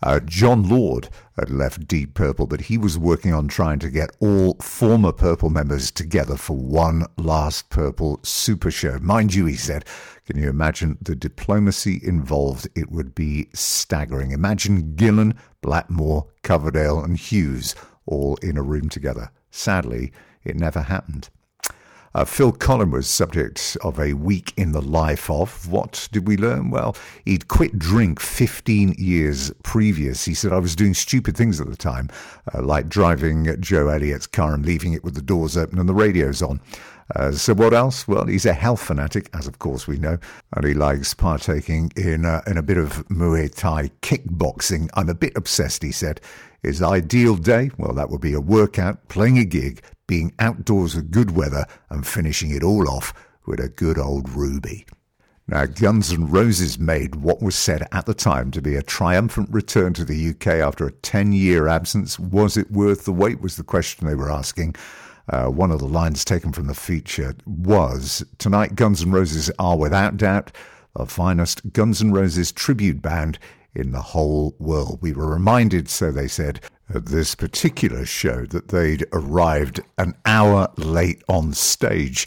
Uh, 0.03 0.21
Jon 0.21 0.69
Lord 0.69 1.11
had 1.37 1.51
left 1.51 1.87
Deep 1.87 2.15
Purple, 2.15 2.47
but 2.47 2.63
he 2.63 2.79
was 2.79 2.99
working 2.99 3.35
on 3.35 3.49
trying 3.49 3.79
to 3.81 3.91
get 3.91 4.11
all 4.21 4.55
former 4.55 5.13
Purple 5.13 5.51
members 5.51 5.91
together 5.91 6.37
for 6.37 6.57
one 6.57 7.05
last 7.19 7.69
Purple 7.69 8.19
super 8.23 8.71
show. 8.71 8.99
Mind 9.01 9.35
you, 9.35 9.47
he 9.47 9.57
said, 9.57 9.85
can 10.25 10.39
you 10.39 10.49
imagine 10.49 10.97
the 11.03 11.17
diplomacy 11.17 12.01
involved? 12.03 12.69
It 12.75 12.91
would 12.91 13.15
be 13.15 13.49
staggering. 13.53 14.31
Imagine 14.31 14.95
Gillan, 14.95 15.37
Blackmore, 15.61 16.29
Coverdale, 16.43 17.03
and 17.03 17.17
Hughes 17.19 17.75
all 18.07 18.37
in 18.37 18.57
a 18.57 18.63
room 18.63 18.89
together. 18.89 19.31
Sadly, 19.51 20.13
it 20.45 20.57
never 20.57 20.83
happened. 20.83 21.29
Uh, 22.13 22.25
Phil 22.25 22.53
Collen 22.53 22.91
was 22.91 23.09
subject 23.09 23.77
of 23.85 24.01
a 24.01 24.15
week 24.15 24.53
in 24.57 24.73
the 24.73 24.83
life 24.83 25.31
of. 25.31 25.69
What 25.71 26.09
did 26.11 26.27
we 26.27 26.37
learn? 26.37 26.71
Well, 26.71 26.97
he'd 27.25 27.47
quit 27.47 27.79
drink 27.79 28.19
15 28.19 28.97
years 28.99 29.53
previous. 29.63 30.25
He 30.25 30.35
said, 30.35 30.53
I 30.53 30.59
was 30.59 30.75
doing 30.75 30.95
stupid 30.95 31.37
things 31.37 31.61
at 31.61 31.69
the 31.69 31.77
time, 31.77 32.09
uh, 32.53 32.63
like 32.63 32.89
driving 32.89 33.57
Joe 33.61 33.89
Elliott's 33.89 34.27
car 34.27 34.55
and 34.55 34.67
leaving 34.67 34.93
it 34.93 35.05
with 35.05 35.15
the 35.15 35.23
doors 35.23 35.57
open 35.57 35.79
and 35.79 35.89
the 35.89 35.95
radios 35.95 36.43
on. 36.43 36.61
Uh, 37.15 37.33
so 37.33 37.55
what 37.55 37.75
else? 37.75 38.07
Well, 38.07 38.27
he's 38.27 38.47
a 38.47 38.53
health 38.53 38.83
fanatic, 38.83 39.31
as 39.35 39.47
of 39.47 39.59
course 39.59 39.87
we 39.87 39.97
know, 39.97 40.19
and 40.55 40.65
he 40.65 40.75
likes 40.75 41.13
partaking 41.15 41.93
in 41.97 42.25
uh, 42.25 42.41
in 42.47 42.57
a 42.57 42.63
bit 42.63 42.77
of 42.77 43.07
Muay 43.09 43.53
Thai 43.53 43.91
kickboxing. 44.03 44.89
I'm 44.95 45.09
a 45.09 45.15
bit 45.15 45.33
obsessed, 45.37 45.83
he 45.83 45.91
said. 45.91 46.21
His 46.63 46.83
ideal 46.83 47.37
day? 47.37 47.71
Well, 47.79 47.95
that 47.95 48.11
would 48.11 48.21
be 48.21 48.35
a 48.35 48.41
workout, 48.41 49.09
playing 49.09 49.39
a 49.39 49.45
gig, 49.45 49.83
being 50.11 50.35
outdoors 50.41 50.97
with 50.97 51.13
good 51.13 51.37
weather, 51.37 51.65
and 51.89 52.05
finishing 52.05 52.51
it 52.51 52.65
all 52.65 52.91
off 52.91 53.15
with 53.47 53.61
a 53.61 53.69
good 53.69 53.97
old 53.97 54.29
Ruby. 54.31 54.85
Now, 55.47 55.67
Guns 55.67 56.13
N' 56.13 56.29
Roses 56.29 56.81
made 56.81 57.15
what 57.15 57.41
was 57.41 57.55
said 57.55 57.87
at 57.93 58.07
the 58.07 58.15
time 58.15 58.51
to 58.51 58.61
be 58.61 58.75
a 58.75 58.83
triumphant 58.83 59.49
return 59.53 59.93
to 59.95 60.05
the 60.05 60.31
UK 60.31 60.49
after 60.55 60.85
a 60.85 60.91
10 60.91 61.31
year 61.31 61.69
absence. 61.69 62.19
Was 62.19 62.57
it 62.57 62.73
worth 62.73 63.05
the 63.05 63.13
wait? 63.13 63.41
Was 63.41 63.55
the 63.55 63.63
question 63.63 64.09
they 64.09 64.17
were 64.17 64.33
asking. 64.33 64.75
Uh, 65.29 65.47
one 65.47 65.71
of 65.71 65.79
the 65.79 65.87
lines 65.87 66.25
taken 66.25 66.53
from 66.53 66.67
the 66.67 66.75
feature 66.75 67.37
was 67.47 68.25
Tonight, 68.39 68.75
Guns 68.75 69.03
N' 69.03 69.13
Roses 69.13 69.49
are 69.61 69.79
without 69.79 70.17
doubt 70.17 70.51
the 70.97 71.07
finest 71.07 71.73
Guns 71.73 72.03
N' 72.03 72.11
Roses 72.11 72.51
tribute 72.51 73.01
band 73.01 73.39
in 73.77 73.93
the 73.93 74.03
whole 74.03 74.57
world. 74.59 74.99
We 75.03 75.13
were 75.13 75.33
reminded, 75.33 75.89
so 75.89 76.11
they 76.11 76.27
said, 76.27 76.61
at 76.95 77.07
this 77.07 77.35
particular 77.35 78.05
show 78.05 78.47
that 78.47 78.69
they'd 78.69 79.05
arrived 79.13 79.81
an 79.99 80.15
hour 80.25 80.73
late 80.77 81.23
on 81.29 81.53
stage. 81.53 82.27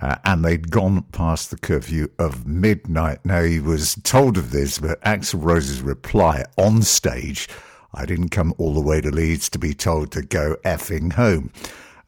Uh, 0.00 0.14
and 0.24 0.44
they'd 0.44 0.70
gone 0.70 1.02
past 1.10 1.50
the 1.50 1.58
curfew 1.58 2.06
of 2.20 2.46
midnight. 2.46 3.18
Now, 3.24 3.42
he 3.42 3.58
was 3.58 3.96
told 4.04 4.38
of 4.38 4.52
this, 4.52 4.78
but 4.78 5.02
Axl 5.02 5.42
Rose's 5.42 5.82
reply 5.82 6.44
on 6.56 6.82
stage, 6.82 7.48
I 7.92 8.06
didn't 8.06 8.28
come 8.28 8.54
all 8.58 8.74
the 8.74 8.80
way 8.80 9.00
to 9.00 9.10
Leeds 9.10 9.48
to 9.50 9.58
be 9.58 9.74
told 9.74 10.12
to 10.12 10.22
go 10.22 10.56
effing 10.64 11.14
home. 11.14 11.50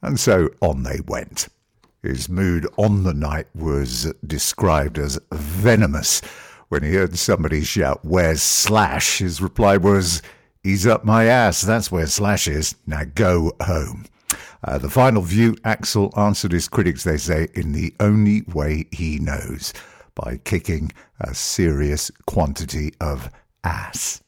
And 0.01 0.17
so 0.17 0.49
on 0.61 0.83
they 0.83 1.01
went. 1.05 1.49
His 2.01 2.29
mood 2.29 2.65
on 2.77 3.03
the 3.03 3.13
night 3.13 3.47
was 3.53 4.11
described 4.25 4.97
as 4.97 5.19
venomous. 5.31 6.21
When 6.69 6.83
he 6.83 6.93
heard 6.93 7.17
somebody 7.17 7.63
shout, 7.63 7.99
Where's 8.03 8.41
Slash? 8.41 9.19
His 9.19 9.41
reply 9.41 9.77
was, 9.77 10.21
He's 10.63 10.85
up 10.85 11.03
my 11.03 11.25
ass. 11.25 11.61
That's 11.61 11.91
where 11.91 12.05
Slash 12.05 12.47
is. 12.47 12.75
Now 12.85 13.03
go 13.15 13.51
home. 13.63 14.05
Uh, 14.63 14.77
the 14.77 14.91
final 14.91 15.23
view, 15.23 15.53
Axl 15.65 16.15
answered 16.15 16.51
his 16.51 16.67
critics, 16.67 17.03
they 17.03 17.17
say, 17.17 17.47
in 17.55 17.71
the 17.71 17.95
only 17.99 18.43
way 18.53 18.85
he 18.91 19.17
knows 19.17 19.73
by 20.13 20.39
kicking 20.43 20.91
a 21.19 21.33
serious 21.33 22.11
quantity 22.27 22.93
of 23.01 23.31
ass. 23.63 24.21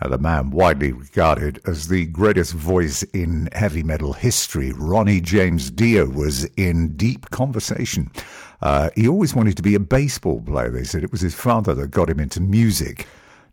Now, 0.00 0.08
the 0.08 0.18
man 0.18 0.50
widely 0.50 0.92
regarded 0.92 1.58
as 1.66 1.88
the 1.88 2.06
greatest 2.06 2.52
voice 2.52 3.02
in 3.02 3.48
heavy 3.52 3.82
metal 3.82 4.12
history, 4.12 4.70
Ronnie 4.70 5.20
James 5.20 5.70
Dio, 5.70 6.06
was 6.08 6.44
in 6.56 6.96
deep 6.96 7.30
conversation. 7.30 8.12
Uh, 8.60 8.90
he 8.94 9.08
always 9.08 9.34
wanted 9.34 9.56
to 9.56 9.62
be 9.62 9.74
a 9.74 9.80
baseball 9.80 10.42
player, 10.42 10.70
they 10.70 10.84
said. 10.84 11.02
It 11.02 11.10
was 11.10 11.22
his 11.22 11.34
father 11.34 11.74
that 11.74 11.90
got 11.90 12.10
him 12.10 12.20
into 12.20 12.40
music. 12.40 13.08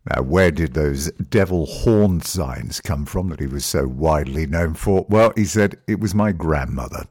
Now, 0.09 0.21
where 0.21 0.51
did 0.51 0.73
those 0.73 1.11
devil 1.11 1.65
horn 1.65 2.21
signs 2.21 2.81
come 2.81 3.05
from 3.05 3.29
that 3.29 3.39
he 3.39 3.47
was 3.47 3.63
so 3.63 3.87
widely 3.87 4.45
known 4.45 4.73
for? 4.73 5.05
Well, 5.07 5.31
he 5.35 5.45
said 5.45 5.79
it 5.87 5.99
was 5.99 6.13
my 6.13 6.33
grandmother. 6.33 7.05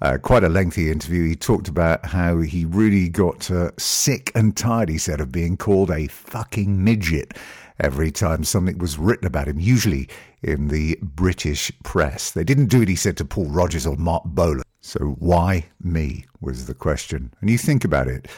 Uh, 0.00 0.18
quite 0.18 0.44
a 0.44 0.48
lengthy 0.48 0.90
interview. 0.90 1.26
He 1.26 1.34
talked 1.34 1.66
about 1.66 2.06
how 2.06 2.38
he 2.38 2.64
really 2.64 3.08
got 3.08 3.50
uh, 3.50 3.72
sick 3.78 4.30
and 4.34 4.56
tired, 4.56 4.88
he 4.88 4.98
said, 4.98 5.20
of 5.20 5.32
being 5.32 5.56
called 5.56 5.90
a 5.90 6.06
fucking 6.06 6.82
midget 6.84 7.34
every 7.80 8.10
time 8.12 8.44
something 8.44 8.78
was 8.78 8.96
written 8.96 9.26
about 9.26 9.48
him, 9.48 9.58
usually 9.58 10.08
in 10.42 10.68
the 10.68 10.98
British 11.02 11.72
press. 11.82 12.30
They 12.30 12.44
didn't 12.44 12.66
do 12.66 12.82
it, 12.82 12.88
he 12.88 12.96
said, 12.96 13.16
to 13.16 13.24
Paul 13.24 13.46
Rodgers 13.46 13.86
or 13.86 13.96
Marc 13.96 14.22
Bolan. 14.24 14.62
So 14.80 15.16
why 15.18 15.66
me 15.82 16.26
was 16.40 16.66
the 16.66 16.74
question. 16.74 17.34
And 17.40 17.50
you 17.50 17.58
think 17.58 17.84
about 17.84 18.06
it. 18.06 18.28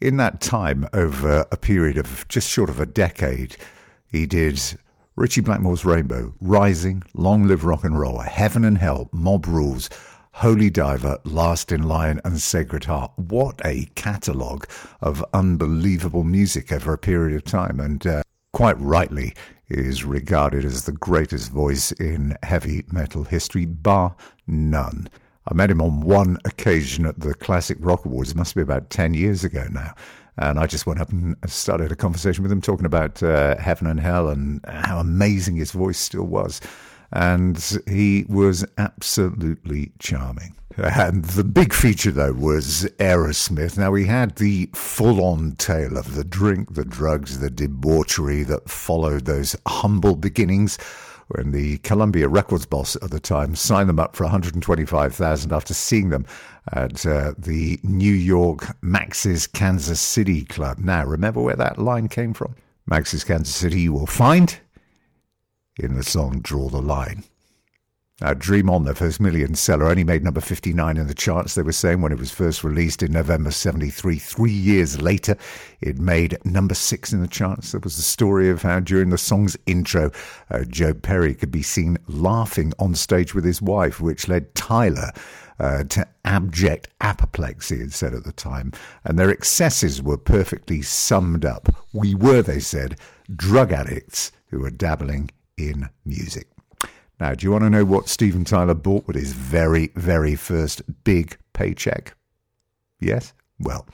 In 0.00 0.16
that 0.16 0.40
time, 0.40 0.86
over 0.92 1.46
a 1.50 1.56
period 1.56 1.96
of 1.96 2.26
just 2.28 2.50
short 2.50 2.68
of 2.68 2.80
a 2.80 2.86
decade, 2.86 3.56
he 4.06 4.26
did 4.26 4.60
Ritchie 5.16 5.42
Blackmore's 5.42 5.84
Rainbow, 5.84 6.34
Rising, 6.40 7.04
Long 7.14 7.46
Live 7.46 7.64
Rock 7.64 7.84
and 7.84 7.98
Roll, 7.98 8.18
Heaven 8.18 8.64
and 8.64 8.78
Hell, 8.78 9.08
Mob 9.12 9.46
Rules, 9.46 9.88
Holy 10.32 10.68
Diver, 10.68 11.18
Last 11.24 11.70
in 11.70 11.84
Line, 11.84 12.20
and 12.24 12.40
Sacred 12.40 12.84
Heart. 12.84 13.12
What 13.16 13.60
a 13.64 13.88
catalogue 13.94 14.66
of 15.00 15.24
unbelievable 15.32 16.24
music 16.24 16.72
over 16.72 16.92
a 16.92 16.98
period 16.98 17.36
of 17.36 17.44
time. 17.44 17.78
And 17.78 18.04
uh, 18.04 18.22
quite 18.52 18.78
rightly 18.80 19.34
is 19.68 20.04
regarded 20.04 20.64
as 20.64 20.84
the 20.84 20.92
greatest 20.92 21.52
voice 21.52 21.92
in 21.92 22.36
heavy 22.42 22.84
metal 22.90 23.22
history, 23.22 23.64
bar 23.64 24.16
none. 24.48 25.08
I 25.46 25.54
met 25.54 25.70
him 25.70 25.82
on 25.82 26.00
one 26.00 26.38
occasion 26.44 27.04
at 27.06 27.20
the 27.20 27.34
Classic 27.34 27.76
Rock 27.80 28.04
Awards. 28.06 28.30
It 28.30 28.36
must 28.36 28.54
be 28.54 28.62
about 28.62 28.90
10 28.90 29.14
years 29.14 29.44
ago 29.44 29.66
now. 29.70 29.94
And 30.38 30.58
I 30.58 30.66
just 30.66 30.86
went 30.86 31.00
up 31.00 31.10
and 31.10 31.36
started 31.46 31.92
a 31.92 31.96
conversation 31.96 32.42
with 32.42 32.50
him, 32.50 32.60
talking 32.60 32.86
about 32.86 33.22
uh, 33.22 33.56
heaven 33.58 33.86
and 33.86 34.00
hell 34.00 34.28
and 34.28 34.64
how 34.66 34.98
amazing 34.98 35.56
his 35.56 35.70
voice 35.70 35.98
still 35.98 36.24
was. 36.24 36.60
And 37.12 37.80
he 37.86 38.24
was 38.28 38.64
absolutely 38.78 39.92
charming. 39.98 40.56
And 40.76 41.24
the 41.24 41.44
big 41.44 41.72
feature, 41.72 42.10
though, 42.10 42.32
was 42.32 42.84
Aerosmith. 42.98 43.78
Now, 43.78 43.92
we 43.92 44.06
had 44.06 44.36
the 44.36 44.68
full 44.74 45.24
on 45.24 45.52
tale 45.52 45.96
of 45.96 46.16
the 46.16 46.24
drink, 46.24 46.74
the 46.74 46.84
drugs, 46.84 47.38
the 47.38 47.50
debauchery 47.50 48.42
that 48.44 48.68
followed 48.68 49.26
those 49.26 49.54
humble 49.68 50.16
beginnings 50.16 50.78
when 51.28 51.52
the 51.52 51.78
Columbia 51.78 52.28
Records 52.28 52.66
boss 52.66 52.96
at 52.96 53.10
the 53.10 53.20
time 53.20 53.54
signed 53.54 53.88
them 53.88 53.98
up 53.98 54.14
for 54.14 54.24
125000 54.24 55.52
after 55.52 55.74
seeing 55.74 56.10
them 56.10 56.26
at 56.72 57.04
uh, 57.06 57.34
the 57.38 57.78
New 57.82 58.12
York 58.12 58.76
Max's 58.82 59.46
Kansas 59.46 60.00
City 60.00 60.44
Club. 60.44 60.78
Now, 60.78 61.04
remember 61.04 61.40
where 61.40 61.56
that 61.56 61.78
line 61.78 62.08
came 62.08 62.34
from? 62.34 62.54
Max's 62.86 63.24
Kansas 63.24 63.54
City, 63.54 63.82
you 63.82 63.92
will 63.92 64.06
find 64.06 64.58
in 65.78 65.94
the 65.94 66.04
song 66.04 66.40
Draw 66.40 66.68
the 66.68 66.82
Line. 66.82 67.24
Uh, 68.22 68.32
Dream 68.32 68.70
On, 68.70 68.84
their 68.84 68.94
first 68.94 69.18
million 69.18 69.56
seller, 69.56 69.86
only 69.86 70.04
made 70.04 70.22
number 70.22 70.40
59 70.40 70.96
in 70.96 71.08
the 71.08 71.14
charts, 71.14 71.56
they 71.56 71.62
were 71.62 71.72
saying, 71.72 72.00
when 72.00 72.12
it 72.12 72.18
was 72.18 72.30
first 72.30 72.62
released 72.62 73.02
in 73.02 73.10
November 73.10 73.50
73. 73.50 74.18
Three 74.20 74.52
years 74.52 75.02
later, 75.02 75.36
it 75.80 75.98
made 75.98 76.38
number 76.44 76.74
six 76.74 77.12
in 77.12 77.22
the 77.22 77.26
charts. 77.26 77.72
There 77.72 77.80
was 77.82 77.96
the 77.96 78.02
story 78.02 78.50
of 78.50 78.62
how, 78.62 78.78
during 78.78 79.10
the 79.10 79.18
song's 79.18 79.56
intro, 79.66 80.12
uh, 80.48 80.62
Joe 80.68 80.94
Perry 80.94 81.34
could 81.34 81.50
be 81.50 81.62
seen 81.62 81.98
laughing 82.06 82.72
on 82.78 82.94
stage 82.94 83.34
with 83.34 83.44
his 83.44 83.60
wife, 83.60 84.00
which 84.00 84.28
led 84.28 84.54
Tyler 84.54 85.10
uh, 85.58 85.82
to 85.82 86.06
abject 86.24 86.88
apoplexy, 87.00 87.80
it 87.80 87.92
said 87.92 88.14
at 88.14 88.22
the 88.22 88.32
time. 88.32 88.70
And 89.02 89.18
their 89.18 89.30
excesses 89.30 90.00
were 90.00 90.18
perfectly 90.18 90.82
summed 90.82 91.44
up. 91.44 91.68
We 91.92 92.14
were, 92.14 92.42
they 92.42 92.60
said, 92.60 92.96
drug 93.34 93.72
addicts 93.72 94.30
who 94.50 94.60
were 94.60 94.70
dabbling 94.70 95.32
in 95.56 95.88
music. 96.04 96.53
Now, 97.20 97.34
do 97.34 97.46
you 97.46 97.52
want 97.52 97.64
to 97.64 97.70
know 97.70 97.84
what 97.84 98.08
Steven 98.08 98.44
Tyler 98.44 98.74
bought 98.74 99.06
with 99.06 99.16
his 99.16 99.32
very, 99.32 99.90
very 99.94 100.34
first 100.34 100.82
big 101.04 101.36
paycheck? 101.52 102.16
Yes? 103.00 103.32
Well, 103.60 103.86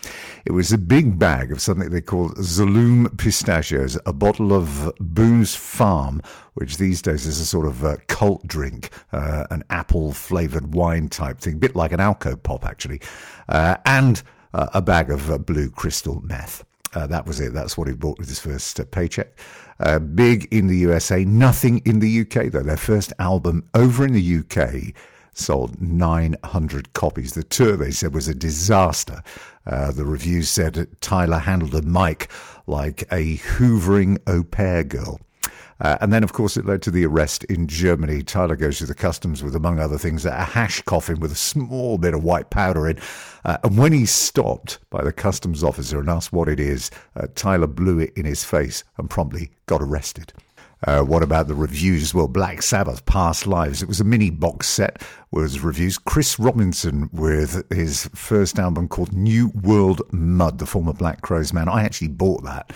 it 0.47 0.53
was 0.53 0.73
a 0.73 0.79
big 0.79 1.19
bag 1.19 1.53
of 1.53 1.61
something 1.61 1.91
they 1.91 2.01
call 2.01 2.31
Zaloom 2.31 3.17
pistachios, 3.19 3.99
a 4.07 4.13
bottle 4.13 4.55
of 4.55 4.91
Boone's 4.99 5.55
Farm, 5.55 6.23
which 6.55 6.79
these 6.79 7.03
days 7.03 7.27
is 7.27 7.39
a 7.39 7.45
sort 7.45 7.67
of 7.67 7.85
a 7.85 7.99
cult 8.09 8.47
drink, 8.47 8.89
uh, 9.13 9.45
an 9.51 9.63
apple 9.69 10.13
flavored 10.13 10.75
wine 10.75 11.09
type 11.09 11.41
thing, 11.41 11.55
a 11.55 11.59
bit 11.59 11.77
like 11.77 11.93
an 11.93 12.01
Alco 12.01 12.43
Pop, 12.43 12.65
actually, 12.65 13.03
uh, 13.51 13.77
and 13.85 14.23
uh, 14.55 14.69
a 14.73 14.81
bag 14.81 15.11
of 15.11 15.31
uh, 15.31 15.37
blue 15.37 15.69
crystal 15.69 16.23
meth. 16.23 16.65
Uh, 16.95 17.07
that 17.07 17.27
was 17.27 17.39
it. 17.39 17.53
That's 17.53 17.77
what 17.77 17.87
he 17.87 17.95
bought 17.95 18.19
with 18.19 18.29
his 18.29 18.41
first 18.41 18.81
uh, 18.81 18.85
paycheck. 18.85 19.39
Uh, 19.81 19.99
big 19.99 20.47
in 20.53 20.67
the 20.67 20.77
USA, 20.77 21.25
nothing 21.25 21.79
in 21.87 22.01
the 22.01 22.21
UK 22.21 22.53
though. 22.53 22.63
Their 22.63 22.77
first 22.77 23.15
album 23.19 23.69
over 23.75 24.05
in 24.05 24.13
the 24.13 24.39
UK 24.39 24.95
sold 25.33 25.81
900 25.81 26.93
copies. 26.93 27.33
The 27.33 27.43
tour, 27.43 27.77
they 27.77 27.91
said, 27.91 28.13
was 28.13 28.29
a 28.29 28.35
disaster. 28.35 29.23
Uh, 29.67 29.91
the 29.91 30.05
reviews 30.05 30.51
said 30.51 30.87
Tyler 31.01 31.39
handled 31.39 31.75
a 31.75 31.83
mic 31.83 32.31
like 32.67 33.03
a 33.11 33.39
hoovering 33.39 34.19
au 34.27 34.43
pair 34.43 34.85
girl. 34.85 35.19
Uh, 35.81 35.97
and 36.01 36.13
then, 36.13 36.23
of 36.23 36.33
course, 36.33 36.57
it 36.57 36.67
led 36.67 36.83
to 36.83 36.91
the 36.91 37.07
arrest 37.07 37.45
in 37.45 37.67
Germany. 37.67 38.23
Tyler 38.23 38.57
goes 38.57 38.79
to 38.79 38.87
the 38.87 38.95
customs 38.95 39.43
with, 39.43 39.57
among 39.57 39.79
other 39.79 39.99
things, 39.99 40.25
a 40.27 40.33
hash 40.33 40.83
coffin 40.83 41.21
with 41.21 41.33
a 41.33 41.37
small 41.37 41.97
bit 41.97 42.15
of 42.15 42.23
white 42.23 42.51
powder 42.51 42.89
in. 42.89 42.99
Uh, 43.45 43.57
and 43.65 43.79
when 43.79 43.93
he's 43.93 44.11
stopped 44.11 44.79
by 44.91 45.03
the 45.03 45.13
customs 45.13 45.65
officer 45.65 45.99
and 45.99 46.11
asked 46.11 46.33
what 46.33 46.49
it 46.49 46.61
is, 46.61 46.91
uh, 47.17 47.27
Tyler 47.35 47.67
blew 47.67 47.99
it 47.99 48.13
in 48.15 48.27
his 48.27 48.45
face 48.45 48.85
and 48.99 49.09
promptly 49.09 49.51
got 49.67 49.81
arrested. 49.81 50.33
Uh, 50.87 51.03
what 51.03 51.23
about 51.23 51.47
the 51.47 51.55
reviews? 51.55 52.15
Well, 52.15 52.29
Black 52.29 52.63
Sabbath, 52.63 53.05
Past 53.05 53.47
Lives. 53.47 53.83
It 53.83 53.89
was 53.89 54.01
a 54.01 54.05
mini 54.05 54.31
box 54.31 54.67
set 54.67 55.03
was 55.31 55.61
reviews. 55.61 55.99
Chris 55.99 56.39
Robinson 56.39 57.11
with 57.13 57.71
his 57.71 58.09
first 58.15 58.59
album 58.59 58.89
called 58.89 59.13
New 59.13 59.49
World 59.63 60.01
Mud, 60.11 60.59
the 60.59 60.67
former 60.67 60.95
Black 60.95 61.21
Crowes 61.21 61.53
man. 61.53 61.69
I 61.69 61.85
actually 61.85 62.09
bought 62.09 62.45
that. 62.45 62.73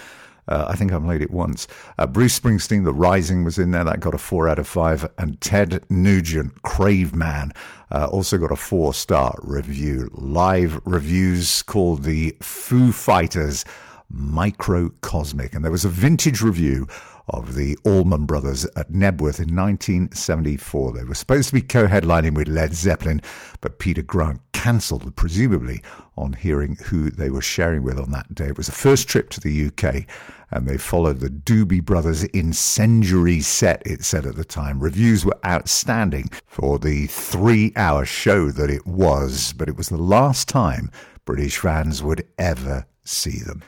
Uh, 0.48 0.66
I 0.68 0.76
think 0.76 0.92
I 0.92 0.98
played 0.98 1.22
it 1.22 1.30
once. 1.30 1.66
Uh, 1.98 2.06
Bruce 2.06 2.38
Springsteen, 2.38 2.84
The 2.84 2.92
Rising 2.92 3.44
was 3.44 3.58
in 3.58 3.70
there. 3.70 3.84
That 3.84 4.00
got 4.00 4.14
a 4.14 4.18
four 4.18 4.48
out 4.48 4.58
of 4.58 4.68
five. 4.68 5.08
And 5.18 5.40
Ted 5.40 5.84
Nugent, 5.90 6.62
Craveman, 6.62 7.54
uh, 7.90 8.06
also 8.10 8.38
got 8.38 8.52
a 8.52 8.56
four 8.56 8.92
star 8.94 9.36
review. 9.42 10.10
Live 10.12 10.80
reviews 10.84 11.62
called 11.62 12.02
the 12.02 12.36
Foo 12.40 12.92
Fighters 12.92 13.64
Microcosmic. 14.10 15.54
And 15.54 15.64
there 15.64 15.72
was 15.72 15.84
a 15.84 15.88
vintage 15.90 16.40
review 16.40 16.86
of 17.28 17.54
the 17.54 17.76
Allman 17.84 18.26
Brothers 18.26 18.64
at 18.76 18.90
Knebworth 18.90 19.40
in 19.40 19.54
1974. 19.54 20.92
They 20.92 21.04
were 21.04 21.14
supposed 21.14 21.48
to 21.48 21.54
be 21.54 21.62
co 21.62 21.86
headlining 21.86 22.34
with 22.34 22.48
Led 22.48 22.74
Zeppelin, 22.74 23.20
but 23.60 23.78
Peter 23.78 24.02
Grant 24.02 24.40
cancelled, 24.52 25.14
presumably 25.16 25.82
on 26.16 26.32
hearing 26.32 26.76
who 26.86 27.10
they 27.10 27.30
were 27.30 27.42
sharing 27.42 27.82
with 27.82 27.98
on 27.98 28.10
that 28.10 28.34
day. 28.34 28.46
It 28.46 28.56
was 28.56 28.66
the 28.66 28.72
first 28.72 29.08
trip 29.08 29.30
to 29.30 29.40
the 29.40 29.66
UK, 29.66 30.06
and 30.50 30.66
they 30.66 30.78
followed 30.78 31.20
the 31.20 31.28
Doobie 31.28 31.84
Brothers' 31.84 32.24
incendiary 32.24 33.40
set, 33.40 33.82
it 33.84 34.04
said 34.04 34.26
at 34.26 34.36
the 34.36 34.44
time. 34.44 34.80
Reviews 34.80 35.24
were 35.24 35.38
outstanding 35.44 36.30
for 36.46 36.78
the 36.78 37.06
three 37.08 37.72
hour 37.76 38.04
show 38.04 38.50
that 38.50 38.70
it 38.70 38.86
was, 38.86 39.52
but 39.52 39.68
it 39.68 39.76
was 39.76 39.88
the 39.88 39.96
last 39.96 40.48
time 40.48 40.90
British 41.24 41.58
fans 41.58 42.02
would 42.02 42.26
ever 42.38 42.86
see 43.04 43.38
them. 43.40 43.62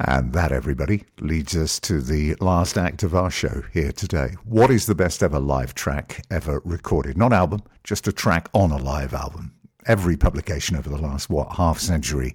And 0.00 0.32
that, 0.32 0.52
everybody, 0.52 1.04
leads 1.20 1.56
us 1.56 1.80
to 1.80 2.00
the 2.00 2.36
last 2.36 2.78
act 2.78 3.02
of 3.02 3.16
our 3.16 3.30
show 3.30 3.64
here 3.72 3.90
today. 3.90 4.36
What 4.44 4.70
is 4.70 4.86
the 4.86 4.94
best 4.94 5.24
ever 5.24 5.40
live 5.40 5.74
track 5.74 6.24
ever 6.30 6.62
recorded? 6.64 7.18
Not 7.18 7.32
album, 7.32 7.62
just 7.82 8.06
a 8.06 8.12
track 8.12 8.48
on 8.54 8.70
a 8.70 8.76
live 8.76 9.12
album. 9.12 9.52
Every 9.86 10.16
publication 10.16 10.76
over 10.76 10.88
the 10.88 10.98
last, 10.98 11.30
what, 11.30 11.56
half 11.56 11.80
century 11.80 12.32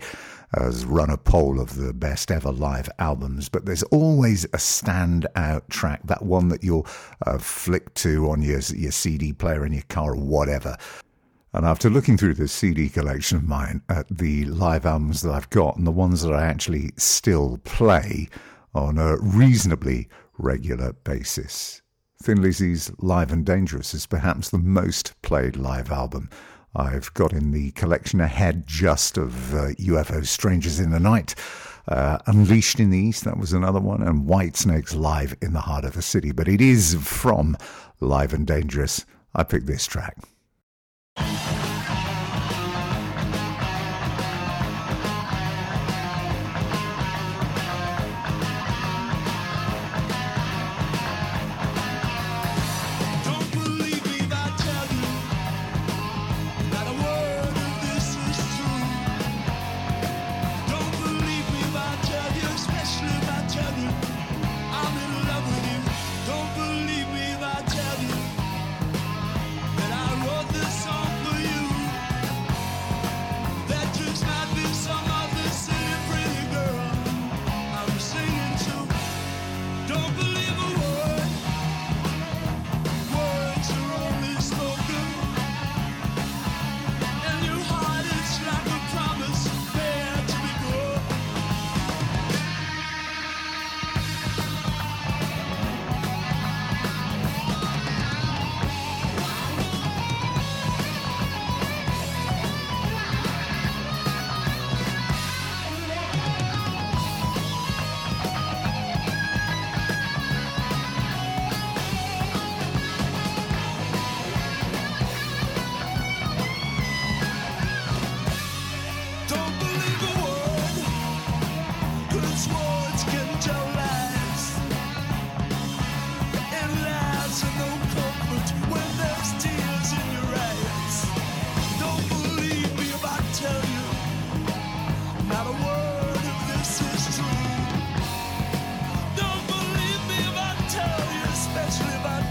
has 0.53 0.85
run 0.85 1.09
a 1.09 1.17
poll 1.17 1.59
of 1.59 1.77
the 1.77 1.93
best 1.93 2.31
ever 2.31 2.51
live 2.51 2.89
albums, 2.99 3.47
but 3.47 3.65
there's 3.65 3.83
always 3.83 4.43
a 4.45 4.57
standout 4.57 5.67
track, 5.69 6.01
that 6.03 6.23
one 6.23 6.49
that 6.49 6.63
you'll 6.63 6.85
uh, 7.25 7.37
flick 7.37 7.93
to 7.95 8.29
on 8.29 8.41
your, 8.41 8.59
your 8.75 8.91
CD 8.91 9.31
player 9.31 9.65
in 9.65 9.71
your 9.71 9.83
car 9.89 10.11
or 10.11 10.17
whatever. 10.17 10.77
And 11.55 11.65
after 11.67 11.87
looking 11.87 12.17
through 12.17 12.33
this 12.33 12.51
CD 12.51 12.89
collection 12.89 13.37
of 13.37 13.43
mine 13.43 13.83
at 13.87 14.07
the 14.09 14.45
live 14.45 14.87
albums 14.87 15.21
that 15.21 15.31
I've 15.31 15.51
got 15.51 15.77
and 15.77 15.85
the 15.85 15.91
ones 15.91 16.23
that 16.23 16.33
I 16.33 16.45
actually 16.45 16.91
still 16.97 17.59
play 17.63 18.27
on 18.73 18.97
a 18.97 19.17
reasonably 19.17 20.09
regular 20.39 20.93
basis, 20.93 21.83
Thin 22.23 22.41
Lizzy's 22.41 22.91
Live 22.97 23.31
and 23.31 23.45
Dangerous 23.45 23.93
is 23.93 24.07
perhaps 24.07 24.49
the 24.49 24.57
most 24.57 25.13
played 25.21 25.55
live 25.55 25.91
album 25.91 26.29
I've 26.75 27.13
got 27.13 27.33
in 27.33 27.51
the 27.51 27.69
collection 27.71 28.19
ahead 28.19 28.65
just 28.65 29.19
of 29.19 29.53
uh, 29.53 29.67
UFO 29.73 30.25
Strangers 30.25 30.79
in 30.79 30.89
the 30.89 30.99
Night. 30.99 31.35
Uh, 31.87 32.17
Unleashed 32.25 32.79
in 32.79 32.89
the 32.89 32.97
East, 32.97 33.25
that 33.25 33.37
was 33.37 33.53
another 33.53 33.79
one, 33.79 34.01
and 34.01 34.25
Whitesnake's 34.25 34.95
Live 34.95 35.35
in 35.41 35.53
the 35.53 35.61
Heart 35.61 35.85
of 35.85 35.93
the 35.93 36.01
City. 36.01 36.31
But 36.31 36.47
it 36.47 36.61
is 36.61 36.95
from 36.95 37.57
Live 37.99 38.33
and 38.33 38.47
Dangerous. 38.47 39.05
I 39.35 39.43
picked 39.43 39.67
this 39.67 39.85
track. 39.85 40.17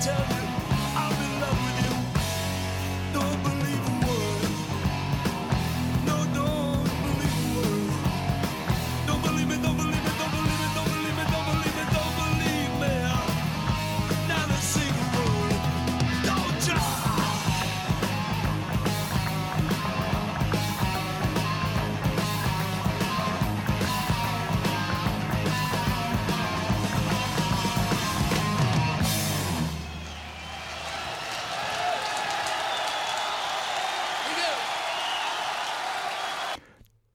Tell 0.02 0.18
you 0.36 0.41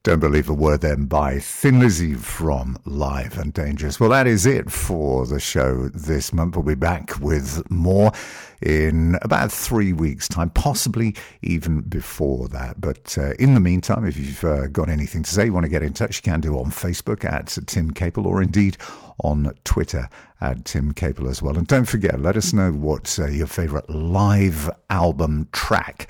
Don't 0.08 0.22
believe 0.22 0.48
a 0.48 0.54
word 0.54 0.80
then 0.80 1.04
by 1.04 1.38
Thin 1.38 1.82
Lizzy 1.82 2.14
from 2.14 2.78
Live 2.86 3.38
and 3.38 3.52
Dangerous. 3.52 4.00
Well, 4.00 4.12
that 4.12 4.26
is 4.26 4.46
it 4.46 4.72
for 4.72 5.26
the 5.26 5.38
show 5.38 5.90
this 5.90 6.32
month. 6.32 6.56
We'll 6.56 6.64
be 6.64 6.76
back 6.76 7.20
with 7.20 7.70
more 7.70 8.14
in 8.62 9.18
about 9.22 9.52
three 9.52 9.92
weeks' 9.92 10.30
time, 10.30 10.50
possibly 10.52 11.14
even 11.42 11.82
before 11.82 12.48
that. 12.48 12.80
But 12.80 13.18
uh, 13.18 13.34
in 13.34 13.54
the 13.54 13.60
meantime, 13.60 14.06
if 14.06 14.16
you've 14.16 14.46
uh, 14.46 14.68
got 14.68 14.88
anything 14.88 15.24
to 15.24 15.30
say, 15.30 15.44
you 15.44 15.52
want 15.52 15.66
to 15.66 15.70
get 15.70 15.84
in 15.84 15.92
touch, 15.92 16.20
you 16.20 16.22
can 16.22 16.40
do 16.40 16.58
on 16.58 16.68
Facebook 16.68 17.26
at 17.26 17.58
Tim 17.68 17.92
Capel 17.92 18.28
or 18.28 18.42
indeed 18.42 18.78
on 19.24 19.54
Twitter 19.64 20.10
at 20.42 20.66
Tim 20.66 20.94
Capel 20.94 21.28
as 21.28 21.42
well. 21.42 21.58
And 21.58 21.68
don't 21.68 21.86
forget, 21.86 22.20
let 22.20 22.38
us 22.38 22.54
know 22.54 22.72
what 22.72 23.18
uh, 23.20 23.28
your 23.28 23.48
favourite 23.48 23.90
live 23.90 24.70
album 24.90 25.48
track 25.52 26.10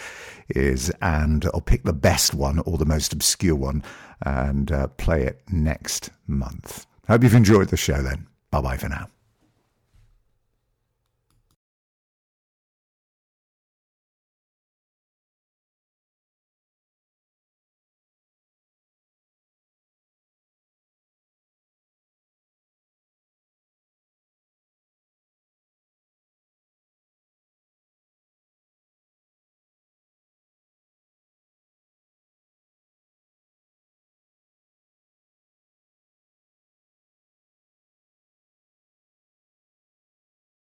is, 0.49 0.91
and 1.01 1.45
I'll 1.53 1.61
pick 1.61 1.83
the 1.83 1.93
best 1.93 2.33
one 2.33 2.59
or 2.59 2.77
the 2.77 2.85
most 2.85 3.13
obscure 3.13 3.55
one 3.55 3.83
and 4.21 4.71
uh, 4.71 4.87
play 4.87 5.23
it 5.23 5.41
next 5.51 6.09
month. 6.27 6.85
Hope 7.07 7.23
you've 7.23 7.33
enjoyed 7.33 7.69
the 7.69 7.77
show 7.77 8.01
then. 8.01 8.27
Bye 8.51 8.61
bye 8.61 8.77
for 8.77 8.89
now. 8.89 9.07